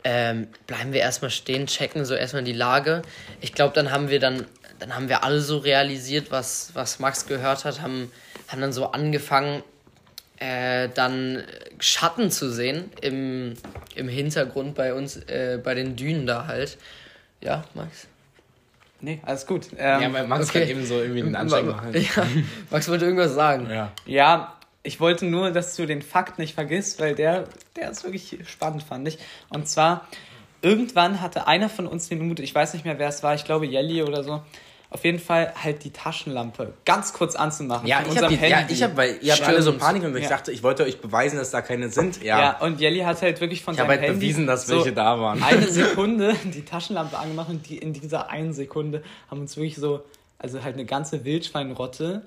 ähm, 0.02 0.49
bleiben 0.66 0.92
wir 0.92 1.00
erstmal 1.00 1.30
stehen, 1.30 1.66
checken 1.68 2.04
so 2.04 2.14
erstmal 2.14 2.42
die 2.44 2.52
Lage. 2.52 3.02
Ich 3.40 3.54
glaube, 3.54 3.75
dann 3.75 3.90
haben 3.90 4.11
wir 4.11 4.21
dann, 4.21 4.44
dann 4.78 4.95
haben 4.95 5.09
wir 5.09 5.25
alle 5.25 5.40
so 5.40 5.59
realisiert, 5.59 6.31
was, 6.31 6.71
was 6.75 6.99
Max 6.99 7.26
gehört 7.26 7.64
hat, 7.64 7.81
haben, 7.81 8.11
haben 8.49 8.61
dann 8.61 8.73
so 8.73 8.90
angefangen, 8.90 9.62
äh, 10.38 10.88
dann 10.95 11.45
Schatten 11.78 12.31
zu 12.31 12.50
sehen 12.50 12.90
im, 13.00 13.54
im 13.95 14.09
Hintergrund 14.09 14.75
bei 14.75 14.95
uns, 14.95 15.16
äh, 15.16 15.61
bei 15.62 15.75
den 15.75 15.97
Dünen 15.97 16.26
da 16.26 16.47
halt. 16.47 16.76
Ja, 17.40 17.64
Max? 17.75 18.09
Nee, 19.00 19.21
alles 19.25 19.47
gut. 19.47 19.69
Ähm, 19.76 20.02
ja, 20.02 20.13
weil 20.13 20.26
Max 20.26 20.49
okay. 20.49 20.60
kann 20.60 20.69
eben 20.69 20.87
so 20.87 21.00
irgendwie 21.00 21.23
einen 21.23 21.37
Anschein 21.37 21.67
machen. 21.67 21.93
Ja, 21.95 22.26
Max 22.71 22.89
wollte 22.89 23.04
irgendwas 23.04 23.34
sagen. 23.34 23.69
Ja. 23.71 23.93
Ja, 24.06 24.56
ich 24.82 25.00
wollte 25.00 25.26
nur, 25.26 25.50
dass 25.50 25.76
du 25.76 25.87
den 25.87 26.02
Fakt 26.02 26.39
nicht 26.39 26.54
vergisst, 26.54 27.00
weil 27.00 27.15
der, 27.15 27.45
der 27.76 27.91
ist 27.91 28.04
wirklich 28.04 28.39
spannend, 28.47 28.82
fand 28.82 29.06
ich. 29.08 29.19
Und 29.49 29.69
zwar, 29.69 30.06
irgendwann 30.64 31.20
hatte 31.20 31.46
einer 31.46 31.68
von 31.68 31.86
uns 31.86 32.08
den 32.08 32.26
Mut, 32.26 32.40
ich 32.40 32.54
weiß 32.54 32.74
nicht 32.74 32.84
mehr, 32.84 32.98
wer 32.98 33.08
es 33.08 33.22
war, 33.22 33.34
ich 33.34 33.44
glaube 33.44 33.66
Jelly 33.66 34.02
oder 34.02 34.24
so, 34.24 34.42
auf 34.90 35.04
jeden 35.04 35.18
Fall 35.18 35.52
halt 35.60 35.82
die 35.84 35.90
Taschenlampe 35.90 36.72
ganz 36.84 37.12
kurz 37.12 37.34
anzumachen. 37.34 37.86
Ja, 37.86 38.00
ich 38.00 38.16
habe, 38.16 38.26
unserem 38.28 38.48
ja, 38.50 38.64
ich 38.68 38.82
hab, 38.82 38.96
weil 38.96 39.18
ihr 39.22 39.32
habt 39.32 39.42
alle 39.42 39.60
so. 39.60 39.76
Panik 39.76 40.04
und 40.04 40.16
ich 40.16 40.22
Ja. 40.24 40.28
dachte, 40.30 40.52
ich 40.52 40.62
wollte 40.62 40.84
euch 40.84 41.00
beweisen, 41.00 41.36
dass 41.36 41.50
da 41.50 41.62
keine 41.62 41.88
sind. 41.88 42.22
Ja, 42.22 42.38
Ja, 42.40 42.58
und 42.60 42.80
Jelly 42.80 43.00
hat 43.00 43.20
halt 43.20 43.40
wirklich 43.40 43.62
von 43.64 43.74
ich 43.74 43.80
habe 43.80 43.92
seinem 43.92 44.00
halt 44.00 44.10
Handy 44.10 44.26
bewiesen, 44.26 44.46
dass 44.46 44.66
so 44.66 44.76
welche 44.76 44.92
da 44.92 45.18
waren. 45.20 45.42
eine 45.42 45.66
Sekunde 45.70 46.34
die 46.44 46.64
Taschenlampe 46.64 47.18
angemacht 47.18 47.48
und 47.50 47.68
die 47.68 47.78
in 47.78 47.92
dieser 47.92 48.30
einen 48.30 48.52
Sekunde 48.52 49.02
haben 49.30 49.40
uns 49.40 49.56
wirklich 49.56 49.76
so, 49.76 50.04
also 50.38 50.62
halt 50.62 50.74
eine 50.74 50.84
ganze 50.84 51.24
Wildschweinrotte 51.24 52.22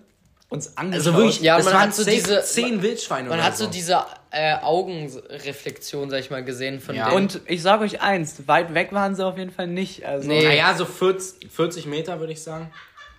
uns 0.49 0.77
angeschaut. 0.77 1.07
Also 1.07 1.17
wirklich, 1.17 1.41
Ja, 1.41 1.57
das 1.57 1.65
man 1.65 1.73
waren 1.73 1.83
hat 1.83 1.95
so 1.95 2.05
diese- 2.05 2.41
zehn 2.41 2.81
Wildschweine 2.81 3.27
Man 3.29 3.37
oder 3.39 3.47
hat 3.47 3.57
so 3.57 3.67
diese 3.67 4.05
äh, 4.31 4.55
Augenreflexion, 4.61 6.09
sag 6.09 6.19
ich 6.19 6.29
mal, 6.31 6.43
gesehen 6.43 6.79
von 6.79 6.95
Ja. 6.95 7.05
denen. 7.09 7.15
Und 7.17 7.41
ich 7.47 7.61
sage 7.61 7.83
euch 7.83 8.01
eins, 8.01 8.47
weit 8.47 8.73
weg 8.73 8.91
waren 8.91 9.15
sie 9.15 9.25
auf 9.25 9.37
jeden 9.37 9.51
Fall 9.51 9.67
nicht. 9.67 10.05
Also 10.05 10.27
Nee. 10.27 10.45
Naja, 10.45 10.73
so 10.75 10.85
40, 10.85 11.49
40 11.51 11.85
Meter 11.85 12.19
würde 12.19 12.33
ich 12.33 12.41
sagen. 12.41 12.71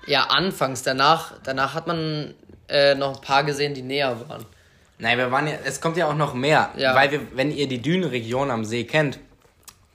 Ja, 0.06 0.24
anfangs. 0.24 0.82
Danach, 0.82 1.34
danach 1.44 1.74
hat 1.74 1.86
man 1.86 2.34
äh, 2.68 2.94
noch 2.94 3.16
ein 3.16 3.20
paar 3.22 3.44
gesehen, 3.44 3.74
die 3.74 3.82
näher 3.82 4.16
waren. 4.28 4.44
Nein, 4.98 5.16
wir 5.18 5.30
waren 5.30 5.46
ja, 5.46 5.54
es 5.64 5.80
kommt 5.80 5.96
ja 5.96 6.06
auch 6.08 6.14
noch 6.14 6.34
mehr. 6.34 6.70
Ja. 6.76 6.94
Weil 6.94 7.10
wir, 7.10 7.20
wenn 7.34 7.50
ihr 7.50 7.68
die 7.68 7.80
Dünenregion 7.80 8.50
am 8.50 8.64
See 8.64 8.84
kennt, 8.84 9.18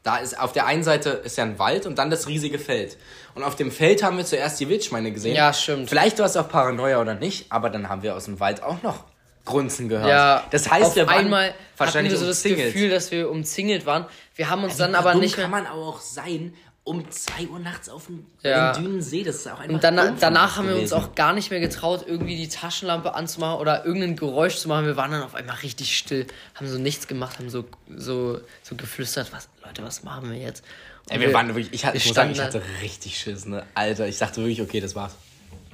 da 0.04 0.18
ist 0.18 0.38
auf 0.38 0.52
der 0.52 0.66
einen 0.66 0.84
Seite 0.84 1.10
ist 1.10 1.38
ja 1.38 1.46
ein 1.46 1.58
Wald 1.60 1.86
und 1.86 1.98
dann 1.98 2.10
das 2.10 2.28
riesige 2.28 2.60
Feld. 2.60 2.98
Und 3.36 3.44
auf 3.44 3.56
dem 3.56 3.72
Feld 3.72 4.04
haben 4.04 4.18
wir 4.18 4.26
zuerst 4.26 4.60
die 4.60 4.68
Wildschweine 4.70 5.12
gesehen. 5.12 5.36
Ja, 5.36 5.54
stimmt. 5.54 5.90
Vielleicht 5.90 6.20
war 6.20 6.26
es 6.26 6.36
auch 6.38 6.48
Paranoia 6.50 7.00
oder 7.00 7.16
nicht, 7.16 7.52
aber 7.52 7.70
dann 7.70 7.90
haben 7.90 8.04
wir 8.04 8.16
aus 8.16 8.26
dem 8.26 8.40
Wald 8.40 8.62
auch 8.62 8.84
noch 8.84 9.06
Grunzen 9.46 9.90
gehört. 9.90 10.10
Ja, 10.10 10.44
das 10.52 10.70
heißt, 10.70 10.88
auf 10.92 10.96
wir 10.96 11.08
waren 11.08 11.26
einmal 11.26 11.48
hatten 11.48 11.56
wahrscheinlich 11.78 12.14
wir 12.14 12.20
so 12.20 12.28
das 12.28 12.38
umzingelt. 12.38 12.74
Gefühl, 12.74 12.90
dass 12.90 13.12
wir 13.12 13.30
umzingelt 13.30 13.86
waren. 13.86 14.06
Wir 14.36 14.50
haben 14.50 14.64
uns 14.64 14.78
dann 14.78 14.92
Wie 14.92 14.96
aber 14.96 15.16
nicht 15.16 15.36
kann 15.36 15.50
mehr. 15.50 15.62
man 15.62 15.72
aber 15.72 15.82
auch 15.82 16.00
sein, 16.02 16.54
um 16.86 17.10
2 17.10 17.48
Uhr 17.48 17.60
nachts 17.60 17.88
auf 17.88 18.08
dem 18.08 18.26
Ja. 18.42 18.74
den 18.74 18.84
Dünensee. 18.84 19.24
Das 19.24 19.36
ist 19.38 19.48
auch 19.48 19.60
einfach 19.60 19.74
Und 19.74 19.84
danach, 19.84 20.14
danach 20.20 20.58
haben 20.58 20.68
wir 20.68 20.76
uns 20.76 20.92
auch 20.92 21.16
gar 21.16 21.32
nicht 21.34 21.50
mehr 21.50 21.62
getraut, 21.62 22.04
irgendwie 22.06 22.36
die 22.36 22.50
Taschenlampe 22.50 23.14
anzumachen 23.14 23.60
oder 23.60 23.86
irgendein 23.86 24.16
Geräusch 24.18 24.58
zu 24.58 24.68
machen. 24.68 24.86
Wir 24.86 24.98
waren 24.98 25.12
dann 25.12 25.24
auf 25.24 25.34
einmal 25.36 25.56
richtig 25.58 25.98
still, 25.98 26.28
haben 26.56 26.68
so 26.68 26.78
nichts 26.78 27.08
gemacht, 27.08 27.40
haben 27.40 27.50
so, 27.50 27.64
so, 27.96 28.40
so 28.64 28.76
geflüstert, 28.76 29.32
was, 29.32 29.48
Leute, 29.66 29.82
was 29.84 30.04
machen 30.04 30.30
wir 30.30 30.38
jetzt? 30.38 30.64
Ey, 31.10 31.20
wir 31.22 31.34
waren 31.34 31.48
wirklich, 31.48 31.70
ich, 31.72 31.86
hatte, 31.86 31.98
ich 31.98 32.04
wir 32.06 32.10
muss 32.10 32.16
sagen, 32.16 32.32
ich 32.32 32.42
hatte 32.42 32.62
richtig 32.82 33.18
Schiss, 33.18 33.46
ne? 33.46 33.66
Alter, 33.76 34.08
ich 34.08 34.18
dachte 34.18 34.42
wirklich, 34.42 34.62
okay, 34.62 34.80
das 34.82 34.94
war's. 34.96 35.16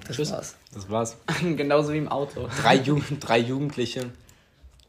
da- 0.08 0.13
das 0.13 0.32
war's. 0.32 0.56
Das 0.74 0.89
war's. 0.89 1.17
genauso 1.41 1.91
wie 1.93 1.98
im 1.98 2.08
Auto. 2.08 2.48
Drei, 2.62 2.76
Jugend, 2.76 3.28
drei 3.28 3.39
Jugendliche 3.39 4.06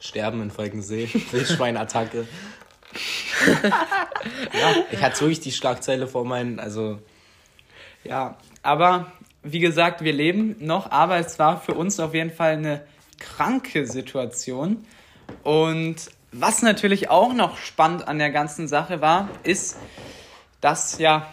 sterben 0.00 0.42
in 0.42 0.50
Falkensee. 0.50 1.08
Wildschweinattacke. 1.30 2.26
Ja, 4.52 4.74
ich 4.90 5.02
hatte 5.02 5.20
wirklich 5.20 5.40
die 5.40 5.52
Schlagzeile 5.52 6.06
vor 6.06 6.24
meinen, 6.24 6.58
also 6.58 6.98
Ja, 8.04 8.36
aber 8.62 9.12
wie 9.42 9.60
gesagt, 9.60 10.02
wir 10.02 10.12
leben 10.12 10.56
noch, 10.60 10.90
aber 10.90 11.18
es 11.18 11.38
war 11.38 11.60
für 11.60 11.74
uns 11.74 11.98
auf 12.00 12.14
jeden 12.14 12.30
Fall 12.30 12.52
eine 12.52 12.82
kranke 13.18 13.86
Situation. 13.86 14.84
Und 15.42 15.96
was 16.32 16.62
natürlich 16.62 17.10
auch 17.10 17.32
noch 17.32 17.56
spannend 17.56 18.06
an 18.06 18.18
der 18.18 18.30
ganzen 18.30 18.68
Sache 18.68 19.00
war, 19.00 19.28
ist, 19.42 19.76
dass 20.60 20.98
ja, 20.98 21.26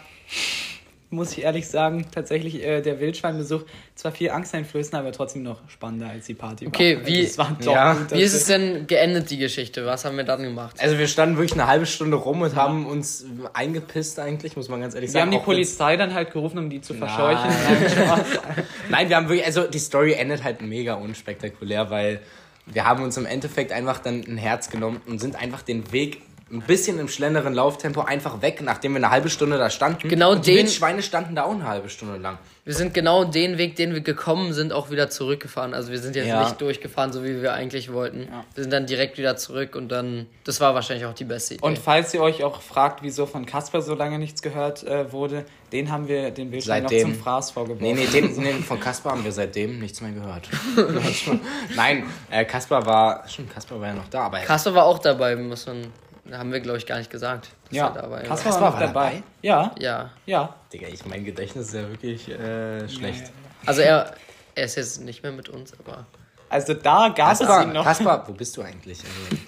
muss 1.10 1.32
ich 1.32 1.42
ehrlich 1.44 1.66
sagen, 1.68 2.04
tatsächlich 2.14 2.62
äh, 2.62 2.82
der 2.82 3.00
Wildschweinbesuch 3.00 3.62
zwar 3.94 4.12
viel 4.12 4.30
Angst 4.30 4.54
einflößen, 4.54 4.94
aber 4.98 5.10
trotzdem 5.12 5.42
noch 5.42 5.60
spannender 5.68 6.08
als 6.10 6.26
die 6.26 6.34
Party 6.34 6.66
Okay, 6.66 6.98
war. 6.98 7.06
wie- 7.06 7.16
Also 7.16 7.28
es 7.28 7.38
war 7.38 7.56
doch 7.64 7.72
Ja. 7.74 7.92
gut, 7.94 8.10
Wie 8.12 8.20
ist 8.22 8.34
es 8.34 8.44
denn 8.46 8.86
geendet, 8.86 9.30
die 9.30 9.38
Geschichte? 9.38 9.86
Was 9.86 10.04
haben 10.04 10.16
wir 10.18 10.24
dann 10.24 10.42
gemacht? 10.42 10.76
Also 10.80 10.98
wir 10.98 11.08
standen 11.08 11.36
wirklich 11.36 11.54
eine 11.58 11.66
halbe 11.66 11.86
Stunde 11.86 12.16
rum 12.18 12.42
und 12.42 12.54
haben 12.56 12.86
uns 12.86 13.24
eingepisst 13.54 14.18
eigentlich, 14.18 14.54
muss 14.56 14.68
man 14.68 14.80
ganz 14.82 14.94
ehrlich 14.94 15.08
wir 15.08 15.20
sagen. 15.20 15.30
haben 15.32 15.38
die 15.38 15.44
Polizei 15.44 15.96
dann 15.96 16.12
halt 16.12 16.30
gerufen, 16.32 16.58
um 16.58 16.68
die 16.68 16.80
zu 16.82 16.92
verscheuchen. 16.94 17.50
Nein, 18.90 19.08
wir 19.08 19.16
haben 19.16 19.28
wirklich, 19.28 19.46
also 19.46 19.62
die 19.64 19.78
Story 19.78 20.12
endet 20.12 20.44
halt 20.44 20.60
mega 20.62 20.94
unspektakulär, 20.94 21.90
weil 21.90 22.20
wir 22.66 22.84
haben 22.84 23.02
uns 23.02 23.16
im 23.16 23.24
Endeffekt 23.26 23.72
einfach 23.72 23.98
dann 23.98 24.24
ein 24.28 24.36
Herz 24.36 24.68
genommen 24.70 25.00
und 25.06 25.20
sind 25.20 25.36
einfach 25.36 25.62
den 25.62 25.90
Weg 25.92 26.20
ein 26.50 26.62
bisschen 26.62 26.98
im 26.98 27.08
schnelleren 27.08 27.52
Lauftempo 27.54 28.00
einfach 28.02 28.40
weg, 28.42 28.60
nachdem 28.62 28.92
wir 28.92 28.96
eine 28.98 29.10
halbe 29.10 29.28
Stunde 29.28 29.58
da 29.58 29.68
standen. 29.70 30.08
Genau 30.08 30.32
und 30.32 30.46
die 30.46 30.52
den- 30.54 30.64
Wildschweine 30.64 31.02
standen 31.02 31.34
da 31.34 31.44
auch 31.44 31.52
eine 31.52 31.66
halbe 31.68 31.88
Stunde 31.90 32.16
lang. 32.16 32.38
Wir 32.64 32.74
sind 32.74 32.92
genau 32.92 33.24
den 33.24 33.56
Weg, 33.56 33.76
den 33.76 33.94
wir 33.94 34.02
gekommen 34.02 34.52
sind, 34.52 34.74
auch 34.74 34.90
wieder 34.90 35.08
zurückgefahren. 35.08 35.72
Also 35.72 35.90
wir 35.90 35.98
sind 35.98 36.16
jetzt 36.16 36.26
Ja. 36.28 36.44
nicht 36.44 36.60
durchgefahren, 36.60 37.12
so 37.14 37.24
wie 37.24 37.40
wir 37.40 37.54
eigentlich 37.54 37.92
wollten. 37.92 38.28
Wir 38.54 38.62
sind 38.64 38.70
dann 38.72 38.84
direkt 38.86 39.16
wieder 39.16 39.36
zurück 39.36 39.74
und 39.74 39.88
dann, 39.88 40.26
das 40.44 40.60
war 40.60 40.74
wahrscheinlich 40.74 41.06
auch 41.06 41.14
die 41.14 41.24
beste 41.24 41.54
Idee. 41.54 41.64
Und 41.64 41.78
falls 41.78 42.12
ihr 42.12 42.20
euch 42.20 42.44
auch 42.44 42.60
fragt, 42.60 43.02
wieso 43.02 43.24
von 43.24 43.46
Kasper 43.46 43.80
so 43.80 43.94
lange 43.94 44.18
nichts 44.18 44.42
gehört 44.42 44.82
äh, 44.84 45.10
wurde, 45.12 45.46
den 45.72 45.90
haben 45.90 46.08
wir 46.08 46.30
den 46.30 46.52
Wildschwein 46.52 46.82
noch 46.82 46.90
Seitdem. 46.90 47.14
zum 47.14 47.22
Fraß 47.22 47.50
vorgeworfen. 47.52 47.82
Nee, 47.82 47.94
nee, 47.94 48.06
den, 48.06 48.36
nee, 48.36 48.52
von 48.54 48.78
Kaspar 48.80 49.12
haben 49.12 49.24
wir 49.24 49.32
seitdem 49.32 49.78
nichts 49.80 50.00
mehr 50.02 50.12
gehört. 50.12 50.48
Nein, 51.76 52.04
äh, 52.30 52.44
Kaspar 52.44 52.84
war, 52.86 53.26
schon 53.28 53.48
Kaspar 53.48 53.80
war 53.80 53.88
ja 53.88 53.94
noch 53.94 54.08
da, 54.08 54.22
aber 54.24 54.38
Kassel 54.40 54.74
war 54.74 54.84
auch 54.84 54.98
dabei, 54.98 55.36
muss 55.36 55.66
man, 55.66 55.86
haben 56.32 56.52
wir 56.52 56.60
glaube 56.60 56.78
ich 56.78 56.86
gar 56.86 56.98
nicht 56.98 57.10
gesagt. 57.10 57.48
dass 57.68 57.76
Ja, 57.76 57.88
er 57.88 58.02
dabei 58.02 58.22
Kaspar 58.22 58.52
war 58.54 58.60
war 58.60 58.70
dabei. 58.80 58.86
dabei? 58.86 59.22
Ja, 59.42 59.74
Ja, 59.78 60.10
ja. 60.26 60.54
Digga, 60.72 60.88
ich, 60.88 61.04
mein 61.06 61.24
Gedächtnis 61.24 61.68
ist 61.68 61.74
ja 61.74 61.88
wirklich 61.88 62.28
äh, 62.28 62.88
schlecht. 62.88 63.30
also 63.66 63.80
er, 63.80 64.14
er 64.54 64.64
ist 64.64 64.76
jetzt 64.76 65.00
nicht 65.02 65.22
mehr 65.22 65.32
mit 65.32 65.48
uns, 65.48 65.72
aber 65.78 66.06
Also 66.50 66.74
da 66.74 67.08
gab 67.08 67.32
es 67.32 67.40
ihn 67.40 67.46
Kaspar, 67.46 67.64
noch. 67.66 67.84
Kaspar, 67.84 68.28
wo 68.28 68.32
bist 68.32 68.56
du 68.56 68.62
eigentlich? 68.62 68.98
Also, 69.00 69.42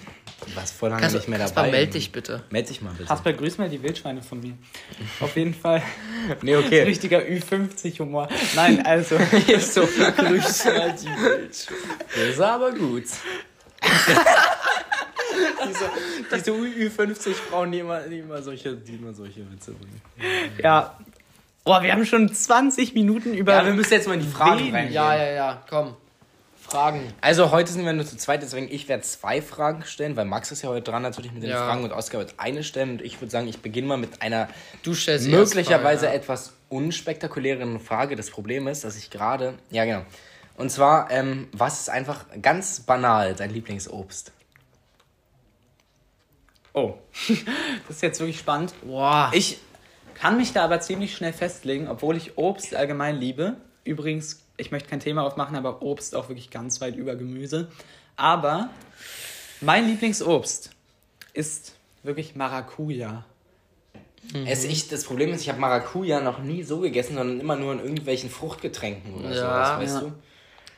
du 0.46 0.56
warst 0.56 0.72
voll 0.74 0.88
lange 0.90 1.02
Kaspar, 1.02 1.18
nicht 1.20 1.28
mehr 1.28 1.38
Kaspar, 1.38 1.64
dabei. 1.64 1.76
meld 1.78 1.94
dich 1.94 2.10
bitte. 2.12 2.42
Meld 2.50 2.68
dich 2.70 2.80
mal 2.80 2.92
bitte. 2.92 3.04
Kasper, 3.04 3.32
grüß 3.34 3.58
mal 3.58 3.68
die 3.68 3.82
Wildschweine 3.82 4.22
von 4.22 4.40
mir. 4.40 4.54
Auf 5.20 5.36
jeden 5.36 5.52
Fall 5.54 5.82
Nee, 6.42 6.56
okay. 6.56 6.82
richtiger 6.82 7.18
Ü50-Humor. 7.20 8.28
Nein, 8.54 8.84
also. 8.86 9.16
so, 9.60 9.82
grüße 10.16 10.72
mal 10.72 10.92
die 10.94 11.06
Wildschweine. 11.06 11.80
Das 12.14 12.28
ist 12.34 12.40
aber 12.40 12.72
gut. 12.72 13.04
diese, 15.68 15.90
diese 16.34 16.52
Ü50-Frauen, 16.52 17.72
die 17.72 17.78
immer, 17.80 18.00
die, 18.00 18.18
immer 18.18 18.42
solche, 18.42 18.74
die 18.74 18.94
immer 18.94 19.12
solche 19.12 19.40
Witze 19.50 19.72
bringen. 19.72 20.00
Ja. 20.62 20.96
Boah, 21.64 21.82
wir 21.82 21.92
haben 21.92 22.06
schon 22.06 22.32
20 22.32 22.94
Minuten 22.94 23.34
über. 23.34 23.52
Ja, 23.52 23.66
wir 23.66 23.74
müssen 23.74 23.92
jetzt 23.92 24.08
mal 24.08 24.14
in 24.14 24.20
die 24.20 24.26
Fragen 24.28 24.66
Wen? 24.66 24.74
reingehen. 24.74 24.94
Ja, 24.94 25.14
ja, 25.14 25.32
ja, 25.32 25.62
komm. 25.68 25.96
Fragen. 26.70 27.12
Also 27.20 27.50
heute 27.50 27.72
sind 27.72 27.84
wir 27.84 27.92
nur 27.92 28.06
zu 28.06 28.16
zweit, 28.16 28.42
deswegen 28.42 28.68
ich 28.70 28.88
werde 28.88 29.02
zwei 29.02 29.42
Fragen 29.42 29.82
stellen, 29.84 30.14
weil 30.14 30.24
Max 30.24 30.52
ist 30.52 30.62
ja 30.62 30.68
heute 30.68 30.90
dran 30.90 31.02
natürlich 31.02 31.32
mit 31.32 31.42
den 31.42 31.50
Ja. 31.50 31.66
Fragen 31.66 31.82
und 31.82 31.90
Oskar 31.90 32.20
wird 32.20 32.34
eine 32.36 32.62
stellen 32.62 32.90
und 32.92 33.02
ich 33.02 33.20
würde 33.20 33.30
sagen, 33.30 33.48
ich 33.48 33.60
beginne 33.60 33.88
mal 33.88 33.96
mit 33.96 34.22
einer 34.22 34.48
möglicherweise 34.84 36.06
Frage, 36.06 36.06
ja. 36.06 36.12
etwas 36.12 36.52
unspektakulären 36.68 37.80
Frage. 37.80 38.14
Das 38.14 38.30
Problem 38.30 38.68
ist, 38.68 38.84
dass 38.84 38.96
ich 38.96 39.10
gerade, 39.10 39.54
ja 39.70 39.84
genau, 39.84 40.02
und 40.56 40.70
zwar, 40.70 41.10
ähm, 41.10 41.48
was 41.52 41.80
ist 41.80 41.90
einfach 41.90 42.26
ganz 42.40 42.80
banal 42.80 43.34
dein 43.34 43.50
Lieblingsobst? 43.50 44.32
Oh. 46.72 46.94
Das 47.88 47.96
ist 47.96 48.02
jetzt 48.02 48.20
wirklich 48.20 48.38
spannend. 48.38 48.72
Boah. 48.84 49.30
Ich 49.34 49.58
kann 50.14 50.36
mich 50.36 50.52
da 50.52 50.64
aber 50.64 50.80
ziemlich 50.80 51.14
schnell 51.14 51.32
festlegen, 51.32 51.88
obwohl 51.88 52.16
ich 52.16 52.36
Obst 52.38 52.74
allgemein 52.74 53.16
liebe. 53.16 53.56
Übrigens, 53.84 54.44
ich 54.56 54.70
möchte 54.70 54.88
kein 54.88 55.00
Thema 55.00 55.22
aufmachen, 55.22 55.56
aber 55.56 55.82
Obst 55.82 56.14
auch 56.14 56.28
wirklich 56.28 56.50
ganz 56.50 56.80
weit 56.80 56.96
über 56.96 57.16
Gemüse. 57.16 57.68
Aber 58.16 58.70
mein 59.60 59.86
Lieblingsobst 59.86 60.70
ist 61.32 61.74
wirklich 62.02 62.36
Maracuja. 62.36 63.24
Es, 64.46 64.64
ich, 64.64 64.88
das 64.88 65.04
Problem 65.04 65.32
ist, 65.32 65.40
ich 65.40 65.48
habe 65.48 65.58
Maracuja 65.58 66.20
noch 66.20 66.40
nie 66.40 66.62
so 66.62 66.80
gegessen, 66.80 67.14
sondern 67.14 67.40
immer 67.40 67.56
nur 67.56 67.72
in 67.72 67.80
irgendwelchen 67.80 68.28
Fruchtgetränken 68.28 69.14
oder 69.14 69.30
Ja, 69.30 69.36
sowas, 69.36 69.78
weißt 69.80 69.94
ja. 69.94 70.00
du? 70.00 70.12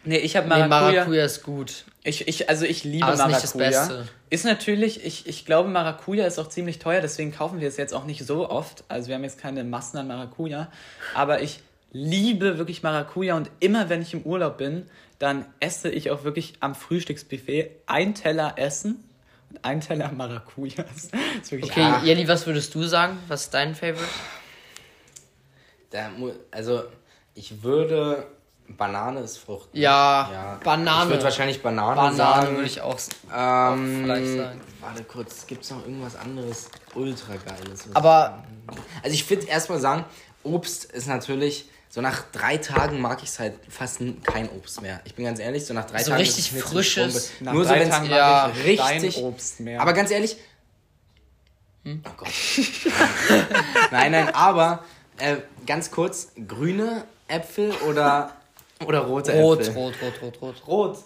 Nee, 0.04 0.18
ich 0.18 0.36
habe 0.36 0.48
nee, 0.48 0.54
Maracuja. 0.66 1.00
Maracuja 1.00 1.24
ist 1.24 1.42
gut. 1.42 1.84
Ich, 2.04 2.26
ich, 2.26 2.48
also 2.48 2.64
ich 2.64 2.82
liebe 2.82 3.04
Aber 3.06 3.14
ist 3.14 3.26
nicht 3.26 3.42
das 3.42 3.54
Maracuja. 3.54 3.86
Beste. 3.86 4.08
Ist 4.28 4.44
natürlich, 4.44 5.04
ich, 5.04 5.26
ich 5.28 5.46
glaube, 5.46 5.68
Maracuja 5.68 6.26
ist 6.26 6.38
auch 6.38 6.48
ziemlich 6.48 6.80
teuer, 6.80 7.00
deswegen 7.00 7.32
kaufen 7.32 7.60
wir 7.60 7.68
es 7.68 7.76
jetzt 7.76 7.94
auch 7.94 8.04
nicht 8.04 8.26
so 8.26 8.50
oft. 8.50 8.82
Also 8.88 9.08
wir 9.08 9.14
haben 9.14 9.22
jetzt 9.22 9.38
keine 9.38 9.62
Massen 9.62 9.98
an 9.98 10.08
Maracuja. 10.08 10.70
Aber 11.14 11.42
ich 11.42 11.60
liebe 11.92 12.58
wirklich 12.58 12.82
Maracuja 12.82 13.36
und 13.36 13.50
immer 13.60 13.88
wenn 13.88 14.02
ich 14.02 14.14
im 14.14 14.22
Urlaub 14.22 14.58
bin, 14.58 14.86
dann 15.20 15.44
esse 15.60 15.88
ich 15.90 16.10
auch 16.10 16.24
wirklich 16.24 16.54
am 16.58 16.74
Frühstücksbuffet 16.74 17.70
ein 17.86 18.14
Teller 18.16 18.54
Essen 18.56 19.04
und 19.50 19.64
ein 19.64 19.80
Teller 19.80 20.10
Maracuja. 20.10 20.84
Das 20.94 21.04
ist 21.04 21.52
wirklich 21.52 21.70
Okay, 21.70 21.80
Ja. 21.82 22.02
Jelly, 22.02 22.26
was 22.26 22.46
würdest 22.46 22.74
du 22.74 22.82
sagen? 22.82 23.18
Was 23.28 23.42
ist 23.42 23.54
dein 23.54 23.76
Favorite? 23.76 24.02
Da, 25.90 26.10
also, 26.50 26.82
ich 27.34 27.62
würde. 27.62 28.26
Banane 28.68 29.20
ist 29.20 29.38
Frucht. 29.38 29.74
ne? 29.74 29.80
Ja, 29.80 30.28
ja. 30.32 30.60
Banane. 30.64 31.04
Ich 31.04 31.10
würde 31.10 31.24
wahrscheinlich 31.24 31.62
Banane, 31.62 31.94
Banane 31.96 32.16
sagen. 32.16 32.56
würde 32.56 32.66
ich 32.66 32.80
auch. 32.80 32.98
Ähm, 33.34 34.00
vielleicht 34.04 34.36
sagen. 34.36 34.60
Warte 34.80 35.04
kurz, 35.04 35.46
gibt 35.46 35.64
es 35.64 35.70
noch 35.70 35.82
irgendwas 35.82 36.16
anderes 36.16 36.68
ultra 36.94 37.34
geiles? 37.36 37.84
Aber 37.94 38.42
Also 39.02 39.14
ich 39.14 39.28
würde 39.28 39.46
erstmal 39.46 39.78
sagen, 39.78 40.04
Obst 40.42 40.84
ist 40.86 41.06
natürlich, 41.06 41.68
so 41.90 42.00
nach 42.00 42.22
drei 42.32 42.56
Tagen 42.56 43.00
mag 43.00 43.22
ich 43.22 43.28
es 43.28 43.38
halt 43.38 43.54
fast 43.68 44.00
kein 44.24 44.48
Obst 44.50 44.80
mehr. 44.80 45.00
Ich 45.04 45.14
bin 45.14 45.24
ganz 45.26 45.38
ehrlich, 45.38 45.66
so 45.66 45.74
nach 45.74 45.84
drei 45.84 46.02
So 46.02 46.10
Tagen. 46.10 46.22
richtig 46.22 46.52
ist 46.52 46.62
frisches. 46.64 47.30
Nach 47.40 47.52
Nur 47.52 47.64
so, 47.64 47.70
drei 47.70 47.80
wenn 47.80 47.90
Tagen 47.90 48.04
es 48.06 48.10
mag 48.10 48.18
ja, 48.18 48.50
ich 48.54 48.64
richtig. 48.64 49.18
Obst 49.22 49.60
mehr. 49.60 49.80
Aber 49.80 49.92
ganz 49.92 50.10
ehrlich. 50.10 50.36
Hm? 51.84 52.02
Oh 52.06 52.10
Gott. 52.16 52.28
nein, 53.90 54.12
nein, 54.12 54.34
aber 54.34 54.84
äh, 55.18 55.36
ganz 55.66 55.90
kurz, 55.90 56.28
grüne 56.48 57.04
Äpfel 57.28 57.72
oder, 57.88 58.32
oder 58.86 59.00
rote 59.00 59.32
rot, 59.40 59.60
Äpfel? 59.60 59.74
rot, 59.74 59.94
rot, 60.02 60.22
rot, 60.22 60.42
rot. 60.42 60.68
Rot. 60.68 60.98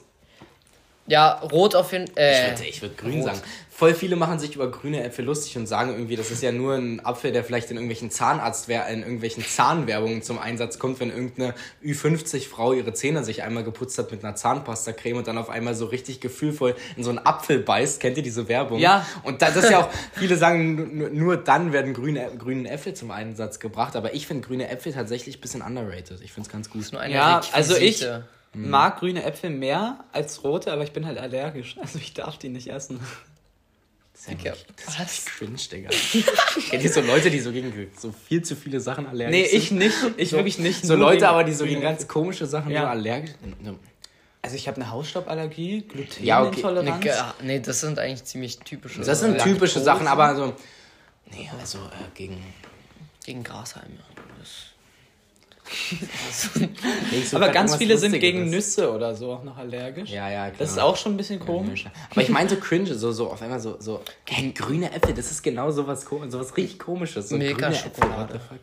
Ja, 1.06 1.32
rot 1.34 1.74
auf 1.74 1.92
jeden 1.92 2.04
Ich 2.08 2.16
Äh, 2.16 2.50
würde 2.50 2.64
ich 2.68 2.82
würd 2.82 2.98
grün 2.98 3.20
rot. 3.20 3.24
sagen. 3.24 3.40
Voll 3.70 3.92
viele 3.94 4.16
machen 4.16 4.38
sich 4.38 4.54
über 4.54 4.70
grüne 4.70 5.04
Äpfel 5.04 5.26
lustig 5.26 5.58
und 5.58 5.66
sagen 5.66 5.90
irgendwie, 5.92 6.16
das 6.16 6.30
ist 6.30 6.42
ja 6.42 6.50
nur 6.50 6.76
ein 6.76 7.04
Apfel, 7.04 7.30
der 7.30 7.44
vielleicht 7.44 7.70
in 7.70 7.76
irgendwelchen 7.76 8.10
Zahnarzt 8.10 8.70
in 8.70 9.00
irgendwelchen 9.02 9.44
Zahnwerbungen 9.44 10.22
zum 10.22 10.38
Einsatz 10.38 10.78
kommt, 10.78 10.98
wenn 10.98 11.10
irgendeine 11.10 11.52
Ü50-Frau 11.84 12.72
ihre 12.72 12.94
Zähne 12.94 13.22
sich 13.22 13.42
einmal 13.42 13.64
geputzt 13.64 13.98
hat 13.98 14.10
mit 14.10 14.24
einer 14.24 14.34
Zahnpastacreme 14.34 15.18
und 15.18 15.26
dann 15.28 15.36
auf 15.36 15.50
einmal 15.50 15.74
so 15.74 15.84
richtig 15.84 16.20
gefühlvoll 16.20 16.74
in 16.96 17.04
so 17.04 17.10
einen 17.10 17.18
Apfel 17.18 17.58
beißt. 17.58 18.00
Kennt 18.00 18.16
ihr 18.16 18.22
diese 18.22 18.48
Werbung? 18.48 18.78
Ja. 18.78 19.06
Und 19.24 19.42
da, 19.42 19.50
das 19.50 19.64
ist 19.64 19.70
ja 19.70 19.80
auch, 19.80 19.90
viele 20.14 20.36
sagen, 20.36 21.14
nur, 21.14 21.36
dann 21.36 21.74
werden 21.74 21.92
grüne, 21.92 22.30
grüne 22.38 22.70
Äpfel 22.70 22.94
zum 22.94 23.10
Einsatz 23.10 23.60
gebracht, 23.60 23.94
aber 23.94 24.14
ich 24.14 24.26
finde 24.26 24.46
grüne 24.46 24.68
Äpfel 24.70 24.94
tatsächlich 24.94 25.36
ein 25.36 25.40
bisschen 25.42 25.60
underrated. 25.60 26.22
Ich 26.22 26.32
finde 26.32 26.46
es 26.48 26.52
ganz 26.52 26.70
gut. 26.70 26.90
nur 26.92 27.00
eine 27.02 27.14
Ja, 27.14 27.42
also 27.52 27.76
ich 27.76 28.06
Requisite. 28.56 28.70
mag 28.70 28.98
grüne 28.98 29.22
Äpfel 29.24 29.50
mehr 29.50 30.04
als 30.12 30.42
rote, 30.44 30.72
aber 30.72 30.82
ich 30.84 30.92
bin 30.92 31.06
halt 31.06 31.18
allergisch. 31.18 31.76
Also 31.80 31.98
ich 31.98 32.14
darf 32.14 32.38
die 32.38 32.48
nicht 32.48 32.68
essen. 32.68 33.00
Das 34.12 34.28
ist 34.34 34.42
ja 34.44 34.54
das 34.86 35.12
ist 35.18 35.26
cringe, 35.26 35.56
Digga. 35.70 35.90
Kennt 36.70 36.82
ihr 36.82 36.90
so 36.90 37.02
Leute, 37.02 37.30
die 37.30 37.38
so 37.38 37.52
gegen 37.52 37.90
so 37.98 38.12
viel 38.12 38.40
zu 38.42 38.56
viele 38.56 38.80
Sachen 38.80 39.06
allergisch 39.06 39.30
Nee, 39.30 39.46
sind? 39.46 39.58
ich 39.58 39.70
nicht. 39.72 39.94
Ich 40.16 40.30
so, 40.30 40.36
wirklich 40.38 40.58
nicht. 40.58 40.84
So 40.86 40.96
Leute, 40.96 41.28
aber 41.28 41.44
die 41.44 41.52
so 41.52 41.66
gegen 41.66 41.82
ganz 41.82 42.08
komische 42.08 42.46
Sachen 42.46 42.70
Ja. 42.72 42.80
nur 42.80 42.90
allergisch 42.90 43.32
Also 44.40 44.56
ich 44.56 44.68
habe 44.68 44.80
eine 44.80 44.90
Hausstauballergie, 44.90 45.84
Ja, 46.22 46.40
okay. 46.42 46.60
Glutenintoleranz. 46.62 47.04
Ne, 47.04 47.10
ge- 47.10 47.46
nee, 47.46 47.60
das 47.60 47.80
sind 47.82 47.98
eigentlich 47.98 48.24
ziemlich 48.24 48.58
typische. 48.60 49.02
Das 49.02 49.20
sind 49.20 49.36
Ja, 49.36 49.44
typische 49.44 49.80
Laktose. 49.80 49.84
Sachen, 49.84 50.06
aber 50.06 50.34
so. 50.34 50.54
Nee, 51.32 51.50
also 51.60 51.78
äh, 51.78 51.82
gegen. 52.14 52.42
Gegen 53.24 53.42
Grashalme. 53.44 53.98
Aber 57.32 57.48
ganz 57.50 57.76
viele 57.76 57.98
sind 57.98 58.12
gegen 58.12 58.50
Lustigeres. 58.50 58.76
Nüsse 58.76 58.92
oder 58.92 59.14
so 59.14 59.32
auch 59.32 59.42
noch 59.42 59.56
allergisch. 59.56 60.10
Ja, 60.10 60.28
ja, 60.30 60.46
klar. 60.46 60.54
Das 60.58 60.70
ist 60.72 60.78
auch 60.78 60.96
schon 60.96 61.14
ein 61.14 61.16
bisschen 61.16 61.40
komisch. 61.40 61.86
Aber 62.10 62.22
ich 62.22 62.28
meine 62.28 62.48
so 62.48 62.56
cringe, 62.56 62.94
so, 62.94 63.12
so 63.12 63.30
auf 63.30 63.42
einmal 63.42 63.60
so, 63.60 63.76
so 63.80 64.02
hey, 64.28 64.52
grüne 64.52 64.92
Äpfel, 64.92 65.14
das 65.14 65.30
ist 65.30 65.42
genau 65.42 65.70
sowas, 65.70 66.04
ko- 66.04 66.22
sowas 66.28 66.56
richtig 66.56 66.78
komisches. 66.78 67.28
So 67.28 67.36
Milka 67.36 67.66
grüne 67.68 67.76
Äpfel, 67.76 67.92
Schokolade. 67.92 68.34
what 68.34 68.40
the 68.42 68.48
fuck. 68.48 68.58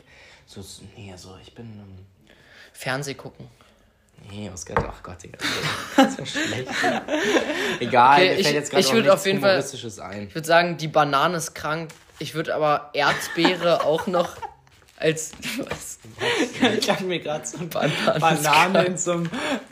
So, 0.45 0.61
so, 0.61 0.83
nee, 0.97 1.11
also 1.11 1.35
ich 1.41 1.53
bin. 1.53 1.65
Ähm, 1.65 2.05
Fernseh 2.73 3.13
gucken. 3.13 3.47
nee, 4.31 4.49
Oskar, 4.53 4.75
ach 4.89 5.03
Gott, 5.03 5.21
Digga. 5.23 5.37
Das 5.95 6.07
ist 6.09 6.17
so 6.17 6.25
schlecht. 6.25 6.67
Egal, 7.79 8.15
Okay, 8.15 8.29
mir 8.33 8.37
ich- 8.39 8.43
fällt 8.47 8.55
jetzt 8.55 8.69
gerade 8.71 8.81
ich 8.81 8.87
auch 8.87 8.93
würd 8.93 9.03
nichts 9.05 9.19
auf 9.19 9.25
jeden 9.25 9.41
Fall- 9.41 9.63
ein. 10.09 10.27
Ich 10.27 10.35
würde 10.35 10.47
sagen, 10.47 10.77
die 10.77 10.87
Banane 10.87 11.37
ist 11.37 11.53
krank. 11.53 11.91
Ich 12.19 12.33
würde 12.35 12.55
aber 12.55 12.89
Erzbeere 12.93 13.83
auch 13.85 14.07
noch 14.07 14.37
als. 14.97 15.31
Was? 15.57 15.99
Ich 16.79 16.89
habe 16.89 17.03
mir 17.05 17.19
gerade 17.19 17.45
so 17.45 17.57
eine 17.57 17.67
Banane 17.67 17.93
ist 18.15 18.19
Banane 18.21 18.83
in 18.85 18.97
so 18.97 19.11
einem 19.13 19.29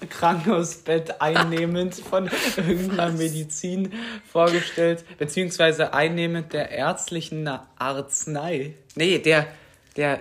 Krankenhausbett 0.09 1.21
einnehmend 1.21 1.95
von 1.95 2.29
irgendeiner 2.57 3.11
Medizin 3.11 3.93
vorgestellt, 4.31 5.05
beziehungsweise 5.17 5.93
einnehmend 5.93 6.51
der 6.53 6.69
ärztlichen 6.71 7.47
Arznei. 7.77 8.73
Nee, 8.95 9.19
der, 9.19 9.47
der, 9.95 10.19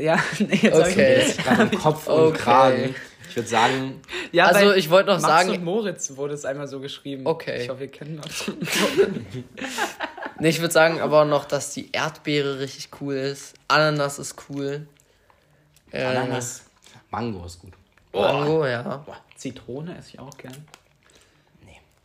ja, 0.00 0.18
nee, 0.38 0.58
jetzt 0.62 0.74
hab 0.74 0.88
ich- 0.88 0.94
Okay. 0.94 1.34
Gerade 1.44 1.62
im 1.62 1.78
Kopf 1.78 2.06
und 2.06 2.14
Okay. 2.14 2.38
Kragen. 2.38 2.94
Ich 3.30 3.36
würde 3.36 3.48
sagen, 3.48 4.00
Ja, 4.32 4.46
Also, 4.46 4.72
ich 4.74 4.90
wollte 4.90 5.10
noch 5.10 5.20
Max 5.20 5.32
sagen- 5.32 5.50
und 5.50 5.64
Moritz 5.64 6.16
wurde 6.16 6.34
es 6.34 6.44
einmal 6.44 6.68
so 6.68 6.80
geschrieben. 6.80 7.26
Okay. 7.26 7.62
Ich 7.62 7.68
hoffe, 7.68 7.80
wir 7.80 7.88
kennen 7.88 8.16
Max 8.16 8.48
und 8.48 8.58
Nee, 10.38 10.48
ich 10.48 10.60
würde 10.60 10.72
sagen 10.72 11.00
aber 11.00 11.24
noch, 11.24 11.44
dass 11.44 11.72
die 11.72 11.92
Erdbeere 11.92 12.58
richtig 12.58 12.88
cool 13.00 13.14
ist. 13.14 13.54
Ananas 13.68 14.18
ist 14.18 14.36
cool. 14.48 14.86
Äh, 15.90 16.04
Ananas. 16.04 16.62
Mango 17.10 17.44
ist 17.46 17.60
gut. 17.60 17.72
Mango, 18.12 18.66
ja. 18.66 19.04
Zitrone 19.36 19.96
esse 19.98 20.10
ich 20.10 20.18
auch 20.18 20.36
gern. 20.36 20.66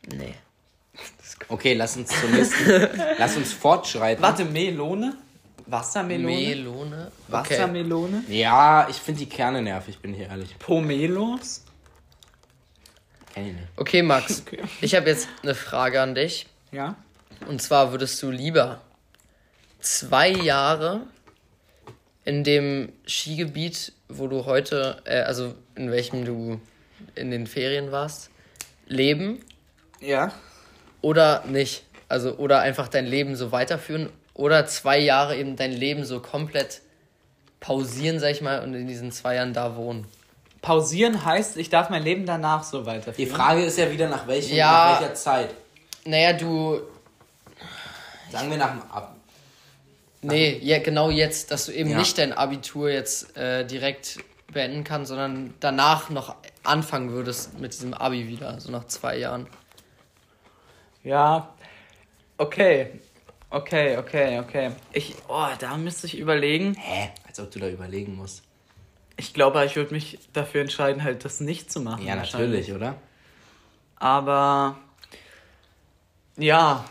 Nee. 0.08 0.36
Okay, 1.48 1.74
lass 1.74 1.98
uns 1.98 2.10
zum 2.20 2.32
nächsten. 2.32 2.88
lass 3.18 3.38
uns 3.38 3.54
fortschreiten. 3.54 4.22
Warte, 4.22 4.46
Melone? 4.46 5.16
Wassermelone? 5.66 6.36
Melone. 6.36 7.12
Okay. 7.28 7.34
Wassermelone? 7.34 8.24
Ja, 8.28 8.88
ich 8.90 8.98
finde 8.98 9.20
die 9.20 9.30
Kerne 9.30 9.62
nervig, 9.62 10.00
bin 10.00 10.14
ich 10.14 10.22
ehrlich. 10.22 10.58
Pomelos? 10.58 11.64
Kenn 13.34 13.48
ich 13.48 13.54
nicht. 13.54 13.68
Okay, 13.76 14.02
Max. 14.02 14.44
Ich 14.82 14.96
habe 14.96 15.10
jetzt 15.10 15.28
eine 15.44 15.56
Frage 15.56 16.02
an 16.02 16.16
dich. 16.16 16.48
Ja. 16.72 16.96
Und 17.48 17.62
zwar 17.62 17.92
würdest 17.92 18.22
du 18.22 18.30
lieber 18.32 18.82
zwei 19.80 20.30
Jahre 20.30 21.02
in 22.26 22.44
dem 22.44 22.92
Skigebiet, 23.08 23.94
wo 24.08 24.28
du 24.28 24.46
heute, 24.46 25.02
äh, 25.06 25.22
also 25.22 25.54
in 25.76 25.92
welchem 25.92 26.26
du 26.26 26.60
in 27.16 27.32
den 27.32 27.48
Ferien 27.48 27.92
warst, 27.92 28.30
leben 28.88 29.44
Ja. 30.00 30.32
oder 31.02 31.44
nicht? 31.48 31.84
Also 32.08 32.36
oder 32.38 32.60
einfach 32.60 32.88
dein 32.88 33.06
Leben 33.06 33.36
so 33.36 33.52
weiterführen 33.52 34.10
oder 34.34 34.66
zwei 34.66 35.00
Jahre 35.00 35.38
eben 35.38 35.56
dein 35.56 35.72
Leben 35.72 36.04
so 36.06 36.20
komplett 36.20 36.82
pausieren, 37.60 38.20
sag 38.20 38.32
ich 38.32 38.42
mal, 38.42 38.64
und 38.64 38.74
in 38.74 38.88
diesen 38.88 39.12
zwei 39.12 39.36
Jahren 39.36 39.54
da 39.54 39.76
wohnen. 39.76 40.06
Pausieren 40.62 41.24
heißt, 41.24 41.58
ich 41.58 41.70
darf 41.70 41.90
mein 41.90 42.04
Leben 42.04 42.26
danach 42.26 42.64
so 42.64 42.82
Die 42.82 42.86
weiterführen. 42.86 43.30
Frage 43.36 43.64
ist 43.64 43.78
ja 43.78 43.90
wieder 43.92 44.10
nach, 44.10 44.28
welchem, 44.28 44.56
Ja. 44.56 44.92
nach 44.94 45.02
welcher 45.02 45.14
Zeit. 45.14 45.50
Naja, 46.06 46.34
du. 46.34 46.82
Sagen 48.32 48.50
wir 48.50 48.58
nach 48.58 48.72
dem 48.72 48.82
Ab. 48.92 49.16
Nee, 50.22 50.60
ja, 50.62 50.80
genau 50.80 51.10
jetzt, 51.10 51.52
dass 51.52 51.66
du 51.68 51.72
eben 51.72 51.92
Ja. 51.92 51.98
nicht 51.98 52.18
dein 52.18 52.34
Abitur 52.34 52.90
jetzt 52.90 53.36
äh, 53.38 53.66
direkt 53.66 54.20
beenden 54.52 54.84
kannst, 54.84 55.10
sondern 55.10 55.54
danach 55.60 56.10
noch 56.10 56.36
anfangen 56.64 57.12
würdest 57.12 57.58
mit 57.60 57.74
diesem 57.74 57.94
Abi 57.94 58.28
wieder, 58.28 58.60
so 58.60 58.72
nach 58.72 58.86
zwei 58.86 59.18
Jahren. 59.18 59.48
Ja. 61.04 61.54
Okay. 62.38 63.00
Okay, 63.52 63.98
okay, 63.98 64.40
okay. 64.40 64.72
Ich, 64.94 65.16
oh, 65.28 65.48
da 65.58 65.76
müsste 65.78 66.06
ich 66.08 66.18
überlegen. 66.20 66.76
Hä? 66.76 67.10
Als 67.28 67.40
ob 67.40 67.50
du 67.52 67.60
da 67.60 67.68
überlegen 67.68 68.16
musst. 68.16 68.44
Ich 69.18 69.34
glaube, 69.34 69.64
ich 69.66 69.76
würde 69.76 69.94
mich 69.94 70.20
dafür 70.34 70.62
entscheiden, 70.62 71.04
halt 71.04 71.26
das 71.26 71.40
nicht 71.40 71.72
zu 71.72 71.82
machen. 71.82 72.06
Ja, 72.06 72.16
natürlich, 72.16 72.72
oder? 72.72 72.96
Aber 73.96 74.78
ja, 76.38 76.86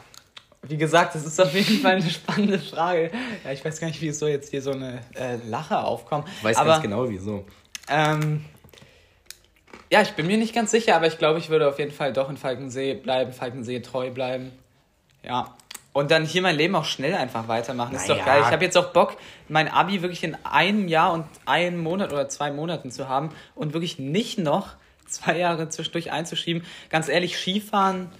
wie 0.62 0.76
gesagt, 0.76 1.14
das 1.14 1.24
ist 1.24 1.40
auf 1.40 1.54
jeden 1.54 1.80
Fall 1.80 1.96
eine 1.96 2.10
spannende 2.10 2.58
Frage. 2.58 3.10
Ja, 3.44 3.52
ich 3.52 3.64
weiß 3.64 3.80
gar 3.80 3.86
nicht, 3.88 4.00
wieso 4.00 4.26
jetzt 4.26 4.50
hier 4.50 4.62
so 4.62 4.72
eine 4.72 5.00
äh, 5.14 5.36
Lache 5.48 5.78
aufkommt. 5.78 6.28
Ich 6.38 6.44
weiß 6.44 6.56
aber, 6.56 6.72
ganz 6.72 6.82
genau, 6.82 7.08
wieso. 7.08 7.44
Ähm, 7.88 8.44
ja, 9.90 10.02
ich 10.02 10.12
bin 10.12 10.26
mir 10.26 10.36
nicht 10.36 10.54
ganz 10.54 10.70
sicher, 10.70 10.96
aber 10.96 11.06
ich 11.06 11.18
glaube, 11.18 11.38
ich 11.38 11.48
würde 11.48 11.68
auf 11.68 11.78
jeden 11.78 11.92
Fall 11.92 12.12
doch 12.12 12.28
in 12.28 12.36
Falkensee 12.36 12.94
bleiben, 12.94 13.32
Falkensee 13.32 13.80
treu 13.80 14.10
bleiben. 14.10 14.52
Ja. 15.22 15.54
Und 15.94 16.10
dann 16.10 16.24
hier 16.24 16.42
mein 16.42 16.56
Leben 16.56 16.74
auch 16.76 16.84
schnell 16.84 17.14
einfach 17.14 17.48
weitermachen. 17.48 17.96
Ist 17.96 18.08
doch 18.08 18.18
Naja. 18.18 18.24
geil. 18.24 18.42
Ich 18.42 18.52
habe 18.52 18.64
jetzt 18.64 18.76
auch 18.76 18.92
Bock, 18.92 19.16
mein 19.48 19.68
Abi 19.68 20.02
wirklich 20.02 20.22
in 20.22 20.36
einem 20.44 20.86
Jahr 20.86 21.12
und 21.12 21.24
einen 21.46 21.78
Monat 21.78 22.12
oder 22.12 22.28
zwei 22.28 22.50
Monaten 22.50 22.90
zu 22.90 23.08
haben 23.08 23.30
und 23.54 23.72
wirklich 23.72 23.98
nicht 23.98 24.38
noch 24.38 24.74
zwei 25.06 25.38
Jahre 25.38 25.68
zwischendurch 25.70 26.12
einzuschieben. 26.12 26.62
Ganz 26.90 27.08
ehrlich, 27.08 27.38
Skifahren 27.38 28.10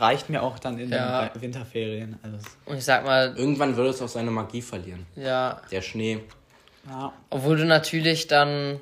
reicht 0.00 0.30
mir 0.30 0.42
auch 0.42 0.58
dann 0.58 0.78
in 0.78 0.90
Ja. 0.90 1.28
den 1.28 1.42
Winterferien. 1.42 2.18
Also, 2.22 2.38
Und 2.66 2.78
ich 2.78 2.84
sag 2.84 3.04
mal, 3.04 3.34
Irgendwann 3.36 3.76
würde 3.76 3.90
es 3.90 4.00
auch 4.02 4.08
seine 4.08 4.30
Magie 4.30 4.62
verlieren. 4.62 5.06
ja, 5.16 5.60
Der 5.70 5.82
Schnee. 5.82 6.20
ja. 6.88 7.12
obwohl 7.30 7.56
du 7.58 7.66
natürlich 7.66 8.26
dann 8.26 8.80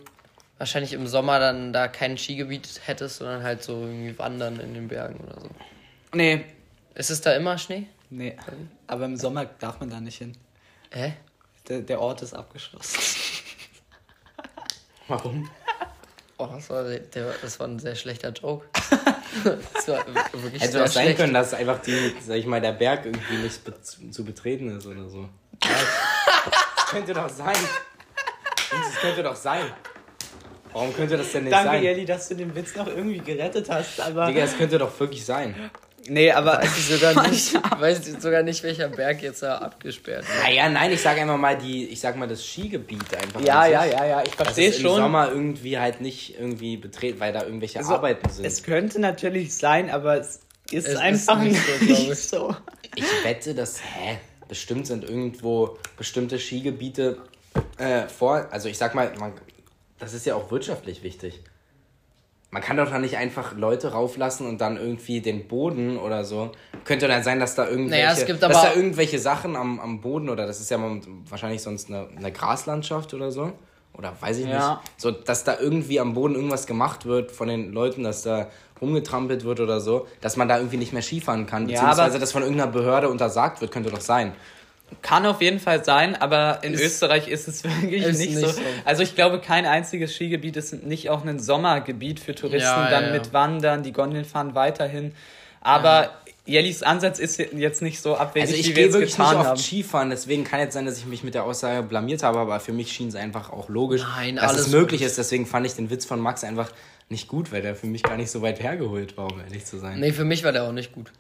wahrscheinlich 0.59 0.93
im 0.93 1.07
Sommer 1.07 1.39
dann 1.39 1.73
da 1.73 1.87
kein 1.89 2.17
Skigebiet 2.19 2.81
hättest, 2.85 3.19
sondern 3.19 3.43
halt 3.43 3.63
so 3.63 3.81
irgendwie 3.83 4.19
wandern 4.19 4.59
in 4.61 4.75
den 4.75 4.89
Bergen 4.89 5.21
oder 5.25 5.41
so. 5.41 5.49
Nee, 6.15 6.45
Ist 6.95 7.11
es 7.11 7.21
da 7.21 7.33
immer 7.35 7.59
Schnee? 7.59 7.87
nee. 8.11 8.37
Aber 8.87 9.05
im 9.05 9.17
Sommer 9.17 9.45
darf 9.45 9.79
man 9.81 9.91
da 9.91 10.01
nicht 10.01 10.19
hin. 10.19 10.33
Hä? 10.91 11.13
Der, 11.69 11.81
der 11.83 12.01
Ort 12.01 12.23
ist 12.23 12.35
abgeschlossen. 12.35 12.99
Warum? 15.07 15.49
Oh, 16.39 16.47
das 16.47 16.71
war, 16.71 16.85
der, 16.85 17.35
das 17.43 17.59
war 17.61 17.67
ein 17.69 17.79
sehr 17.79 17.95
schlechter 17.95 18.31
Joke. 18.31 18.67
das 19.45 19.89
war 19.89 20.05
wirklich 20.33 20.63
Hätte 20.63 20.85
auch 20.85 20.89
sein 20.89 21.17
können, 21.17 21.35
dass 21.35 21.55
einfach 21.55 21.81
die, 21.81 22.15
sag 22.27 22.37
ich 22.37 22.47
mal, 22.47 22.61
der 22.61 22.73
Berg 22.73 23.07
irgendwie 23.07 23.37
nicht 23.37 23.65
be 23.65 23.75
zu 23.83 24.25
betreten 24.25 24.77
ist 24.77 24.87
oder 24.87 25.09
so. 25.09 25.29
Ja, 25.65 25.71
das 26.77 26.87
könnte 26.87 27.15
doch 27.15 27.29
sein. 27.29 27.57
Das 28.71 29.01
könnte 29.01 29.23
doch 29.23 29.37
sein. 29.37 29.65
Warum 30.73 30.95
könnte 30.95 31.17
das 31.17 31.33
denn 31.33 31.45
nicht 31.45 31.53
Danke, 31.53 31.71
sein? 31.71 31.83
Jelly, 31.83 32.05
dass 32.05 32.29
du 32.29 32.35
den 32.37 32.55
Witz 32.55 32.77
noch 32.77 32.87
irgendwie 32.87 33.19
gerettet 33.19 33.69
hast, 33.71 34.01
aber. 34.01 34.27
Digga, 34.27 34.43
es 34.43 34.57
könnte 34.57 34.79
doch 34.79 34.99
wirklich 35.01 35.25
sein. 35.25 35.71
Nee, 36.07 36.31
aber. 36.33 36.59
Weiß 36.59 36.79
ich 36.79 36.87
sogar 36.87 37.29
nicht, 37.29 37.55
weiß 37.81 38.09
ich 38.09 38.21
sogar 38.21 38.43
nicht, 38.43 38.63
welcher 38.63 38.89
Berg 38.89 39.23
jetzt 39.23 39.43
da 39.43 39.59
abgesperrt 39.59 40.25
wird. 40.27 40.43
Naja, 40.43 40.69
nein, 40.69 40.93
ich 40.93 41.01
sage 41.03 41.21
einfach 41.21 41.37
mal 41.37 41.59
die, 41.59 41.89
ich 41.89 42.01
sag 42.01 42.17
mal 42.17 42.29
das 42.29 42.45
Skigebiet 42.45 43.15
einfach. 43.15 43.41
Ja, 43.41 43.67
ja, 43.67 43.85
ja, 43.85 44.05
ja, 44.07 44.23
ich 44.25 44.35
verstehe 44.35 44.71
es 44.71 44.77
im 44.77 44.83
schon. 44.83 44.97
Sommer 44.97 45.29
irgendwie 45.29 45.79
halt 45.79 46.01
nicht 46.01 46.39
irgendwie 46.39 46.77
betreten, 46.77 47.21
weil 47.21 47.33
da 47.33 47.43
irgendwelche 47.45 47.79
Also, 47.79 47.95
Arbeiten 47.95 48.29
sind. 48.31 48.45
Es 48.45 48.63
könnte 48.63 49.01
natürlich 49.01 49.55
sein, 49.57 49.91
aber 49.91 50.19
es 50.19 50.41
ist 50.71 50.87
Es 50.87 50.95
ist 50.95 50.97
einfach 50.99 51.41
nicht 51.41 51.53
nicht, 51.83 51.97
so, 51.97 52.13
ich. 52.13 52.19
so. 52.21 52.57
Ich 52.95 53.05
wette, 53.25 53.55
dass, 53.55 53.81
hä, 53.81 54.19
bestimmt 54.49 54.87
sind 54.87 55.05
irgendwo 55.05 55.79
bestimmte 55.97 56.39
Skigebiete 56.39 57.19
äh, 57.77 58.09
vor, 58.09 58.49
also 58.51 58.69
ich 58.69 58.79
sag 58.79 58.95
mal, 58.95 59.13
man, 59.19 59.33
das 59.99 60.15
ist 60.15 60.27
ja 60.27 60.35
auch 60.35 60.51
wirtschaftlich 60.51 61.03
wichtig. 61.03 61.41
Man 62.51 62.63
kann 62.63 62.79
doch 62.79 62.89
da 62.89 62.99
nicht 62.99 63.17
einfach 63.19 63.55
Leute 63.57 63.93
rauflassen 63.93 64.47
und 64.47 64.61
dann 64.61 64.79
irgendwie 64.79 65.21
den 65.21 65.47
Boden 65.49 65.99
oder 65.99 66.25
so. 66.25 66.51
Könnte 66.85 67.07
dann 67.07 67.23
sein, 67.23 67.41
dass 67.41 67.55
da 67.55 67.69
irgendwelche, 67.69 68.05
Naja, 68.07 68.17
es 68.19 68.25
gibt 68.25 68.43
dass 68.43 68.63
da 68.63 68.73
irgendwelche 68.75 69.19
Sachen 69.19 69.55
am, 69.55 69.79
am 69.81 70.01
Boden 70.01 70.31
oder 70.31 70.47
das 70.47 70.59
ist 70.61 70.71
ja 70.71 70.79
wahrscheinlich 71.29 71.61
sonst 71.63 71.91
eine, 71.91 72.09
eine 72.17 72.33
Graslandschaft 72.33 73.13
oder 73.13 73.31
so. 73.31 73.53
Oder 73.93 74.15
weiß 74.19 74.39
ich 74.39 74.47
Ja. 74.47 74.81
nicht. 74.83 74.93
So, 75.01 75.11
dass 75.11 75.45
da 75.45 75.59
irgendwie 75.61 76.01
am 76.01 76.15
Boden 76.15 76.37
irgendwas 76.37 76.67
gemacht 76.67 77.05
wird 77.05 77.33
von 77.33 77.49
den 77.49 77.73
Leuten, 77.73 78.05
dass 78.05 78.23
da 78.23 78.47
rumgetrampelt 78.81 79.45
wird 79.45 79.61
oder 79.61 79.81
so, 79.81 80.07
dass 80.21 80.37
man 80.37 80.49
da 80.49 80.57
irgendwie 80.57 80.77
nicht 80.79 80.93
mehr 80.93 81.03
Skifahren 81.03 81.47
kann. 81.47 81.69
Ja, 81.69 81.75
Beziehungsweise, 81.81 82.03
aber- 82.13 82.19
dass 82.21 82.33
von 82.33 82.43
irgendeiner 82.43 82.71
Behörde 82.71 83.09
untersagt 83.11 83.61
wird, 83.61 83.73
könnte 83.73 83.91
doch 83.91 84.01
sein. 84.01 84.33
Kann 85.03 85.27
auf 85.27 85.41
jeden 85.43 85.61
Fall 85.61 85.85
sein, 85.85 86.17
aber 86.17 86.61
in 86.63 86.75
Ist- 86.75 86.83
Österreich 86.83 87.29
ist 87.29 87.47
es 87.49 87.63
wirklich 87.83 88.03
ist 88.05 88.19
nicht, 88.19 88.31
nicht 88.37 88.41
so. 88.41 88.49
so. 88.51 88.61
Also 88.85 89.03
ich 89.03 89.15
glaube, 89.15 89.41
kein 89.41 89.67
einziges 89.67 90.15
Skigebiet 90.15 90.57
ist 90.57 90.73
nicht 90.85 91.11
auch 91.11 91.25
ein 91.25 91.39
Sommergebiet 91.39 92.21
für 92.21 92.35
Touristen, 92.35 92.63
Ja, 92.69 92.91
dann 92.91 93.03
ja, 93.05 93.09
ja. 93.09 93.15
mit 93.15 93.33
Wandern, 93.33 93.83
die 93.83 93.93
Gondeln 93.93 94.25
fahren 94.25 94.55
weiterhin. 94.55 95.13
Aber 95.61 96.11
Jellis 96.47 96.83
Ansatz 96.83 97.19
ist 97.19 97.39
jetzt 97.39 97.83
nicht 97.83 98.01
so 98.01 98.17
abwegig, 98.17 98.49
Also 98.49 98.59
ich 98.61 98.71
wie 98.71 98.77
wir 98.77 98.93
wirklich 98.93 99.11
getan 99.13 99.37
nicht 99.37 99.47
haben. 99.47 99.53
oft 99.59 99.65
Skifahren, 99.65 100.11
deswegen 100.11 100.45
kann 100.45 100.61
jetzt 100.61 100.73
sein, 100.73 100.87
dass 100.87 100.97
ich 100.97 101.05
mich 101.05 101.23
mit 101.23 101.35
der 101.35 101.45
Aussage 101.45 101.83
blamiert 101.87 102.23
habe, 102.23 102.39
aber 102.39 102.59
für 102.59 102.73
mich 102.73 102.91
schien 102.93 103.09
es 103.09 103.15
einfach 103.15 103.53
auch 103.53 103.69
logisch, 103.69 104.03
Nein, 104.17 104.37
dass 104.37 104.51
alles 104.53 104.61
es 104.63 104.69
möglich 104.73 105.03
ist. 105.03 105.19
Deswegen 105.19 105.45
fand 105.47 105.67
ich 105.67 105.75
den 105.75 105.91
Witz 105.91 106.07
von 106.07 106.21
Max 106.21 106.45
einfach 106.45 106.71
nicht 107.11 107.29
gut, 107.29 107.53
weil 107.53 107.61
der 107.63 107.75
für 107.77 107.87
mich 107.87 108.03
gar 108.03 108.17
nicht 108.17 108.31
so 108.31 108.41
weit 108.41 108.63
hergeholt 108.63 109.17
war, 109.19 109.31
um 109.33 109.41
ehrlich 109.41 109.65
zu 109.67 109.79
sein. 109.79 110.01
Nee, 110.01 110.13
für 110.13 110.25
mich 110.25 110.43
war 110.45 110.53
der 110.53 110.65
auch 110.65 110.73
nicht 110.73 110.93
gut. 110.93 111.11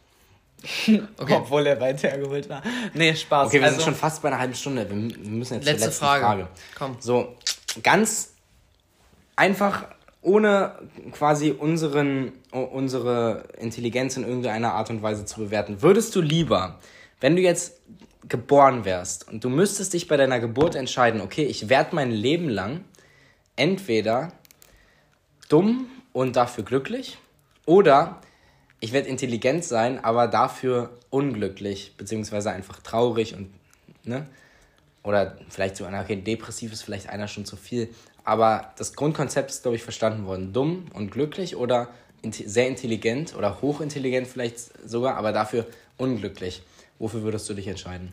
Okay, 1.16 1.34
Obwohl 1.34 1.66
er 1.66 1.80
weit 1.80 2.02
hergeholt 2.02 2.48
war. 2.48 2.62
Nee, 2.94 3.14
Spaß. 3.14 3.48
Okay, 3.48 3.60
wir 3.60 3.66
also, 3.66 3.76
sind 3.76 3.84
schon 3.84 3.94
fast 3.94 4.22
bei 4.22 4.28
einer 4.28 4.38
halben 4.38 4.54
Stunde. 4.54 4.88
Wir 4.88 4.96
müssen 4.96 5.54
jetzt 5.54 5.64
letzte 5.64 5.78
zur 5.78 5.86
letzten 5.86 6.04
Frage. 6.04 6.24
Frage. 6.24 6.48
Komm. 6.76 6.96
So, 7.00 7.36
ganz 7.82 8.34
einfach, 9.36 9.86
ohne 10.20 10.74
quasi 11.12 11.52
unseren, 11.52 12.32
unsere 12.50 13.44
Intelligenz 13.58 14.16
in 14.16 14.24
irgendeiner 14.24 14.74
Art 14.74 14.90
und 14.90 15.02
Weise 15.02 15.24
zu 15.24 15.40
bewerten. 15.40 15.82
Würdest 15.82 16.14
du 16.16 16.20
lieber, 16.20 16.78
wenn 17.20 17.36
du 17.36 17.42
jetzt 17.42 17.80
geboren 18.28 18.84
wärst 18.84 19.28
und 19.28 19.44
du 19.44 19.48
müsstest 19.48 19.94
dich 19.94 20.08
bei 20.08 20.16
deiner 20.16 20.40
Geburt 20.40 20.74
entscheiden, 20.74 21.20
okay, 21.20 21.44
ich 21.44 21.68
werde 21.68 21.94
mein 21.94 22.10
Leben 22.10 22.48
lang 22.48 22.84
entweder 23.56 24.32
dumm 25.48 25.86
und 26.12 26.36
dafür 26.36 26.64
glücklich 26.64 27.18
oder 27.64 28.20
ich 28.80 28.92
werde 28.92 29.08
intelligent 29.08 29.64
sein, 29.64 30.02
aber 30.04 30.28
dafür 30.28 30.90
unglücklich, 31.10 31.94
beziehungsweise 31.96 32.50
einfach 32.50 32.80
traurig 32.80 33.34
und, 33.34 33.50
ne? 34.04 34.26
Oder 35.02 35.38
vielleicht 35.48 35.76
so 35.76 35.84
einer, 35.84 36.02
okay, 36.02 36.16
depressiv 36.16 36.72
ist 36.72 36.82
vielleicht 36.82 37.08
einer 37.08 37.28
schon 37.28 37.44
zu 37.44 37.56
viel. 37.56 37.88
Aber 38.24 38.72
das 38.76 38.94
Grundkonzept 38.94 39.50
ist, 39.50 39.62
glaube 39.62 39.76
ich, 39.76 39.82
verstanden 39.82 40.26
worden. 40.26 40.52
Dumm 40.52 40.86
und 40.92 41.10
glücklich 41.10 41.56
oder 41.56 41.88
inte- 42.20 42.48
sehr 42.48 42.68
intelligent 42.68 43.34
oder 43.34 43.62
hochintelligent 43.62 44.26
vielleicht 44.26 44.58
sogar, 44.86 45.16
aber 45.16 45.32
dafür 45.32 45.66
unglücklich. 45.96 46.62
Wofür 46.98 47.22
würdest 47.22 47.48
du 47.48 47.54
dich 47.54 47.68
entscheiden? 47.68 48.12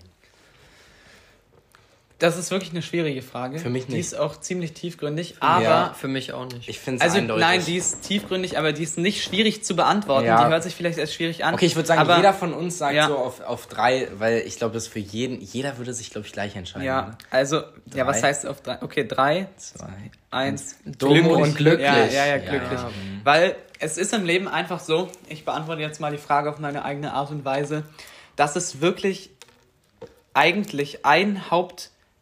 Das 2.17 2.37
ist 2.37 2.49
wirklich 2.49 2.71
eine 2.71 2.81
schwierige 2.81 3.21
Frage. 3.21 3.59
Für 3.59 3.69
mich 3.69 3.87
Die 3.87 3.91
nicht. 3.93 3.99
ist 4.07 4.17
auch 4.17 4.39
ziemlich 4.39 4.71
tiefgründig, 4.71 5.35
aber. 5.41 5.63
Ja. 5.63 5.93
für 5.99 6.07
mich 6.07 6.31
auch 6.31 6.45
nicht. 6.45 6.69
Ich 6.69 6.79
finde 6.79 6.99
es 6.99 7.03
Also 7.03 7.17
eindeutig. 7.17 7.43
nein, 7.45 7.65
die 7.65 7.75
ist 7.75 8.03
tiefgründig, 8.03 8.57
aber 8.57 8.71
die 8.71 8.83
ist 8.83 8.97
nicht 8.97 9.21
schwierig 9.21 9.65
zu 9.65 9.75
beantworten. 9.75 10.25
Ja. 10.25 10.45
Die 10.45 10.49
hört 10.49 10.63
sich 10.63 10.75
vielleicht 10.75 10.97
erst 10.97 11.13
schwierig 11.13 11.43
an. 11.43 11.53
Okay, 11.55 11.65
ich 11.65 11.75
würde 11.75 11.87
sagen, 11.89 11.99
aber, 11.99 12.15
jeder 12.15 12.33
von 12.33 12.53
uns 12.53 12.77
sagt 12.77 12.95
Ja. 12.95 13.07
so 13.09 13.17
auf, 13.17 13.41
auf 13.41 13.67
drei, 13.67 14.07
weil 14.17 14.43
ich 14.47 14.55
glaube, 14.57 14.73
das 14.75 14.87
für 14.87 14.99
jeden, 14.99 15.41
jeder 15.41 15.77
würde 15.77 15.93
sich, 15.93 16.09
glaube 16.09 16.25
ich, 16.25 16.31
gleich 16.31 16.55
entscheiden. 16.55 16.85
Ja, 16.87 17.03
oder? 17.07 17.17
also, 17.31 17.63
ja, 17.93 18.07
was 18.07 18.21
Drei. 18.21 18.27
heißt 18.29 18.45
auf 18.47 18.61
drei? 18.61 18.81
Okay, 18.81 19.05
drei, 19.05 19.47
Zwei. 19.57 19.89
eins. 20.31 20.77
Dumm 20.85 21.27
und 21.27 21.55
glücklich. 21.57 21.85
Ja, 21.85 22.05
ja, 22.05 22.25
ja, 22.27 22.37
glücklich. 22.37 22.79
Ja. 22.79 22.89
Weil 23.25 23.57
es 23.79 23.97
ist 23.97 24.13
im 24.13 24.23
Leben 24.23 24.47
einfach 24.47 24.79
so, 24.79 25.09
ich 25.27 25.43
beantworte 25.43 25.81
jetzt 25.81 25.99
mal 25.99 26.13
die 26.13 26.17
Frage 26.17 26.49
auf 26.49 26.59
meine 26.59 26.85
eigene 26.85 27.11
Art 27.11 27.29
und 27.31 27.43
Weise, 27.43 27.83
dass 28.37 28.55
es 28.55 28.79
wirklich 28.79 29.31
eigentlich 30.33 31.05
einen 31.05 31.49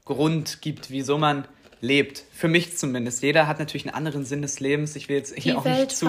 Hauptgrund 0.06 0.62
gibt, 0.62 0.90
wieso 0.90 1.18
man 1.18 1.46
lebt. 1.80 2.24
Für 2.32 2.48
mich 2.48 2.78
zumindest. 2.78 3.24
Jeder 3.24 3.48
hat 3.48 3.60
natürlich 3.60 3.86
einen 3.86 3.96
anderen 3.96 4.26
Sinn 4.26 4.42
des 4.42 4.60
Lebens. 4.60 4.96
Ich 4.96 5.10
will 5.10 5.18
jetzt 5.18 5.38
hier 5.38 5.58
auch 5.58 5.66
nicht 5.66 5.92
zu, 5.92 6.08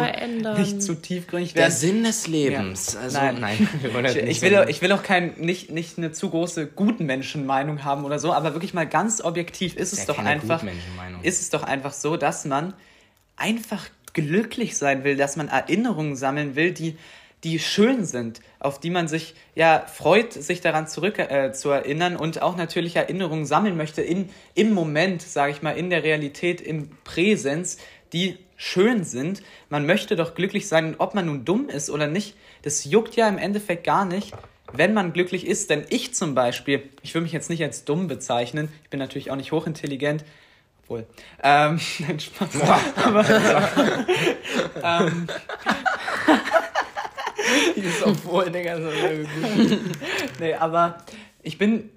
nicht 0.57 0.83
zu 0.83 0.94
tiefgründig 0.94 1.54
werden. 1.54 1.64
Der 1.64 1.70
Sinn 1.70 2.04
des 2.04 2.26
Lebens. 2.26 2.94
Ja. 2.94 3.00
Also, 3.00 3.18
nein, 3.18 3.40
nein. 3.40 3.68
ich, 4.07 4.16
ich, 4.16 4.42
will, 4.42 4.66
ich 4.68 4.83
will 4.83 4.92
auch 4.92 5.02
kein, 5.02 5.35
nicht, 5.38 5.70
nicht 5.70 5.98
eine 5.98 6.12
zu 6.12 6.30
große 6.30 6.66
Gutenmenschenmeinung 6.68 7.85
haben 7.85 8.04
oder 8.04 8.18
so, 8.18 8.33
aber 8.33 8.54
wirklich 8.54 8.74
mal 8.74 8.87
ganz 8.87 9.20
objektiv 9.20 9.76
ist 9.76 9.92
es 9.92 10.00
ja, 10.00 10.07
doch 10.07 10.18
einfach, 10.18 10.64
ist 11.22 11.40
es 11.40 11.50
doch 11.50 11.64
einfach 11.64 11.92
so, 11.92 12.16
dass 12.16 12.44
man 12.44 12.74
einfach 13.37 13.87
glücklich 14.12 14.76
sein 14.76 15.02
will, 15.02 15.16
dass 15.16 15.37
man 15.37 15.48
Erinnerungen 15.48 16.14
sammeln 16.14 16.54
will, 16.54 16.72
die 16.72 16.96
die 17.44 17.59
schön 17.59 18.04
sind, 18.04 18.40
auf 18.59 18.80
die 18.80 18.90
man 18.90 19.07
sich 19.07 19.35
ja 19.54 19.85
freut, 19.87 20.33
sich 20.33 20.61
daran 20.61 20.88
zurück 20.88 21.18
äh, 21.18 21.52
zu 21.52 21.70
erinnern 21.70 22.16
und 22.16 22.42
auch 22.42 22.57
natürlich 22.57 22.96
Erinnerungen 22.96 23.46
sammeln 23.46 23.76
möchte 23.76 24.02
in, 24.02 24.30
im 24.54 24.72
Moment, 24.72 25.22
sage 25.22 25.52
ich 25.52 25.62
mal, 25.62 25.72
in 25.72 25.90
der 25.90 26.02
Realität, 26.02 26.61
im 26.61 26.90
Präsens, 27.04 27.76
die 28.12 28.38
schön 28.57 29.04
sind. 29.04 29.42
Man 29.68 29.85
möchte 29.85 30.16
doch 30.16 30.35
glücklich 30.35 30.68
sein, 30.68 30.94
ob 30.98 31.14
man 31.14 31.26
nun 31.26 31.44
dumm 31.44 31.68
ist 31.68 31.90
oder 31.90 32.07
nicht, 32.07 32.37
das 32.62 32.85
juckt 32.85 33.14
ja 33.16 33.28
im 33.28 33.37
Endeffekt 33.37 33.85
gar 33.85 34.07
nicht, 34.07 34.33
wenn 34.72 34.94
man 34.94 35.12
glücklich 35.12 35.46
ist. 35.46 35.68
Denn 35.68 35.85
ich 35.90 36.14
zum 36.14 36.35
Beispiel, 36.35 36.88
ich 37.02 37.14
will 37.14 37.22
mich 37.22 37.33
jetzt 37.33 37.50
nicht 37.50 37.62
als 37.62 37.85
dumm 37.85 38.09
bezeichnen, 38.09 38.70
ich 38.85 38.90
bin 38.90 38.98
natürlich 38.98 39.30
auch 39.30 39.37
nicht 39.37 39.52
hochintelligent, 39.52 40.24
obwohl, 40.85 41.07
ähm, 41.42 41.80
nein, 41.98 42.20
Spaß. 42.20 42.48
Aber, 43.04 43.24
ähm, 44.83 45.26
Dieses 47.77 48.03
obwohl, 48.03 48.51
Digga, 48.51 48.77
so 48.77 48.88
gut. 48.88 49.79
nee, 50.40 50.55
aber 50.55 50.99
ich 51.43 51.59
bin 51.59 51.90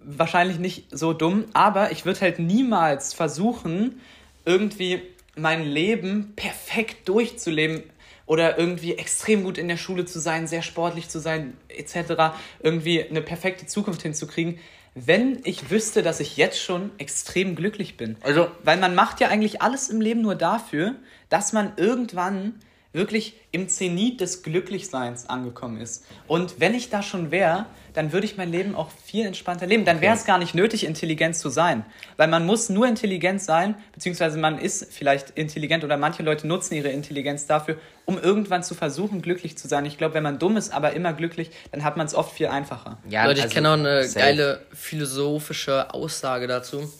wahrscheinlich 0.00 0.58
nicht 0.58 0.86
so 0.90 1.12
dumm, 1.12 1.46
aber 1.52 1.92
ich 1.92 2.04
würde 2.04 2.20
halt 2.20 2.38
niemals 2.38 3.14
versuchen, 3.14 4.00
irgendwie 4.44 5.02
mein 5.36 5.64
Leben 5.64 6.32
perfekt 6.36 7.08
durchzuleben 7.08 7.82
oder 8.26 8.58
irgendwie 8.58 8.94
extrem 8.94 9.44
gut 9.44 9.58
in 9.58 9.68
der 9.68 9.76
Schule 9.76 10.04
zu 10.04 10.18
sein, 10.18 10.46
sehr 10.46 10.62
sportlich 10.62 11.08
zu 11.08 11.20
sein, 11.20 11.56
etc., 11.68 12.34
irgendwie 12.60 13.02
eine 13.02 13.20
perfekte 13.20 13.66
Zukunft 13.66 14.02
hinzukriegen, 14.02 14.58
wenn 14.94 15.40
ich 15.44 15.70
wüsste, 15.70 16.02
dass 16.02 16.20
ich 16.20 16.36
jetzt 16.36 16.60
schon 16.60 16.92
extrem 16.98 17.56
glücklich 17.56 17.96
bin. 17.96 18.16
Also, 18.22 18.48
weil 18.62 18.78
man 18.78 18.94
macht 18.94 19.20
ja 19.20 19.28
eigentlich 19.28 19.60
alles 19.60 19.88
im 19.88 20.00
Leben 20.00 20.22
nur 20.22 20.36
dafür, 20.36 20.94
dass 21.28 21.52
man 21.52 21.72
irgendwann 21.76 22.54
wirklich 22.94 23.34
im 23.50 23.68
Zenit 23.68 24.20
des 24.20 24.42
Glücklichseins 24.42 25.28
angekommen 25.28 25.80
ist. 25.80 26.04
Und 26.26 26.60
wenn 26.60 26.74
ich 26.74 26.90
da 26.90 27.02
schon 27.02 27.30
wäre, 27.30 27.66
dann 27.92 28.12
würde 28.12 28.26
ich 28.26 28.36
mein 28.36 28.50
Leben 28.50 28.74
auch 28.74 28.90
viel 29.04 29.26
entspannter 29.26 29.66
leben. 29.66 29.84
Dann 29.84 30.00
wäre 30.00 30.14
es 30.14 30.24
gar 30.24 30.38
nicht 30.38 30.54
nötig, 30.54 30.84
intelligent 30.84 31.36
zu 31.36 31.48
sein. 31.48 31.84
Weil 32.16 32.28
man 32.28 32.46
muss 32.46 32.68
nur 32.68 32.86
intelligent 32.86 33.42
sein, 33.42 33.74
beziehungsweise 33.92 34.38
man 34.38 34.58
ist 34.58 34.92
vielleicht 34.92 35.30
intelligent 35.30 35.84
oder 35.84 35.96
manche 35.96 36.22
Leute 36.22 36.46
nutzen 36.46 36.74
ihre 36.74 36.88
Intelligenz 36.88 37.46
dafür, 37.46 37.76
um 38.04 38.18
irgendwann 38.18 38.62
zu 38.62 38.74
versuchen, 38.74 39.22
glücklich 39.22 39.58
zu 39.58 39.68
sein. 39.68 39.86
Ich 39.86 39.98
glaube, 39.98 40.14
wenn 40.14 40.22
man 40.22 40.38
dumm 40.38 40.56
ist, 40.56 40.72
aber 40.72 40.92
immer 40.92 41.12
glücklich, 41.12 41.50
dann 41.72 41.84
hat 41.84 41.96
man 41.96 42.06
es 42.06 42.14
oft 42.14 42.32
viel 42.32 42.46
einfacher. 42.46 42.98
Ja, 43.08 43.26
Leute, 43.26 43.38
ich 43.38 43.44
also, 43.44 43.54
kenne 43.54 43.68
auch 43.70 43.72
eine 43.74 44.04
safe. 44.04 44.18
geile 44.18 44.66
philosophische 44.72 45.92
Aussage 45.92 46.46
dazu. 46.46 46.92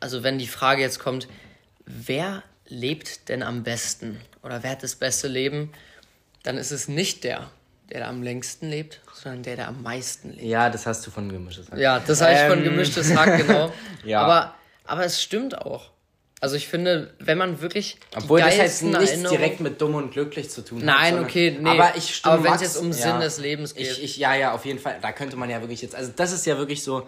Also 0.00 0.22
wenn 0.22 0.38
die 0.38 0.48
Frage 0.48 0.82
jetzt 0.82 0.98
kommt, 0.98 1.28
wer 1.86 2.42
lebt 2.68 3.28
denn 3.28 3.42
am 3.42 3.62
besten 3.62 4.18
oder 4.42 4.62
wer 4.62 4.72
hat 4.72 4.82
das 4.82 4.96
beste 4.96 5.28
Leben, 5.28 5.72
dann 6.42 6.58
ist 6.58 6.70
es 6.70 6.88
nicht 6.88 7.24
der, 7.24 7.50
der 7.90 8.08
am 8.08 8.22
längsten 8.22 8.68
lebt, 8.68 9.00
sondern 9.14 9.42
der, 9.42 9.56
der 9.56 9.68
am 9.68 9.82
meisten 9.82 10.30
lebt. 10.30 10.42
Ja, 10.42 10.70
das 10.70 10.86
hast 10.86 11.06
du 11.06 11.10
von 11.10 11.28
gemischtes 11.28 11.70
Hack. 11.70 11.78
Ja, 11.78 12.00
das 12.00 12.20
heißt 12.20 12.44
ähm. 12.44 12.50
von 12.50 12.64
gemischtes 12.64 13.14
Hack, 13.14 13.46
genau. 13.46 13.72
ja. 14.04 14.22
aber, 14.22 14.54
aber 14.84 15.04
es 15.04 15.22
stimmt 15.22 15.56
auch. 15.58 15.90
Also 16.40 16.56
ich 16.56 16.66
finde, 16.66 17.14
wenn 17.20 17.38
man 17.38 17.60
wirklich 17.60 17.98
Obwohl 18.16 18.40
das 18.40 18.58
heißt 18.58 18.82
nichts 18.82 19.22
direkt 19.30 19.60
mit 19.60 19.80
dumm 19.80 19.94
und 19.94 20.10
glücklich 20.10 20.50
zu 20.50 20.62
tun 20.64 20.80
hat. 20.80 20.86
Nein, 20.86 21.20
okay, 21.20 21.56
nee. 21.60 21.70
Aber 21.70 21.92
ich 21.96 22.16
stimme 22.16 22.34
Aber 22.34 22.44
wenn 22.44 22.54
es 22.54 22.62
jetzt 22.62 22.76
um 22.78 22.88
ja, 22.88 22.94
Sinn 22.94 23.20
des 23.20 23.38
Lebens 23.38 23.76
geht. 23.76 23.86
Ich, 23.86 24.02
ich, 24.02 24.16
ja, 24.16 24.34
ja, 24.34 24.52
auf 24.52 24.64
jeden 24.64 24.80
Fall. 24.80 24.98
Da 25.00 25.12
könnte 25.12 25.36
man 25.36 25.48
ja 25.48 25.60
wirklich 25.60 25.82
jetzt, 25.82 25.94
also 25.94 26.10
das 26.16 26.32
ist 26.32 26.44
ja 26.44 26.58
wirklich 26.58 26.82
so, 26.82 27.06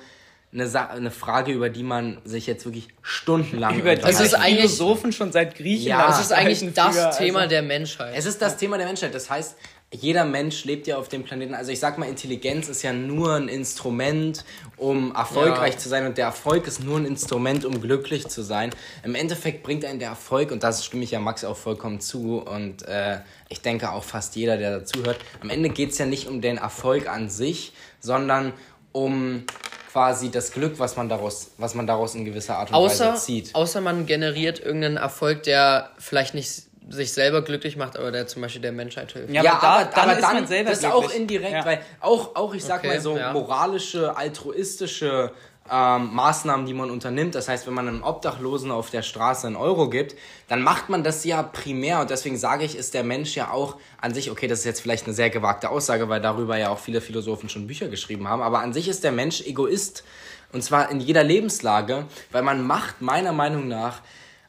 eine, 0.54 0.68
Sa 0.68 0.86
eine 0.86 1.10
Frage, 1.10 1.52
über 1.52 1.68
die 1.68 1.82
man 1.82 2.18
sich 2.24 2.46
jetzt 2.46 2.64
wirklich 2.64 2.88
stundenlang 3.02 3.80
über 3.80 3.92
Es 3.92 4.20
ist 4.20 4.34
eigentlich 4.34 4.72
Philosophen 4.72 5.12
schon 5.12 5.32
seit 5.32 5.56
Griechenland. 5.56 6.10
Ja, 6.10 6.16
es 6.16 6.20
ist 6.24 6.32
eigentlich 6.32 6.74
das 6.74 6.96
für, 6.96 7.10
Thema 7.18 7.40
also, 7.40 7.50
der 7.50 7.62
Menschheit. 7.62 8.14
Es 8.16 8.24
ist 8.24 8.40
das 8.40 8.56
Thema 8.56 8.78
der 8.78 8.86
Menschheit. 8.86 9.14
Das 9.14 9.28
heißt, 9.28 9.56
jeder 9.90 10.24
Mensch 10.24 10.64
lebt 10.64 10.86
ja 10.86 10.96
auf 10.96 11.08
dem 11.08 11.22
Planeten. 11.22 11.54
Also 11.54 11.70
ich 11.70 11.78
sag 11.78 11.98
mal, 11.98 12.08
Intelligenz 12.08 12.68
ist 12.68 12.82
ja 12.82 12.92
nur 12.92 13.34
ein 13.34 13.48
Instrument, 13.48 14.44
um 14.76 15.14
erfolgreich 15.14 15.74
ja. 15.74 15.78
zu 15.78 15.88
sein 15.88 16.06
und 16.06 16.18
der 16.18 16.26
Erfolg 16.26 16.66
ist 16.66 16.82
nur 16.82 16.98
ein 16.98 17.06
Instrument, 17.06 17.64
um 17.64 17.80
glücklich 17.80 18.26
zu 18.28 18.42
sein. 18.42 18.70
Im 19.04 19.14
Endeffekt 19.14 19.62
bringt 19.62 19.84
einen 19.84 20.00
der 20.00 20.08
Erfolg, 20.08 20.50
und 20.50 20.62
das 20.62 20.84
stimme 20.84 21.04
ich 21.04 21.12
ja 21.12 21.20
Max 21.20 21.44
auch 21.44 21.56
vollkommen 21.56 22.00
zu 22.00 22.38
und 22.38 22.82
äh, 22.88 23.20
ich 23.48 23.60
denke 23.60 23.92
auch 23.92 24.02
fast 24.02 24.34
jeder, 24.34 24.56
der 24.56 24.80
dazuhört, 24.80 25.18
am 25.40 25.50
Ende 25.50 25.68
geht 25.68 25.90
es 25.90 25.98
ja 25.98 26.06
nicht 26.06 26.26
um 26.26 26.40
den 26.40 26.56
Erfolg 26.56 27.08
an 27.08 27.28
sich, 27.28 27.72
sondern 28.00 28.52
um 28.90 29.44
quasi 29.94 30.28
das 30.28 30.50
Glück, 30.50 30.80
was 30.80 30.96
man 30.96 31.08
daraus, 31.08 31.52
was 31.56 31.76
man 31.76 31.86
daraus 31.86 32.16
in 32.16 32.24
gewisser 32.24 32.58
Art 32.58 32.70
und 32.70 32.74
außer, 32.74 33.12
Weise 33.12 33.22
zieht. 33.24 33.54
Außer 33.54 33.80
man 33.80 34.06
generiert 34.06 34.58
irgendeinen 34.58 34.96
Erfolg, 34.96 35.44
der 35.44 35.90
vielleicht 35.98 36.34
nicht 36.34 36.64
sich 36.88 37.12
selber 37.12 37.42
glücklich 37.42 37.76
macht, 37.76 37.96
aber 37.96 38.10
der 38.10 38.26
zum 38.26 38.42
Beispiel 38.42 38.60
der 38.60 38.72
Menschheit 38.72 39.12
hilft. 39.12 39.32
Ja, 39.32 39.44
ja 39.44 39.52
aber, 39.52 39.84
da, 39.84 40.02
aber, 40.02 40.14
dann, 40.14 40.18
ist 40.18 40.32
man 40.32 40.46
selber 40.48 40.70
das 40.70 40.80
ist 40.80 40.86
auch 40.86 41.10
indirekt, 41.12 41.52
ja. 41.52 41.64
weil 41.64 41.80
auch, 42.00 42.34
auch 42.34 42.52
ich 42.54 42.64
sag 42.64 42.80
okay, 42.80 42.88
mal 42.88 43.00
so 43.00 43.16
ja. 43.16 43.32
moralische, 43.32 44.16
altruistische 44.16 45.30
ähm, 45.70 46.14
Maßnahmen, 46.14 46.66
die 46.66 46.74
man 46.74 46.90
unternimmt. 46.90 47.34
Das 47.34 47.48
heißt, 47.48 47.66
wenn 47.66 47.74
man 47.74 47.88
einem 47.88 48.02
Obdachlosen 48.02 48.70
auf 48.70 48.90
der 48.90 49.02
Straße 49.02 49.46
einen 49.46 49.56
Euro 49.56 49.88
gibt, 49.88 50.14
dann 50.48 50.62
macht 50.62 50.90
man 50.90 51.02
das 51.02 51.24
ja 51.24 51.42
primär. 51.42 52.00
Und 52.00 52.10
deswegen 52.10 52.36
sage 52.36 52.64
ich, 52.64 52.76
ist 52.76 52.94
der 52.94 53.04
Mensch 53.04 53.34
ja 53.34 53.50
auch 53.50 53.76
an 54.00 54.12
sich, 54.12 54.30
okay, 54.30 54.46
das 54.46 54.60
ist 54.60 54.64
jetzt 54.66 54.80
vielleicht 54.80 55.06
eine 55.06 55.14
sehr 55.14 55.30
gewagte 55.30 55.70
Aussage, 55.70 56.08
weil 56.08 56.20
darüber 56.20 56.58
ja 56.58 56.68
auch 56.68 56.78
viele 56.78 57.00
Philosophen 57.00 57.48
schon 57.48 57.66
Bücher 57.66 57.88
geschrieben 57.88 58.28
haben, 58.28 58.42
aber 58.42 58.60
an 58.60 58.72
sich 58.72 58.88
ist 58.88 59.04
der 59.04 59.12
Mensch 59.12 59.40
Egoist. 59.42 60.04
Und 60.52 60.62
zwar 60.62 60.90
in 60.90 61.00
jeder 61.00 61.24
Lebenslage, 61.24 62.06
weil 62.30 62.42
man 62.42 62.64
macht 62.64 63.00
meiner 63.00 63.32
Meinung 63.32 63.66
nach 63.66 64.02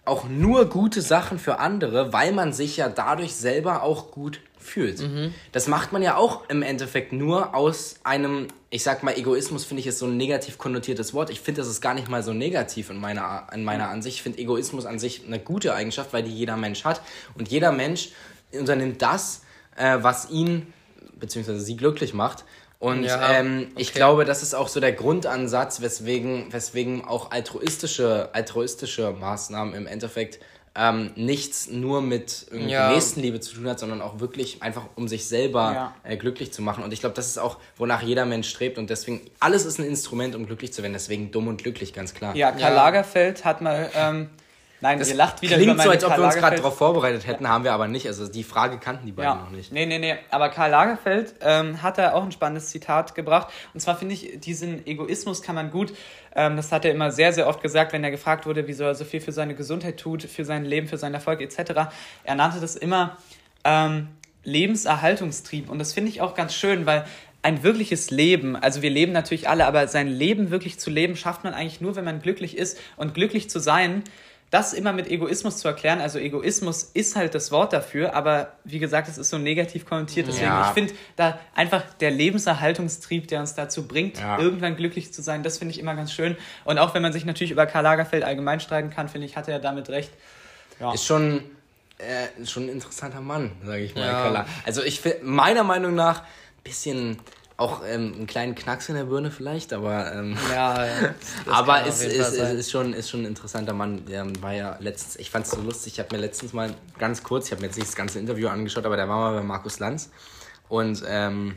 auch 0.04 0.26
nur 0.26 0.66
gute 0.66 1.02
Sachen 1.02 1.40
für 1.40 1.60
andere, 1.60 2.14
weil 2.14 2.32
man 2.32 2.54
sich 2.54 2.78
ja 2.78 2.90
dadurch 2.90 3.36
selber 3.36 3.82
auch 3.82 4.12
gut 4.12 4.40
fühlt. 4.66 5.00
Mhm. 5.00 5.34
Das 5.52 5.68
macht 5.68 5.94
man 5.94 6.02
ja 6.02 6.18
auch 6.18 6.50
im 6.50 6.62
Endeffekt 6.62 7.14
nur 7.14 7.56
aus 7.56 7.96
einem, 8.04 8.48
ich 8.70 8.84
sag 8.84 9.04
mal, 9.04 9.18
Egoismus 9.18 9.64
finde 9.66 9.82
ich 9.82 9.88
ist 9.88 10.00
so 10.00 10.08
ein 10.08 10.18
negativ 10.18 10.58
konnotiertes 10.58 11.14
Wort. 11.14 11.30
Ich 11.30 11.40
finde, 11.40 11.62
das 11.62 11.70
ist 11.70 11.82
gar 11.82 11.94
nicht 11.94 12.10
mal 12.10 12.24
so 12.24 12.34
negativ 12.34 12.90
in 12.90 12.98
meiner, 12.98 13.48
in 13.54 13.64
meiner 13.64 13.90
Ansicht. 13.90 14.18
Ich 14.18 14.24
finde 14.24 14.40
Egoismus 14.40 14.86
an 14.86 15.00
sich 15.00 15.24
eine 15.26 15.40
gute 15.40 15.74
Eigenschaft, 15.74 16.12
weil 16.14 16.24
die 16.24 16.32
jeder 16.32 16.58
Mensch 16.58 16.84
hat. 16.84 17.02
Und 17.38 17.50
jeder 17.50 17.72
Mensch 17.72 18.10
unternimmt 18.52 19.02
das, 19.02 19.44
äh, 19.76 19.98
was 20.02 20.30
ihn 20.30 20.74
bzw. 21.20 21.58
sie 21.58 21.78
glücklich 21.78 22.14
macht. 22.14 22.44
Und 22.80 23.04
ja, 23.04 23.32
ähm, 23.32 23.68
okay. 23.72 23.82
ich 23.82 23.94
glaube, 23.94 24.26
das 24.26 24.44
ist 24.44 24.54
auch 24.54 24.68
so 24.68 24.80
der 24.80 24.92
Grundansatz, 24.92 25.82
weswegen, 25.82 26.52
weswegen 26.52 27.06
auch 27.06 27.32
altruistische, 27.32 28.30
altruistische 28.34 29.12
Maßnahmen 29.12 29.74
im 29.74 29.88
Endeffekt 29.88 30.40
ähm, 30.78 31.12
nichts 31.16 31.70
nur 31.70 32.02
mit 32.02 32.48
irgendwie 32.52 32.74
ja. 32.74 32.92
Nächstenliebe 32.92 33.40
zu 33.40 33.56
tun 33.56 33.68
hat, 33.68 33.80
sondern 33.80 34.02
auch 34.02 34.20
wirklich 34.20 34.62
einfach 34.62 34.86
um 34.96 35.08
sich 35.08 35.26
selber 35.26 35.74
ja. 35.74 35.96
äh, 36.04 36.18
glücklich 36.18 36.52
zu 36.52 36.62
machen. 36.62 36.84
Und 36.84 36.92
ich 36.92 37.00
glaube, 37.00 37.16
das 37.16 37.28
ist 37.28 37.38
auch, 37.38 37.60
wonach 37.78 38.02
jeder 38.02 38.26
Mensch 38.26 38.50
strebt. 38.50 38.78
Und 38.78 38.90
deswegen, 38.90 39.22
alles 39.40 39.66
ist 39.66 39.80
ein 39.80 39.86
Instrument, 39.86 40.36
um 40.36 40.46
glücklich 40.46 40.74
zu 40.74 40.82
werden. 40.82 40.94
Deswegen 40.94 41.32
dumm 41.32 41.48
und 41.48 41.64
glücklich, 41.64 41.94
ganz 41.94 42.14
klar. 42.14 42.36
Ja, 42.36 42.52
Karl 42.52 42.74
Lagerfeld 42.74 43.46
hat 43.46 43.62
mal 43.62 43.90
ähm, 43.96 44.30
Nein, 44.82 45.00
das 45.00 45.10
ihr 45.10 45.16
lacht 45.16 45.42
wieder 45.42 45.56
klingt 45.56 45.74
über 45.74 45.84
so, 45.84 45.90
als 45.90 46.04
ob 46.04 46.18
wir 46.18 46.26
uns 46.26 46.36
gerade 46.36 46.58
darauf 46.58 46.78
vorbereitet 46.78 47.26
hätten, 47.26 47.48
haben 47.48 47.64
wir 47.64 47.74
aber 47.74 47.88
nicht. 47.88 48.08
Also 48.08 48.28
die 48.28 48.44
Frage 48.44 48.78
kannten 48.78 49.06
die 49.06 49.12
beiden 49.12 49.32
ja. 49.32 49.44
noch 49.44 49.50
nicht. 49.50 49.72
Nee, 49.72 49.86
nee, 49.86 50.00
nee. 50.00 50.16
Aber 50.30 50.50
Karl 50.50 50.72
Lagerfeld 50.72 51.36
ähm, 51.42 51.82
hat 51.82 51.98
da 51.98 52.14
auch 52.14 52.24
ein 52.24 52.32
spannendes 52.32 52.70
Zitat 52.70 53.16
gebracht. 53.16 53.48
Und 53.74 53.80
zwar 53.80 53.98
finde 53.98 54.14
ich, 54.14 54.40
diesen 54.42 54.86
Egoismus 54.86 55.42
kann 55.42 55.56
man 55.56 55.72
gut, 55.72 55.94
ähm, 56.36 56.58
das 56.58 56.72
hat 56.72 56.84
er 56.86 56.92
immer 56.92 57.12
sehr, 57.12 57.32
sehr 57.32 57.48
oft 57.48 57.62
gesagt, 57.62 57.94
wenn 57.94 58.04
er 58.04 58.12
gefragt 58.12 58.46
wurde, 58.46 58.68
wieso 58.68 58.84
er 58.84 58.96
so 58.96 59.06
viel 59.06 59.22
für 59.22 59.32
seine 59.32 59.56
Gesundheit 59.56 59.98
tut, 59.98 60.24
für 60.24 60.44
sein 60.44 60.66
Leben, 60.66 60.88
für 60.88 60.98
seinen 60.98 61.14
Erfolg 61.14 61.42
etc. 61.42 61.90
Er 62.24 62.36
nannte 62.36 62.60
das 62.60 62.76
immer 62.76 63.18
ähm, 63.64 64.10
Lebenserhaltungstrieb. 64.44 65.70
Und 65.70 65.80
das 65.80 65.94
finde 65.94 66.10
ich 66.10 66.22
auch 66.22 66.36
ganz 66.36 66.54
schön, 66.54 66.86
weil 66.86 67.06
ein 67.42 67.64
wirkliches 67.64 68.10
Leben, 68.10 68.56
also 68.56 68.82
wir 68.82 68.90
leben 68.90 69.12
natürlich 69.12 69.48
alle, 69.48 69.68
aber 69.68 69.88
sein 69.88 70.08
Leben 70.08 70.50
wirklich 70.50 70.80
zu 70.80 70.90
leben, 70.90 71.16
schafft 71.16 71.44
man 71.44 71.54
eigentlich 71.54 71.80
nur, 71.80 71.96
wenn 71.96 72.04
man 72.04 72.20
glücklich 72.20 72.58
ist. 72.58 72.80
Und 72.98 73.14
glücklich 73.14 73.50
zu 73.50 73.60
sein, 73.60 74.04
das 74.52 74.74
immer 74.74 74.94
mit 74.94 75.10
Egoismus 75.10 75.58
zu 75.58 75.68
erklären, 75.68 76.00
also 76.00 76.20
Egoismus 76.20 76.84
ist 76.84 77.16
halt 77.16 77.36
das 77.36 77.52
Wort 77.52 77.74
dafür, 77.74 78.16
aber 78.16 78.54
wie 78.64 78.80
gesagt, 78.80 79.08
es 79.08 79.18
ist 79.18 79.30
so 79.30 79.38
negativ 79.38 79.86
konnotiert. 79.86 80.28
Deswegen, 80.28 80.46
ja. 80.46 80.68
ich 80.68 80.74
finde 80.74 80.94
da 81.16 81.40
einfach 81.56 81.84
der 82.00 82.12
Lebenserhaltungstrieb, 82.12 83.28
der 83.28 83.42
uns 83.42 83.56
dazu 83.56 83.88
bringt, 83.88 84.20
ja. 84.20 84.40
irgendwann 84.40 84.76
glücklich 84.76 85.14
zu 85.14 85.22
sein, 85.22 85.44
das 85.44 85.58
finde 85.58 85.74
ich 85.74 85.80
immer 85.80 85.96
ganz 85.96 86.14
schön. 86.14 86.38
Und 86.64 86.78
auch 86.78 86.94
wenn 86.94 87.02
man 87.02 87.12
sich 87.12 87.26
natürlich 87.26 87.52
über 87.52 87.66
Karl 87.66 87.84
Lagerfeld 87.84 88.24
allgemein 88.24 88.60
streiten 88.60 88.92
kann, 88.92 89.10
finde 89.10 89.28
ich, 89.28 89.36
hat 89.36 89.48
er 89.48 89.60
damit 89.60 89.90
recht. 89.90 90.12
Ja. 90.80 90.94
Ist 90.94 91.06
schon 91.06 91.44
äh, 91.98 92.46
schon 92.46 92.64
ein 92.64 92.70
interessanter 92.70 93.22
Mann, 93.22 93.52
sage 93.64 93.84
ich 93.84 93.96
mal. 93.96 94.06
Ja. 94.06 94.46
Also 94.66 94.84
ich 94.84 95.00
finde, 95.00 95.20
meiner 95.24 95.64
Meinung 95.64 95.96
nach, 95.96 96.24
bisschen 96.64 97.18
auch 97.58 97.84
ähm, 97.88 98.14
einen 98.16 98.28
kleinen 98.28 98.54
Knacks 98.54 98.90
in 98.90 98.96
der 98.96 99.06
Birne 99.06 99.32
vielleicht, 99.32 99.72
aber 99.72 100.14
ähm, 100.14 100.38
ja, 100.52 100.88
aber 101.50 101.86
es 101.88 102.04
ist, 102.04 102.14
ist, 102.14 102.38
ist, 102.38 102.72
schon 102.72 102.94
ist 102.94 103.10
schon 103.10 103.22
ein 103.22 103.28
interessanter 103.28 103.74
Mann. 103.74 104.06
Der 104.06 104.26
war 104.42 104.54
ja 104.54 104.78
letztens, 104.80 105.16
ich 105.16 105.32
fand 105.32 105.46
es 105.46 105.52
so 105.52 105.62
lustig. 105.62 105.94
Ich 105.94 106.00
habe 106.00 106.14
mir 106.14 106.22
letztens 106.22 106.52
mal 106.52 106.74
ganz 107.00 107.24
kurz, 107.24 107.46
ich 107.46 107.52
habe 107.52 107.62
mir 107.62 107.68
jetzt 107.68 107.78
nicht 107.78 107.88
das 107.88 107.96
ganze 107.96 108.20
Interview 108.20 108.50
angeschaut, 108.50 108.86
aber 108.86 108.98
der 108.98 109.08
war 109.08 109.32
mal 109.32 109.40
bei 109.40 109.44
Markus 109.44 109.80
Lanz 109.80 110.12
und 110.68 111.04
ähm, 111.08 111.56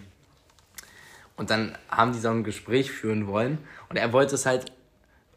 und 1.37 1.51
dann 1.51 1.77
haben 1.89 2.13
die 2.13 2.19
so 2.19 2.31
ein 2.31 2.45
Gespräch 2.45 2.91
führen 2.91 3.27
wollen 3.27 3.59
und 3.89 3.97
er 3.97 4.13
wollte 4.13 4.37
es 4.37 4.47
halt 4.47 4.73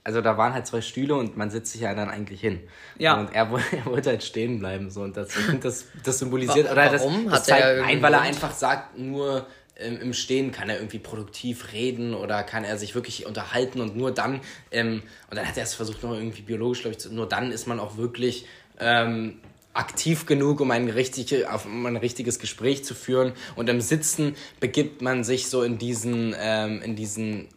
also 0.04 0.22
da 0.22 0.36
waren 0.36 0.54
halt 0.54 0.66
zwei 0.66 0.82
Stühle 0.82 1.16
und 1.16 1.38
man 1.38 1.52
sitzt 1.52 1.74
sich 1.74 1.82
ja 1.82 1.94
dann 1.94 2.10
eigentlich 2.10 2.42
hin. 2.42 2.60
Ja. 2.98 3.20
Und 3.20 3.34
er, 3.34 3.48
er 3.72 3.86
wollte 3.86 4.10
halt 4.10 4.24
stehen 4.24 4.60
bleiben. 4.60 4.90
So. 4.90 5.02
Und 5.04 5.16
das, 5.16 5.30
das, 5.62 5.86
das 6.04 6.20
symbolisiert. 6.20 6.66
Warum? 6.66 6.72
Oder 6.72 6.90
das, 6.90 7.04
das 7.04 7.34
Hat 7.34 7.46
zeigt 7.46 7.84
ein, 7.84 8.02
weil 8.02 8.14
er 8.14 8.22
einfach 8.22 8.52
sagt, 8.52 8.98
nur 8.98 9.46
ähm, 9.82 10.00
im 10.02 10.14
Stehen 10.14 10.52
kann 10.52 10.70
er 10.70 10.78
irgendwie 10.78 11.00
produktiv 11.00 11.74
reden 11.74 12.14
oder 12.14 12.44
kann 12.44 12.64
er 12.64 12.78
sich 12.78 12.96
wirklich 12.96 13.26
unterhalten 13.26 13.82
und 13.82 13.96
nur 13.96 14.12
dann, 14.12 14.42
ähm, 14.72 15.04
und 15.30 15.38
dann 15.38 15.48
hat 15.48 15.58
er 15.58 15.64
es 15.64 15.74
versucht, 15.74 16.04
noch 16.04 16.14
irgendwie 16.14 16.42
biologisch, 16.42 16.82
glaube 16.82 16.98
ich, 16.98 17.12
nur 17.12 17.28
dann 17.28 17.52
ist 17.52 17.68
man 17.68 17.80
auch 17.80 17.98
wirklich 17.98 18.46
ähm, 18.80 19.40
aktiv 19.74 20.26
genug, 20.26 20.60
um 20.60 20.72
ein, 20.72 20.90
richtige, 20.90 21.52
auf, 21.52 21.66
um 21.66 21.86
ein 21.86 21.96
richtiges 21.96 22.40
Gespräch 22.40 22.84
zu 22.84 22.94
führen. 22.94 23.34
Und 23.56 23.70
im 23.70 23.82
Sitzen 23.82 24.36
begibt 24.60 25.02
man 25.02 25.24
sich 25.24 25.48
so 25.48 25.64
in 25.64 25.78
diesen, 25.78 26.36
ähm, 26.38 26.82
in 26.82 26.96
diesen 26.96 27.48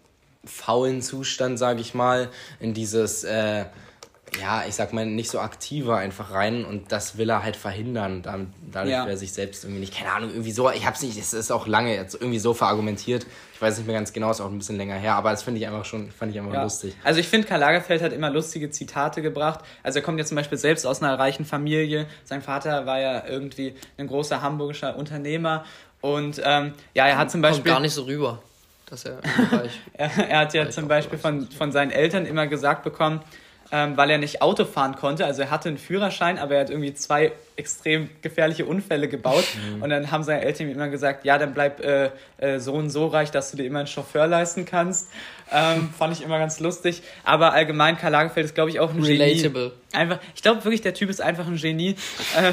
faulen 0.44 1.02
Zustand, 1.02 1.58
sage 1.58 1.80
ich 1.80 1.94
mal, 1.94 2.30
in 2.60 2.74
dieses, 2.74 3.24
äh, 3.24 3.64
ja, 4.40 4.64
ich 4.66 4.74
sag 4.74 4.92
mal, 4.92 5.06
nicht 5.06 5.30
so 5.30 5.40
aktiver 5.40 5.96
einfach 5.96 6.32
rein 6.32 6.64
und 6.64 6.90
das 6.92 7.18
will 7.18 7.30
er 7.30 7.42
halt 7.42 7.56
verhindern. 7.56 8.22
Dadurch 8.22 8.90
ja. 8.90 9.04
will 9.04 9.12
er 9.12 9.16
sich 9.16 9.32
selbst 9.32 9.64
irgendwie 9.64 9.80
nicht, 9.80 9.94
keine 9.94 10.12
Ahnung, 10.12 10.30
irgendwie 10.30 10.52
so, 10.52 10.70
ich 10.70 10.86
hab's 10.86 11.02
nicht, 11.02 11.16
es 11.16 11.32
ist 11.32 11.50
auch 11.50 11.66
lange 11.66 11.94
jetzt 11.94 12.14
irgendwie 12.14 12.38
so 12.38 12.54
verargumentiert. 12.54 13.26
Ich 13.54 13.62
weiß 13.62 13.78
nicht 13.78 13.86
mehr 13.86 13.96
ganz 13.96 14.12
genau, 14.12 14.30
ist 14.30 14.40
auch 14.40 14.50
ein 14.50 14.58
bisschen 14.58 14.76
länger 14.76 14.96
her, 14.96 15.14
aber 15.14 15.30
das 15.30 15.42
finde 15.42 15.60
ich 15.60 15.66
einfach 15.66 15.84
schon, 15.84 16.10
fand 16.10 16.32
ich 16.32 16.38
einfach 16.38 16.52
ja. 16.52 16.62
lustig. 16.62 16.96
Also 17.04 17.20
ich 17.20 17.28
finde, 17.28 17.46
Karl 17.46 17.60
Lagerfeld 17.60 18.02
hat 18.02 18.12
immer 18.12 18.30
lustige 18.30 18.70
Zitate 18.70 19.22
gebracht. 19.22 19.60
Also 19.82 20.00
er 20.00 20.02
kommt 20.04 20.18
ja 20.18 20.24
zum 20.24 20.36
Beispiel 20.36 20.58
selbst 20.58 20.86
aus 20.86 21.02
einer 21.02 21.18
reichen 21.18 21.44
Familie. 21.44 22.06
Sein 22.24 22.42
Vater 22.42 22.86
war 22.86 23.00
ja 23.00 23.26
irgendwie 23.26 23.74
ein 23.98 24.06
großer 24.06 24.42
hamburgischer 24.42 24.96
Unternehmer 24.96 25.64
und 26.00 26.40
ähm, 26.44 26.74
ja, 26.94 27.06
er 27.06 27.16
hat 27.16 27.30
zum 27.30 27.40
Beispiel. 27.40 27.62
Kommt 27.62 27.76
gar 27.76 27.80
nicht 27.80 27.94
so 27.94 28.02
rüber 28.02 28.40
dass 28.86 29.06
er 29.06 29.18
er, 29.94 30.10
er 30.28 30.38
hat 30.40 30.54
ja 30.54 30.68
zum 30.70 30.88
Beispiel 30.88 31.18
von, 31.18 31.48
von 31.50 31.72
seinen 31.72 31.90
Eltern 31.90 32.26
immer 32.26 32.46
gesagt 32.46 32.84
bekommen, 32.84 33.20
ähm, 33.74 33.96
weil 33.96 34.08
er 34.08 34.18
nicht 34.18 34.40
Auto 34.40 34.64
fahren 34.66 34.94
konnte. 34.94 35.26
Also 35.26 35.42
er 35.42 35.50
hatte 35.50 35.68
einen 35.68 35.78
Führerschein, 35.78 36.38
aber 36.38 36.54
er 36.54 36.60
hat 36.60 36.70
irgendwie 36.70 36.94
zwei 36.94 37.32
extrem 37.56 38.08
gefährliche 38.22 38.66
Unfälle 38.66 39.08
gebaut. 39.08 39.44
Mhm. 39.74 39.82
Und 39.82 39.90
dann 39.90 40.12
haben 40.12 40.22
seine 40.22 40.42
Eltern 40.42 40.68
ihm 40.68 40.74
immer 40.74 40.88
gesagt, 40.88 41.24
ja, 41.24 41.38
dann 41.38 41.54
bleib 41.54 41.80
äh, 41.80 42.10
äh, 42.38 42.60
so 42.60 42.72
und 42.74 42.90
so 42.90 43.08
reich, 43.08 43.32
dass 43.32 43.50
du 43.50 43.56
dir 43.56 43.64
immer 43.64 43.80
einen 43.80 43.88
Chauffeur 43.88 44.28
leisten 44.28 44.64
kannst. 44.64 45.10
Ähm, 45.50 45.90
fand 45.98 46.16
ich 46.16 46.22
immer 46.22 46.38
ganz 46.38 46.60
lustig. 46.60 47.02
Aber 47.24 47.52
allgemein, 47.52 47.98
Karl 47.98 48.12
Lagerfeld 48.12 48.46
ist, 48.46 48.54
glaube 48.54 48.70
ich, 48.70 48.78
auch 48.78 48.94
ein 48.94 49.02
Relatable. 49.02 49.70
Genie. 49.70 49.72
Einfach, 49.92 50.20
ich 50.36 50.42
glaube 50.42 50.62
wirklich, 50.62 50.82
der 50.82 50.94
Typ 50.94 51.10
ist 51.10 51.20
einfach 51.20 51.48
ein 51.48 51.56
Genie. 51.56 51.96
Äh, 52.36 52.52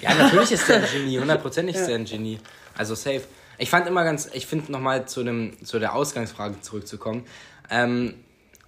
ja, 0.00 0.14
natürlich 0.14 0.52
ist 0.52 0.68
er 0.68 0.76
ein 0.76 0.88
Genie. 0.92 1.18
Hundertprozentig 1.20 1.76
ist 1.76 1.88
er 1.88 1.94
ein 1.94 2.04
Genie. 2.04 2.38
Also 2.76 2.94
safe. 2.94 3.22
Ich 3.56 3.70
fand 3.70 3.86
immer 3.86 4.04
ganz, 4.04 4.28
ich 4.32 4.46
finde 4.46 4.70
nochmal 4.72 5.06
zu, 5.06 5.24
zu 5.62 5.78
der 5.78 5.94
Ausgangsfrage 5.94 6.60
zurückzukommen. 6.60 7.24
Ähm, 7.70 8.14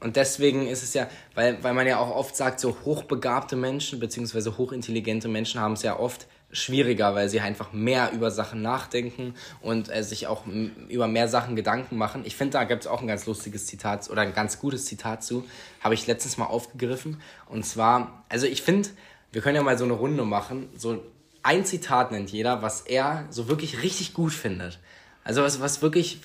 und 0.01 0.17
deswegen 0.17 0.67
ist 0.67 0.83
es 0.83 0.95
ja, 0.95 1.09
weil, 1.35 1.63
weil 1.63 1.75
man 1.75 1.87
ja 1.87 1.99
auch 1.99 2.15
oft 2.15 2.37
sagt, 2.37 2.61
so 2.61 2.77
hochbegabte 2.85 3.57
Menschen 3.57 3.99
bzw. 3.99 4.53
hochintelligente 4.57 5.29
Menschen 5.29 5.61
haben 5.61 5.73
es 5.73 5.83
ja 5.83 5.99
oft 5.99 6.27
schwieriger, 6.53 7.15
weil 7.15 7.29
sie 7.29 7.41
einfach 7.41 7.73
mehr 7.73 8.13
über 8.13 8.31
Sachen 8.31 8.63
nachdenken 8.63 9.35
und 9.61 9.95
äh, 9.95 10.03
sich 10.03 10.27
auch 10.27 10.45
über 10.89 11.09
mehr 11.09 11.29
Sachen 11.29 11.57
Gedanken 11.57 11.97
machen. 11.97 12.23
Ich 12.25 12.37
finde, 12.37 12.53
da 12.53 12.65
gibt 12.65 12.83
es 12.83 12.87
auch 12.87 13.01
ein 13.01 13.07
ganz 13.07 13.27
lustiges 13.27 13.67
Zitat 13.67 14.09
oder 14.11 14.23
ein 14.23 14.33
ganz 14.33 14.59
gutes 14.59 14.87
Zitat 14.87 15.25
zu, 15.25 15.45
habe 15.81 15.95
ich 15.95 16.07
letztens 16.07 16.39
mal 16.39 16.47
aufgegriffen. 16.47 17.21
Und 17.49 17.67
zwar, 17.67 18.25
also 18.29 18.47
ich 18.47 18.63
finde, 18.63 18.91
wir 19.33 19.43
können 19.43 19.57
ja 19.57 19.63
mal 19.63 19.77
so 19.77 19.85
eine 19.85 19.95
Runde 19.95 20.25
machen, 20.25 20.69
so 20.77 21.03
ein 21.43 21.65
Zitat 21.65 22.13
nennt 22.13 22.31
jeder, 22.31 22.63
was 22.63 22.81
er 22.83 23.27
so 23.31 23.49
wirklich 23.49 23.83
richtig 23.83 24.15
gut 24.15 24.33
findet. 24.33 24.79
Also 25.25 25.43
was, 25.43 25.61
was 25.61 25.83
wirklich, 25.83 26.21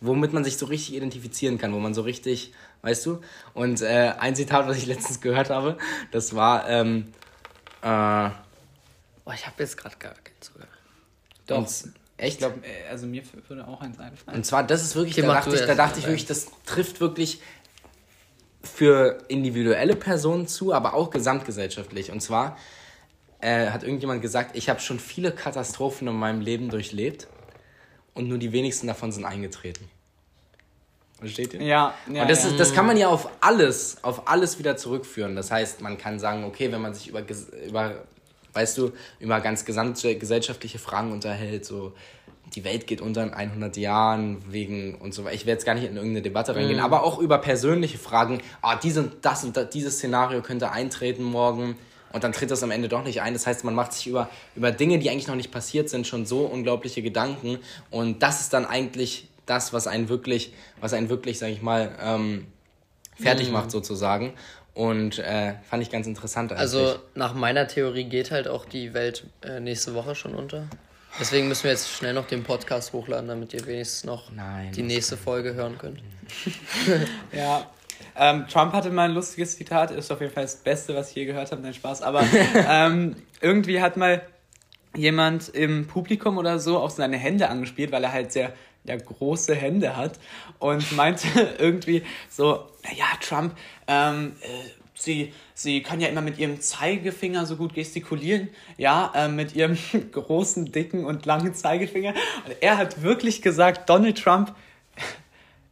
womit 0.00 0.32
man 0.32 0.44
sich 0.44 0.56
so 0.56 0.66
richtig 0.66 0.96
identifizieren 0.96 1.58
kann, 1.58 1.72
wo 1.72 1.78
man 1.78 1.94
so 1.94 2.02
richtig, 2.02 2.52
weißt 2.86 3.04
du? 3.06 3.20
Und 3.52 3.82
äh, 3.82 4.12
ein 4.18 4.36
Zitat, 4.36 4.66
was 4.68 4.76
ich 4.76 4.86
letztens 4.86 5.20
gehört 5.20 5.50
habe, 5.50 5.76
das 6.12 6.34
war, 6.36 6.68
ähm, 6.68 7.12
äh, 7.82 8.30
oh, 9.24 9.32
ich 9.34 9.44
habe 9.46 9.56
jetzt 9.58 9.76
gerade 9.76 9.96
gar 9.98 10.14
keins 10.14 10.46
sogar. 10.52 10.68
Doch. 11.46 11.58
Und, 11.58 11.66
echt? 12.16 12.34
Ich 12.34 12.38
glaube, 12.38 12.60
äh, 12.64 12.88
also 12.88 13.06
mir 13.06 13.22
würde 13.48 13.66
auch 13.66 13.80
eins 13.80 13.98
einfallen. 13.98 14.38
Und 14.38 14.44
zwar, 14.44 14.62
das 14.62 14.82
ist 14.82 14.94
wirklich, 14.94 15.16
da 15.16 15.22
dachte, 15.22 15.54
ich, 15.54 15.62
da 15.62 15.74
dachte 15.74 15.98
ich 15.98 16.06
wirklich, 16.06 16.26
das 16.26 16.46
trifft 16.64 17.00
wirklich 17.00 17.40
für 18.62 19.18
individuelle 19.28 19.96
Personen 19.96 20.46
zu, 20.46 20.72
aber 20.72 20.94
auch 20.94 21.10
gesamtgesellschaftlich. 21.10 22.12
Und 22.12 22.20
zwar, 22.20 22.56
äh, 23.40 23.70
hat 23.70 23.82
irgendjemand 23.82 24.22
gesagt, 24.22 24.56
ich 24.56 24.68
habe 24.68 24.78
schon 24.78 25.00
viele 25.00 25.32
Katastrophen 25.32 26.06
in 26.06 26.14
meinem 26.14 26.40
Leben 26.40 26.68
durchlebt 26.68 27.26
und 28.14 28.28
nur 28.28 28.38
die 28.38 28.52
wenigsten 28.52 28.86
davon 28.86 29.10
sind 29.10 29.24
eingetreten. 29.24 29.88
Versteht 31.26 31.54
ihr? 31.54 31.62
Ja. 31.62 31.94
ja 32.12 32.22
und 32.22 32.30
das, 32.30 32.44
ja. 32.44 32.50
Ist, 32.50 32.60
das 32.60 32.72
kann 32.72 32.86
man 32.86 32.96
ja 32.96 33.08
auf 33.08 33.28
alles, 33.40 33.98
auf 34.02 34.28
alles 34.28 34.58
wieder 34.58 34.76
zurückführen. 34.76 35.36
Das 35.36 35.50
heißt, 35.50 35.80
man 35.80 35.98
kann 35.98 36.18
sagen, 36.18 36.44
okay, 36.44 36.70
wenn 36.72 36.80
man 36.80 36.94
sich 36.94 37.08
über, 37.08 37.22
über 37.66 37.94
weißt 38.52 38.78
du, 38.78 38.92
über 39.20 39.40
ganz 39.40 39.64
gesamte 39.64 40.16
gesellschaftliche 40.16 40.78
Fragen 40.78 41.12
unterhält, 41.12 41.64
so 41.64 41.92
die 42.54 42.64
Welt 42.64 42.86
geht 42.86 43.00
unter 43.00 43.22
in 43.22 43.34
100 43.34 43.76
Jahren 43.76 44.38
wegen 44.50 44.94
und 44.94 45.12
so 45.12 45.24
weiter. 45.24 45.34
Ich 45.34 45.46
werde 45.46 45.58
jetzt 45.58 45.66
gar 45.66 45.74
nicht 45.74 45.84
in 45.84 45.96
irgendeine 45.96 46.22
Debatte 46.22 46.54
reingehen, 46.54 46.78
mhm. 46.78 46.84
aber 46.84 47.02
auch 47.02 47.18
über 47.18 47.38
persönliche 47.38 47.98
Fragen. 47.98 48.40
Ah, 48.62 48.76
diese, 48.76 49.10
das 49.20 49.44
und 49.44 49.56
das, 49.56 49.70
dieses 49.70 49.96
Szenario 49.96 50.42
könnte 50.42 50.70
eintreten 50.70 51.22
morgen 51.24 51.76
und 52.12 52.24
dann 52.24 52.32
tritt 52.32 52.50
das 52.50 52.62
am 52.62 52.70
Ende 52.70 52.88
doch 52.88 53.02
nicht 53.02 53.20
ein. 53.20 53.34
Das 53.34 53.46
heißt, 53.46 53.64
man 53.64 53.74
macht 53.74 53.92
sich 53.92 54.06
über, 54.06 54.30
über 54.54 54.70
Dinge, 54.70 54.98
die 54.98 55.10
eigentlich 55.10 55.26
noch 55.26 55.34
nicht 55.34 55.50
passiert 55.50 55.88
sind, 55.88 56.06
schon 56.06 56.24
so 56.24 56.46
unglaubliche 56.46 57.02
Gedanken. 57.02 57.58
Und 57.90 58.22
das 58.22 58.40
ist 58.40 58.52
dann 58.52 58.64
eigentlich 58.64 59.28
das, 59.46 59.72
was 59.72 59.86
einen 59.86 60.08
wirklich, 60.08 60.52
was 60.80 60.92
einen 60.92 61.08
wirklich, 61.08 61.38
sag 61.38 61.48
ich 61.48 61.62
mal, 61.62 61.90
ähm, 62.00 62.46
fertig 63.14 63.48
mhm. 63.48 63.54
macht 63.54 63.70
sozusagen. 63.70 64.34
Und 64.74 65.18
äh, 65.18 65.54
fand 65.62 65.82
ich 65.82 65.90
ganz 65.90 66.06
interessant. 66.06 66.52
Eigentlich. 66.52 66.60
Also 66.60 66.98
nach 67.14 67.32
meiner 67.32 67.66
Theorie 67.66 68.04
geht 68.04 68.30
halt 68.30 68.46
auch 68.46 68.66
die 68.66 68.92
Welt 68.92 69.24
äh, 69.42 69.58
nächste 69.58 69.94
Woche 69.94 70.14
schon 70.14 70.34
unter. 70.34 70.68
Deswegen 71.18 71.48
müssen 71.48 71.64
wir 71.64 71.70
jetzt 71.70 71.90
schnell 71.90 72.12
noch 72.12 72.26
den 72.26 72.42
Podcast 72.42 72.92
hochladen, 72.92 73.26
damit 73.28 73.54
ihr 73.54 73.66
wenigstens 73.66 74.04
noch 74.04 74.30
Nein, 74.32 74.72
die 74.72 74.82
nächste 74.82 75.16
Folge 75.16 75.54
hören 75.54 75.78
könnt. 75.78 76.02
ja, 77.32 77.70
ähm, 78.14 78.46
Trump 78.48 78.74
hatte 78.74 78.90
mal 78.90 79.08
ein 79.08 79.14
lustiges 79.14 79.56
Zitat, 79.56 79.90
ist 79.92 80.12
auf 80.12 80.20
jeden 80.20 80.32
Fall 80.32 80.44
das 80.44 80.56
Beste, 80.56 80.94
was 80.94 81.10
ich 81.10 81.16
je 81.16 81.24
gehört 81.24 81.52
habe, 81.52 81.62
nein 81.62 81.72
Spaß, 81.72 82.02
aber 82.02 82.22
ähm, 82.68 83.16
irgendwie 83.40 83.80
hat 83.80 83.96
mal 83.96 84.22
jemand 84.94 85.48
im 85.48 85.86
Publikum 85.86 86.36
oder 86.38 86.58
so 86.58 86.78
auf 86.78 86.90
seine 86.90 87.16
Hände 87.16 87.48
angespielt, 87.48 87.92
weil 87.92 88.04
er 88.04 88.12
halt 88.12 88.32
sehr 88.32 88.52
ja, 88.86 88.96
große 88.96 89.54
Hände 89.54 89.96
hat 89.96 90.18
und 90.58 90.92
meinte 90.92 91.26
irgendwie 91.58 92.02
so, 92.30 92.66
naja, 92.84 93.06
Trump, 93.20 93.56
ähm, 93.86 94.32
äh, 94.40 94.46
sie, 94.94 95.32
sie 95.54 95.82
kann 95.82 96.00
ja 96.00 96.08
immer 96.08 96.22
mit 96.22 96.38
ihrem 96.38 96.60
Zeigefinger 96.60 97.46
so 97.46 97.56
gut 97.56 97.74
gestikulieren, 97.74 98.48
ja, 98.76 99.12
äh, 99.14 99.28
mit 99.28 99.54
ihrem 99.54 99.76
großen, 100.12 100.72
dicken 100.72 101.04
und 101.04 101.26
langen 101.26 101.54
Zeigefinger. 101.54 102.14
Und 102.46 102.56
er 102.60 102.78
hat 102.78 103.02
wirklich 103.02 103.42
gesagt, 103.42 103.88
Donald 103.88 104.22
Trump, 104.22 104.54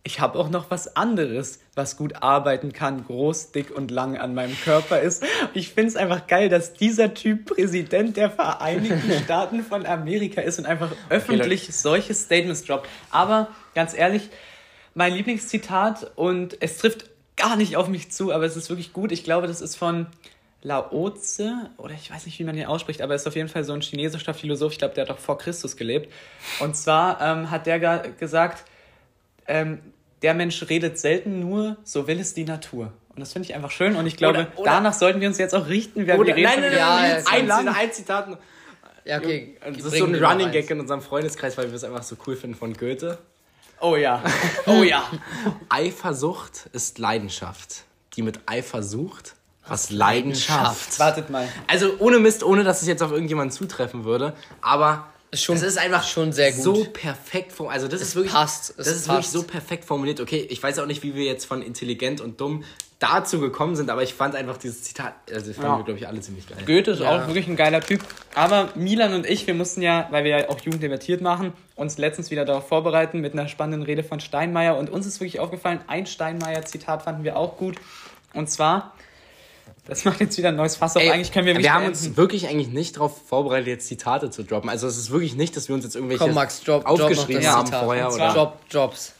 ich 0.06 0.20
habe 0.20 0.38
auch 0.38 0.50
noch 0.50 0.70
was 0.70 0.96
anderes, 0.96 1.60
was 1.74 1.96
gut 1.96 2.22
arbeiten 2.22 2.74
kann, 2.74 3.06
groß, 3.06 3.52
dick 3.52 3.74
und 3.74 3.90
lang 3.90 4.18
an 4.18 4.34
meinem 4.34 4.54
Körper 4.62 5.00
ist. 5.00 5.24
Ich 5.54 5.70
finde 5.70 5.88
es 5.88 5.96
einfach 5.96 6.26
geil, 6.26 6.50
dass 6.50 6.74
dieser 6.74 7.14
Typ 7.14 7.46
Präsident 7.46 8.18
der 8.18 8.30
Vereinigten 8.30 9.10
Staaten 9.24 9.64
von 9.64 9.86
Amerika 9.86 10.42
ist 10.42 10.58
und 10.58 10.66
einfach 10.66 10.92
öffentlich 11.08 11.62
okay, 11.62 11.72
solche 11.72 12.12
Statements 12.12 12.64
droppt. 12.64 12.86
Aber 13.10 13.48
ganz 13.74 13.94
ehrlich, 13.94 14.28
mein 14.92 15.14
Lieblingszitat 15.14 16.12
und 16.16 16.58
es 16.60 16.76
trifft 16.76 17.06
gar 17.36 17.56
nicht 17.56 17.76
auf 17.76 17.88
mich 17.88 18.12
zu, 18.12 18.30
aber 18.30 18.44
es 18.44 18.56
ist 18.56 18.68
wirklich 18.68 18.92
gut. 18.92 19.10
Ich 19.10 19.24
glaube, 19.24 19.46
das 19.46 19.62
ist 19.62 19.74
von 19.74 20.06
Laoze, 20.62 21.70
oder 21.78 21.94
ich 21.94 22.10
weiß 22.10 22.26
nicht, 22.26 22.38
wie 22.38 22.44
man 22.44 22.56
den 22.56 22.66
ausspricht, 22.66 23.00
aber 23.00 23.14
er 23.14 23.16
ist 23.16 23.26
auf 23.26 23.36
jeden 23.36 23.48
Fall 23.48 23.64
so 23.64 23.72
ein 23.72 23.80
chinesischer 23.80 24.34
Philosoph. 24.34 24.72
Ich 24.72 24.78
glaube, 24.78 24.94
der 24.94 25.04
hat 25.04 25.10
auch 25.10 25.18
vor 25.18 25.38
Christus 25.38 25.76
gelebt. 25.76 26.12
Und 26.60 26.76
zwar 26.76 27.20
ähm, 27.22 27.50
hat 27.50 27.66
der 27.66 27.78
gesagt, 28.18 28.64
ähm, 29.46 29.80
der 30.22 30.34
Mensch 30.34 30.68
redet 30.68 30.98
selten 30.98 31.40
nur, 31.40 31.76
so 31.84 32.06
will 32.06 32.20
es 32.20 32.34
die 32.34 32.44
Natur. 32.44 32.92
Und 33.10 33.20
das 33.20 33.32
finde 33.32 33.48
ich 33.48 33.54
einfach 33.54 33.70
schön 33.70 33.94
und 33.94 34.06
ich 34.06 34.16
glaube, 34.16 34.40
oder, 34.40 34.58
oder, 34.58 34.70
danach 34.70 34.94
sollten 34.94 35.20
wir 35.20 35.28
uns 35.28 35.38
jetzt 35.38 35.54
auch 35.54 35.68
richten, 35.68 36.06
wer 36.06 36.18
wir 36.18 36.34
reden. 36.34 36.42
Nein, 36.42 36.60
nein, 36.60 36.70
nein, 36.70 36.78
ja, 36.78 37.22
nein, 37.62 37.68
ein, 37.68 37.68
ein 37.68 37.92
Zitat. 37.92 38.38
Ja, 39.04 39.18
okay. 39.18 39.56
Das 39.64 39.84
ist 39.84 39.98
so 39.98 40.06
ein 40.06 40.14
Running 40.14 40.50
Gag 40.50 40.70
in 40.70 40.80
unserem 40.80 41.02
Freundeskreis, 41.02 41.56
weil 41.58 41.68
wir 41.68 41.74
es 41.74 41.84
einfach 41.84 42.02
so 42.02 42.16
cool 42.26 42.36
finden 42.36 42.56
von 42.56 42.72
Goethe. 42.72 43.18
Oh 43.80 43.96
ja. 43.96 44.22
Oh 44.66 44.82
ja. 44.82 45.04
Eifersucht 45.68 46.70
ist 46.72 46.98
Leidenschaft, 46.98 47.84
die 48.16 48.22
mit 48.22 48.40
Eifer 48.46 48.82
sucht, 48.82 49.34
Was 49.68 49.90
Leidenschaft. 49.90 50.98
Wartet 50.98 51.28
mal. 51.28 51.48
Also 51.66 51.96
ohne 51.98 52.18
Mist, 52.18 52.42
ohne 52.42 52.64
dass 52.64 52.80
es 52.80 52.88
jetzt 52.88 53.02
auf 53.02 53.12
irgendjemanden 53.12 53.54
zutreffen 53.54 54.04
würde, 54.04 54.34
aber 54.62 55.06
Schon- 55.42 55.56
es 55.56 55.62
ist 55.62 55.78
einfach 55.78 56.04
schon 56.06 56.32
sehr 56.32 56.52
gut. 56.52 56.62
so 56.62 56.84
perfekt 56.92 57.52
formuliert. 57.52 57.82
Also 57.82 57.88
das 57.88 58.00
ist 58.00 58.14
wirklich 58.14 58.32
passt, 58.32 58.70
es 58.70 58.76
das 58.76 58.88
ist 58.88 59.08
wirklich 59.08 59.28
so 59.28 59.42
perfekt 59.42 59.84
formuliert. 59.84 60.20
Okay, 60.20 60.46
ich 60.48 60.62
weiß 60.62 60.78
auch 60.78 60.86
nicht, 60.86 61.02
wie 61.02 61.14
wir 61.14 61.24
jetzt 61.24 61.44
von 61.46 61.62
intelligent 61.62 62.20
und 62.20 62.40
dumm 62.40 62.64
dazu 63.00 63.40
gekommen 63.40 63.76
sind, 63.76 63.90
aber 63.90 64.02
ich 64.02 64.14
fand 64.14 64.34
einfach 64.34 64.56
dieses 64.56 64.82
Zitat, 64.84 65.12
also 65.30 65.50
ich 65.50 65.56
fand 65.56 65.68
Ja. 65.68 65.76
wir 65.78 65.84
glaube 65.84 65.98
ich 65.98 66.08
alle 66.08 66.20
ziemlich 66.20 66.46
geil. 66.48 66.58
Goethe 66.64 66.92
ist 66.92 67.00
Ja. 67.00 67.22
auch 67.22 67.26
wirklich 67.26 67.46
ein 67.48 67.56
geiler 67.56 67.80
Typ. 67.80 68.00
Aber 68.34 68.70
Milan 68.76 69.12
und 69.14 69.26
ich, 69.28 69.46
wir 69.46 69.52
mussten 69.54 69.82
ja, 69.82 70.06
weil 70.10 70.24
wir 70.24 70.38
ja 70.38 70.48
auch 70.48 70.60
Jugend 70.60 70.82
debattiert 70.82 71.20
machen, 71.20 71.52
uns 71.76 71.98
letztens 71.98 72.30
wieder 72.30 72.44
darauf 72.44 72.66
vorbereiten 72.68 73.20
mit 73.20 73.32
einer 73.34 73.48
spannenden 73.48 73.82
Rede 73.82 74.04
von 74.04 74.20
Steinmeier. 74.20 74.76
Und 74.78 74.88
uns 74.90 75.06
ist 75.06 75.20
wirklich 75.20 75.40
aufgefallen, 75.40 75.80
ein 75.86 76.06
Steinmeier-Zitat 76.06 77.02
fanden 77.02 77.24
wir 77.24 77.36
auch 77.36 77.56
gut. 77.58 77.76
Und 78.32 78.48
zwar, 78.48 78.94
das 79.86 80.04
macht 80.04 80.20
jetzt 80.20 80.36
wieder 80.38 80.48
ein 80.48 80.56
neues 80.56 80.76
Fass 80.76 80.96
auf. 80.96 81.02
Ey, 81.02 81.10
Eigentlich 81.10 81.32
können 81.32 81.46
wir 81.46 81.54
wirklich 81.54 81.66
wir 81.66 81.74
haben 81.74 81.82
beenden. 81.84 81.98
uns 82.06 82.16
wirklich 82.16 82.48
eigentlich 82.48 82.68
nicht 82.68 82.96
darauf 82.96 83.26
vorbereitet, 83.26 83.66
jetzt 83.68 83.86
Zitate 83.86 84.30
zu 84.30 84.42
droppen. 84.44 84.70
Also 84.70 84.86
es 84.86 84.96
ist 84.96 85.10
wirklich 85.10 85.36
nicht, 85.36 85.56
dass 85.56 85.68
wir 85.68 85.74
uns 85.74 85.84
jetzt 85.84 85.94
irgendwelche 85.96 86.24
Komm, 86.24 86.34
Max, 86.34 86.66
noch 86.66 86.84
aufgeschrieben 86.84 87.42
das 87.42 87.52
haben 87.54 87.66
Zitat. 87.66 87.84
vorher 87.84 88.12
oder. 88.12 88.34
Job, 88.34 88.58
Jobs. 88.70 89.12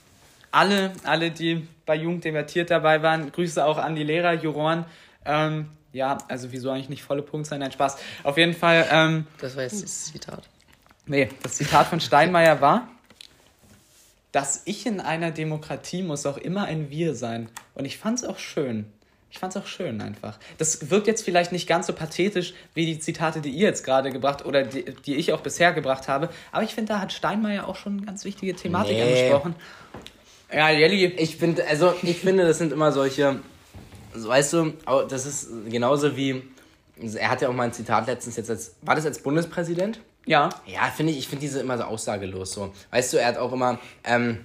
alle, 0.51 0.93
alle, 1.05 1.31
die 1.31 1.67
bei 1.87 1.97
Jugend 1.97 2.25
debattiert 2.25 2.71
dabei 2.71 3.03
waren, 3.03 3.31
Grüße 3.31 3.65
auch 3.65 3.77
an 3.79 3.95
die 3.95 4.05
Lehrer, 4.05 4.33
Juroren. 4.33 4.87
Ähm, 5.27 5.67
ja, 5.93 6.19
also 6.29 6.51
wieso 6.51 6.71
eigentlich 6.71 6.89
nicht 6.89 7.03
volle 7.03 7.23
Punkt 7.23 7.47
sein? 7.47 7.61
Nein, 7.61 7.71
Spaß. 7.73 7.97
Auf 8.23 8.37
jeden 8.39 8.55
Fall, 8.55 8.87
ähm, 8.91 9.27
Das 9.41 9.55
war 9.57 9.63
jetzt 9.65 9.83
das 9.83 10.07
Zitat. 10.07 10.43
nee, 11.07 11.29
das 11.43 11.53
Zitat 11.55 11.87
von 11.89 12.01
Steinmeier 12.01 12.61
war, 12.61 12.89
dass 14.33 14.63
ich 14.65 14.87
in 14.87 15.01
einer 15.01 15.31
Demokratie 15.31 16.03
muss 16.03 16.27
auch 16.27 16.39
immer 16.39 16.65
ein 16.65 16.91
Wir 16.91 17.15
sein. 17.15 17.49
Und 17.75 17.85
ich 17.85 17.99
fand's 17.99 18.25
auch 18.25 18.39
schön. 18.39 18.87
Ich 19.35 19.41
fand's 19.41 19.57
auch 19.57 19.67
schön 19.67 20.01
einfach. 20.01 20.39
Das 20.59 20.91
wirkt 20.93 21.09
jetzt 21.09 21.25
vielleicht 21.25 21.51
nicht 21.51 21.67
ganz 21.69 21.89
so 21.89 21.93
pathetisch 21.93 22.55
wie 22.73 22.87
die 22.87 23.01
Zitate, 23.01 23.41
die 23.41 23.51
ihr 23.51 23.67
jetzt 23.67 23.83
gerade 23.85 24.13
gebracht 24.13 24.47
oder 24.47 24.63
die, 24.63 24.85
die 25.07 25.17
ich 25.17 25.33
auch 25.33 25.41
bisher 25.41 25.73
gebracht 25.73 26.07
habe. 26.07 26.29
Aber 26.53 26.63
ich 26.63 26.73
finde, 26.73 26.93
da 26.93 27.01
hat 27.01 27.13
Steinmeier 27.13 27.67
auch 27.67 27.75
schon 27.75 27.97
eine 27.97 28.07
ganz 28.07 28.25
wichtige 28.25 28.55
Thematik 28.55 28.93
Nee. 28.97 29.03
angesprochen. 29.03 29.57
Ja, 30.53 30.71
Jelly, 30.71 31.07
Ich 31.19 31.37
finde, 31.37 31.67
also 31.67 31.95
ich 32.05 32.21
finde, 32.21 32.47
das 32.47 32.59
sind 32.59 32.73
immer 32.73 32.93
solche, 32.93 33.41
so, 34.15 34.29
weißt 34.29 34.53
du, 34.53 34.73
das 35.09 35.27
ist 35.27 35.49
genauso 35.69 36.17
wie, 36.17 36.45
er 37.17 37.29
hat 37.29 37.43
ja 37.43 37.49
auch 37.49 37.55
mal 37.55 37.65
ein 37.65 37.73
Zitat 37.73 38.07
letztens 38.07 38.37
jetzt 38.37 38.51
als, 38.51 38.77
war 38.83 38.95
das 38.95 39.05
als 39.05 39.19
Bundespräsident? 39.19 39.99
ja, 40.27 40.49
Ja, 40.65 40.85
finde 40.97 41.11
ich, 41.11 41.19
ich 41.19 41.29
finde 41.29 41.41
diese 41.41 41.59
immer 41.59 41.77
so 41.77 41.83
aussagelos 41.85 42.53
so. 42.53 42.73
Weißt 42.93 43.13
du, 43.13 43.17
er 43.17 43.27
hat 43.27 43.39
auch 43.39 43.53
immer, 43.53 43.81
ähm, 44.05 44.45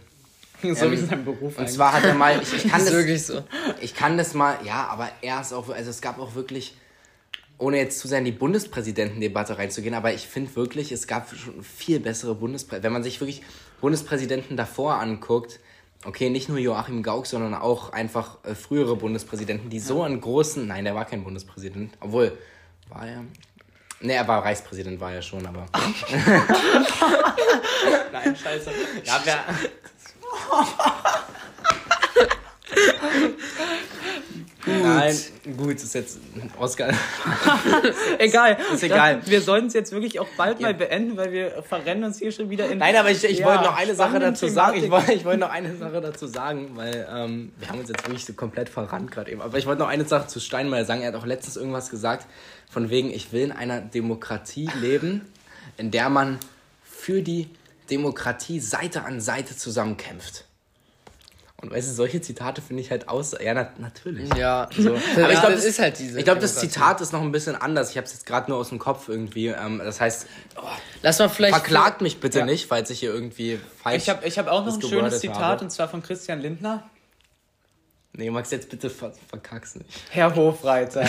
so 0.75 0.91
wie 0.91 0.95
Ähm, 0.95 1.07
sein 1.07 1.25
Beruf 1.25 1.53
und 1.53 1.59
eigentlich. 1.59 1.75
zwar 1.75 1.93
hat 1.93 2.03
er 2.03 2.13
mal, 2.13 2.39
ich, 2.41 2.53
ich 2.53 2.63
kann 2.63 2.79
Das 2.79 2.85
das, 2.85 2.93
wirklich 2.93 3.25
so. 3.25 3.43
ich 3.81 3.93
kann 3.95 4.17
das 4.17 4.33
mal, 4.33 4.57
ja, 4.65 4.87
aber 4.87 5.09
er 5.21 5.41
ist 5.41 5.53
auch, 5.53 5.69
also 5.69 5.89
es 5.89 6.01
gab 6.01 6.19
auch 6.19 6.35
wirklich, 6.35 6.75
ohne 7.57 7.77
jetzt 7.77 7.99
zu 7.99 8.07
sehr 8.07 8.19
in 8.19 8.25
die 8.25 8.31
Bundespräsidentendebatte 8.31 9.57
reinzugehen, 9.57 9.93
aber 9.93 10.13
ich 10.13 10.27
finde 10.27 10.55
wirklich, 10.55 10.91
es 10.91 11.07
gab 11.07 11.29
schon 11.35 11.63
viel 11.63 11.99
bessere 11.99 12.35
Bundespräsidenten. 12.35 12.83
Wenn 12.83 12.93
man 12.93 13.03
sich 13.03 13.19
wirklich 13.19 13.41
Bundespräsidenten 13.81 14.55
davor 14.57 14.95
anguckt, 14.95 15.59
okay, 16.05 16.29
nicht 16.29 16.47
nur 16.49 16.57
Joachim 16.57 17.03
Gauck, 17.03 17.27
sondern 17.27 17.53
auch 17.53 17.91
einfach 17.91 18.37
äh, 18.45 18.55
frühere 18.55 18.95
Bundespräsidenten, 18.95 19.69
die 19.69 19.79
so 19.79 20.03
einen 20.03 20.21
großen, 20.21 20.65
nein, 20.67 20.85
der 20.85 20.95
war 20.95 21.05
kein 21.05 21.23
Bundespräsident, 21.23 21.93
obwohl, 21.99 22.37
war 22.87 23.07
er? 23.07 23.23
Ne, 24.01 24.13
er 24.13 24.25
war 24.25 24.43
Reichspräsident, 24.45 24.97
war 25.01 25.11
er 25.11 25.21
schon, 25.21 25.45
aber. 25.45 25.65
Nein, 28.13 28.33
scheiße. 28.35 28.71
Ja, 29.03 29.19
wer, 29.25 29.43
Nein, 34.65 35.17
gut, 35.57 35.75
ist 35.75 35.95
jetzt 35.95 36.19
Oscar. 36.57 36.89
Egal. 38.19 38.57
Ist 38.73 38.83
egal. 38.83 39.21
Wir 39.25 39.41
sollten 39.41 39.67
es 39.67 39.73
jetzt 39.73 39.91
wirklich 39.91 40.19
auch 40.19 40.27
bald 40.37 40.59
mal 40.59 40.73
beenden, 40.73 41.17
weil 41.17 41.31
wir 41.31 41.63
verrennen 41.63 42.03
uns 42.03 42.19
hier 42.19 42.31
schon 42.31 42.49
wieder 42.49 42.69
in. 42.69 42.77
Nein, 42.77 42.95
aber 42.95 43.09
ich, 43.09 43.23
ich 43.23 43.39
Ja, 43.39 43.45
wollte 43.47 43.63
noch 43.63 43.75
eine 43.77 43.95
Sache 43.95 44.19
dazu 44.19 44.47
sagen. 44.47 44.77
Ich 44.77 44.83
Thematik. 44.83 45.07
wollte, 45.07 45.19
ich 45.19 45.25
wollte 45.25 45.39
noch 45.39 45.49
eine 45.49 45.75
Sache 45.75 46.01
dazu 46.01 46.27
sagen, 46.27 46.71
weil 46.75 47.07
ähm, 47.11 47.51
wir 47.57 47.69
haben 47.69 47.79
uns 47.79 47.89
jetzt 47.89 48.05
wirklich 48.05 48.25
so 48.25 48.33
komplett 48.33 48.69
verrannt 48.69 49.11
gerade 49.11 49.31
eben. 49.31 49.41
Aber 49.41 49.57
ich 49.57 49.65
wollte 49.65 49.81
noch 49.81 49.87
eine 49.87 50.05
Sache 50.05 50.27
zu 50.27 50.39
Steinmeier 50.39 50.85
sagen. 50.85 51.01
Er 51.01 51.07
hat 51.07 51.15
auch 51.15 51.25
letztens 51.25 51.55
irgendwas 51.55 51.89
gesagt, 51.89 52.27
von 52.69 52.89
wegen, 52.89 53.09
ich 53.11 53.31
will 53.31 53.41
in 53.43 53.51
einer 53.51 53.79
Demokratie 53.81 54.69
leben, 54.79 55.25
in 55.77 55.89
der 55.89 56.09
man 56.09 56.37
für 56.83 57.21
die 57.21 57.49
Demokratie 57.89 58.59
Seite 58.59 59.03
an 59.03 59.19
Seite 59.21 59.55
zusammenkämpft. 59.57 60.45
Und 61.61 61.71
weißt 61.71 61.89
du, 61.89 61.93
solche 61.93 62.21
Zitate 62.21 62.61
finde 62.61 62.81
ich 62.81 62.89
halt 62.89 63.09
aus. 63.09 63.35
Ja, 63.37 63.53
na, 63.53 63.67
natürlich. 63.79 64.33
Ja, 64.35 64.69
So. 64.73 64.91
Aber 65.17 65.33
ich 65.33 65.39
glaube, 65.41 65.55
das 65.55 65.65
ist 65.65 65.79
halt 65.79 65.99
diese. 65.99 66.17
Ich 66.17 66.23
glaube, 66.23 66.39
das. 66.39 66.55
Zitat 66.55 67.01
ist 67.01 67.11
noch 67.11 67.21
ein 67.21 67.33
bisschen 67.33 67.57
anders. 67.57 67.89
Ich 67.91 67.97
habe 67.97 68.05
es 68.05 68.13
jetzt 68.13 68.25
gerade 68.25 68.49
nur 68.49 68.57
aus 68.59 68.69
dem 68.69 68.79
Kopf 68.79 69.09
irgendwie. 69.09 69.47
Ähm, 69.47 69.79
das 69.83 69.99
heißt, 69.99 70.25
Lass 71.01 71.19
mal 71.19 71.27
vielleicht. 71.27 71.53
verklagt 71.55 71.99
mich 72.01 72.21
bitte 72.21 72.39
Ja. 72.39 72.45
nicht, 72.45 72.67
falls 72.67 72.89
ich 72.91 72.99
hier 73.01 73.13
irgendwie 73.13 73.59
falsch. 73.83 74.03
Ich 74.03 74.09
habe 74.09 74.25
ich 74.25 74.39
hab 74.39 74.47
auch 74.47 74.65
noch 74.65 74.73
ein 74.73 74.81
schönes 74.81 75.19
Zitat 75.19 75.37
habe. 75.37 75.63
und 75.65 75.69
zwar 75.69 75.89
von 75.89 76.01
Christian 76.01 76.39
Lindner. 76.39 76.89
Nee, 78.19 78.29
Max, 78.31 78.51
jetzt 78.51 78.69
bitte 78.69 78.89
ver 78.89 79.13
verkack's 79.29 79.75
nicht. 79.75 79.89
Herr 80.09 80.35
Hofreiter. 80.35 81.05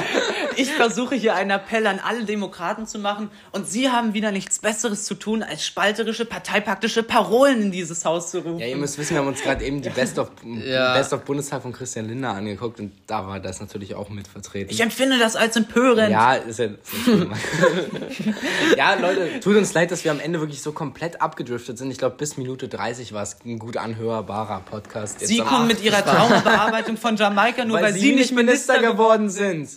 ich 0.56 0.72
versuche 0.72 1.14
hier 1.14 1.34
einen 1.34 1.50
Appell 1.50 1.86
an 1.86 2.00
alle 2.02 2.24
Demokraten 2.24 2.86
zu 2.86 2.98
machen 2.98 3.28
und 3.52 3.68
Sie 3.68 3.90
haben 3.90 4.14
wieder 4.14 4.32
nichts 4.32 4.58
Besseres 4.58 5.04
zu 5.04 5.14
tun, 5.16 5.42
als 5.42 5.66
spalterische, 5.66 6.24
parteipaktische 6.24 7.02
Parolen 7.02 7.60
in 7.60 7.70
dieses 7.72 8.06
Haus 8.06 8.30
zu 8.30 8.38
rufen. 8.38 8.58
Ja, 8.60 8.68
ihr 8.68 8.76
müsst 8.76 8.96
wissen, 8.96 9.10
wir 9.16 9.18
haben 9.20 9.28
uns 9.28 9.42
gerade 9.42 9.62
eben 9.66 9.82
die 9.82 9.90
Best 9.90 10.18
of, 10.18 10.30
Ja. 10.64 10.94
Best 10.94 11.12
of 11.12 11.24
Bundestag 11.26 11.60
von 11.60 11.72
Christian 11.74 12.08
Lindner 12.08 12.30
angeguckt 12.32 12.80
und 12.80 12.92
da 13.06 13.26
war 13.26 13.38
das 13.38 13.60
natürlich 13.60 13.94
auch 13.94 14.08
mit 14.08 14.26
vertreten. 14.26 14.70
ich 14.72 14.80
empfinde 14.80 15.18
das 15.18 15.36
als 15.36 15.56
empörend. 15.56 16.10
ja, 16.10 16.36
ist 16.36 16.58
ja, 16.58 16.64
ist 16.66 16.76
ja 18.78 18.94
Leute, 18.94 19.40
tut 19.40 19.56
uns 19.56 19.74
leid, 19.74 19.90
dass 19.90 20.04
wir 20.04 20.10
am 20.10 20.20
Ende 20.20 20.40
wirklich 20.40 20.62
so 20.62 20.72
komplett 20.72 21.20
abgedriftet 21.20 21.76
sind. 21.76 21.90
Ich 21.90 21.98
glaube, 21.98 22.16
bis 22.16 22.38
Minute 22.38 22.68
30 22.68 23.12
war 23.12 23.22
es 23.22 23.36
ein 23.44 23.58
gut 23.58 23.76
anhörbarer 23.76 24.60
Podcast. 24.60 25.20
Jetzt 25.20 25.28
Sie 25.28 25.38
kommen 25.38 25.66
mit 25.66 25.82
Ihrer 25.82 26.00
Traumabearbeitung 26.46 26.96
von 26.96 27.16
Jamaika 27.16 27.64
nur, 27.64 27.80
weil, 27.80 27.92
Sie 27.92 28.14
nicht 28.14 28.32
Minister 28.32 28.80
geworden 28.80 29.28
sind. 29.28 29.68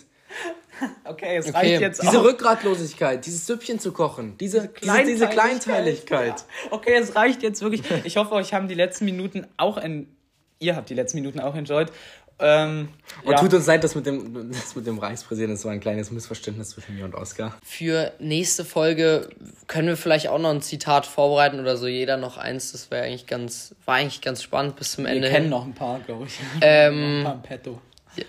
Okay, 1.04 1.36
es 1.36 1.48
Okay, 1.48 1.56
reicht 1.56 1.80
jetzt 1.80 2.02
Diese 2.02 2.20
auch. 2.20 2.24
Rückgratlosigkeit, 2.24 3.26
dieses 3.26 3.46
Süppchen 3.46 3.78
zu 3.78 3.92
kochen, 3.92 4.38
diese, 4.38 4.70
diese, 4.82 5.04
diese 5.04 5.28
Kleinteiligkeit. 5.28 6.44
Okay, 6.70 6.94
es 6.94 7.14
reicht 7.16 7.42
jetzt 7.42 7.60
wirklich. 7.60 7.82
Ich 8.04 8.16
hoffe, 8.16 8.32
euch 8.32 8.54
haben 8.54 8.66
die 8.66 8.74
letzten 8.74 9.04
Minuten 9.04 9.46
auch 9.58 9.76
en 9.76 10.16
ihr 10.60 10.76
habt 10.76 10.90
die 10.90 10.94
letzten 10.94 11.18
Minuten 11.18 11.40
auch 11.40 11.54
enjoyed. 11.54 11.90
Ähm, 12.40 12.88
Und 13.24 13.32
ja. 13.32 13.38
tut 13.38 13.52
uns 13.54 13.66
leid, 13.66 13.84
dass 13.84 13.94
mit 13.94 14.06
dem, 14.06 14.50
das 14.52 14.74
mit 14.74 14.86
dem 14.86 14.98
Reichspräsidenten, 14.98 15.56
das 15.56 15.64
war 15.64 15.72
ein 15.72 15.80
kleines 15.80 16.10
Missverständnis 16.10 16.70
zwischen 16.70 16.96
mir 16.96 17.04
und 17.04 17.14
Oskar. 17.14 17.56
Für 17.62 18.12
nächste 18.18 18.64
Folge 18.64 19.28
können 19.66 19.88
wir 19.88 19.96
vielleicht 19.96 20.28
auch 20.28 20.38
noch 20.38 20.50
ein 20.50 20.62
Zitat 20.62 21.06
vorbereiten 21.06 21.60
oder 21.60 21.76
so. 21.76 21.86
Jeder 21.86 22.16
noch 22.16 22.38
eins. 22.38 22.72
Das 22.72 22.90
wäre 22.90 23.04
eigentlich 23.04 23.26
ganz, 23.26 23.74
war 23.84 23.96
eigentlich 23.96 24.20
ganz 24.20 24.42
spannend 24.42 24.76
bis 24.76 24.92
zum 24.92 25.04
wir 25.04 25.12
Ende. 25.12 25.28
kennen 25.28 25.42
hin. 25.44 25.50
noch 25.50 25.64
ein 25.64 25.74
paar, 25.74 26.00
glaube 26.00 26.26
ich. 26.26 26.38
Ähm, 26.62 27.18
ein 27.20 27.24
paar 27.24 27.34
im 27.34 27.42
Petto. 27.42 27.80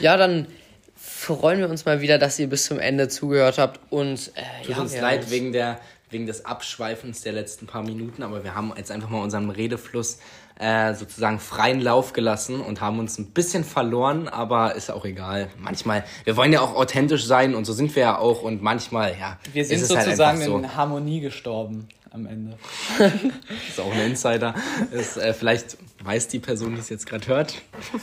Ja, 0.00 0.16
dann 0.16 0.46
freuen 0.94 1.60
wir 1.60 1.68
uns 1.68 1.84
mal 1.84 2.00
wieder, 2.00 2.18
dass 2.18 2.38
ihr 2.38 2.48
bis 2.48 2.66
zum 2.66 2.78
Ende 2.78 3.08
zugehört 3.08 3.58
habt 3.58 3.80
und 3.90 4.32
äh, 4.34 4.64
Tut 4.64 4.76
ja, 4.76 4.82
uns 4.82 4.92
wir 4.94 5.02
leid 5.02 5.22
haben 5.22 5.30
wegen, 5.30 5.52
der, 5.52 5.80
wegen 6.10 6.26
des 6.26 6.44
Abschweifens 6.44 7.22
der 7.22 7.32
letzten 7.32 7.66
paar 7.66 7.82
Minuten, 7.82 8.22
aber 8.22 8.44
wir 8.44 8.54
haben 8.54 8.72
jetzt 8.76 8.90
einfach 8.90 9.08
mal 9.08 9.22
unseren 9.22 9.50
Redefluss 9.50 10.18
äh, 10.58 10.94
sozusagen 10.94 11.38
freien 11.38 11.80
Lauf 11.80 12.12
gelassen 12.12 12.60
und 12.60 12.80
haben 12.80 12.98
uns 12.98 13.18
ein 13.18 13.26
bisschen 13.32 13.62
verloren, 13.64 14.28
aber 14.28 14.74
ist 14.74 14.90
auch 14.90 15.04
egal. 15.04 15.48
Manchmal, 15.58 16.04
wir 16.24 16.36
wollen 16.36 16.52
ja 16.52 16.60
auch 16.60 16.74
authentisch 16.74 17.26
sein 17.26 17.54
und 17.54 17.64
so 17.66 17.72
sind 17.74 17.94
wir 17.94 18.02
ja 18.02 18.18
auch 18.18 18.42
und 18.42 18.62
manchmal, 18.62 19.16
ja, 19.18 19.38
Wir 19.52 19.64
sind 19.64 19.80
ist 19.82 19.90
halt 19.94 20.04
sozusagen 20.06 20.38
einfach 20.40 20.52
so. 20.52 20.58
in 20.58 20.74
Harmonie 20.76 21.20
gestorben 21.20 21.88
am 22.10 22.24
Ende. 22.26 22.56
ist 23.68 23.78
auch 23.80 23.92
ein 23.92 24.00
Insider. 24.06 24.54
Ist, 24.90 25.18
äh, 25.18 25.34
vielleicht 25.34 25.76
weiß 26.02 26.28
die 26.28 26.38
Person, 26.38 26.74
die 26.74 26.80
es 26.80 26.88
jetzt 26.88 27.06
gerade 27.06 27.26
hört, 27.26 27.54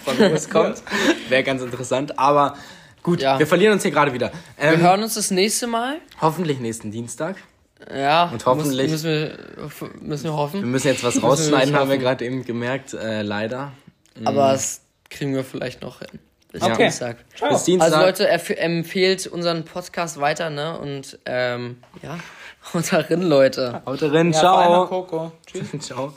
von 0.04 0.18
wo 0.20 0.24
es 0.26 0.48
kommt. 0.52 0.84
Wäre 1.30 1.44
ganz 1.44 1.64
interessant. 1.64 2.20
Aber 2.20 2.56
gut, 3.02 3.22
Ja. 3.22 3.40
wir 3.40 3.48
verlieren 3.48 3.74
uns 3.74 3.82
hier 3.82 3.92
gerade 3.92 4.14
wieder. 4.14 4.32
Wir 4.60 4.74
Ähm, 4.74 4.82
hören 4.82 5.02
uns 5.02 5.16
das 5.16 5.32
nächste 5.32 5.66
Mal. 5.66 5.98
hoffentlich 6.22 6.60
nächsten 6.60 6.92
Dienstag. 6.92 7.38
Ja. 7.94 8.30
Und 8.32 8.46
hoffentlich- 8.46 8.92
müssen, 8.92 9.10
wir, 9.10 9.38
müssen 10.02 10.24
wir 10.26 10.32
Wir 10.32 10.38
hoffen. 10.38 10.72
müssen 10.72 10.88
jetzt 10.88 11.04
was 11.04 11.16
wir 11.22 11.24
rausschneiden, 11.24 11.76
haben 11.76 11.90
wir 11.90 11.98
gerade 11.98 12.26
eben 12.26 12.46
gemerkt. 12.46 12.94
Äh, 12.94 13.22
leider. 13.24 13.72
Aber 14.26 14.52
das 14.52 14.82
kriegen 15.10 15.34
wir 15.34 15.44
vielleicht 15.44 15.82
noch 15.82 16.00
hin. 16.00 16.20
Bis 16.52 16.62
Okay. 16.62 16.84
Dienstag. 16.84 17.18
Bis 17.50 17.64
Dienstag. 17.64 17.92
Also 17.94 18.06
Leute, 18.06 18.28
empfehlt 18.60 19.26
unseren 19.26 19.66
Podcast 19.66 20.20
weiter, 20.20 20.52
ne? 20.52 20.78
Und 20.78 21.18
ähm, 21.26 21.78
ja, 22.04 22.18
haut 22.74 22.92
da 22.94 23.00
rein, 23.00 23.24
Leute. 23.24 23.82
Haut 23.88 24.04
rein. 24.04 24.32
Ja, 24.32 24.40
Ciao. 24.40 24.88
Coco. 24.88 25.32
Tschüss. 25.48 25.72
Ciao. 25.80 26.14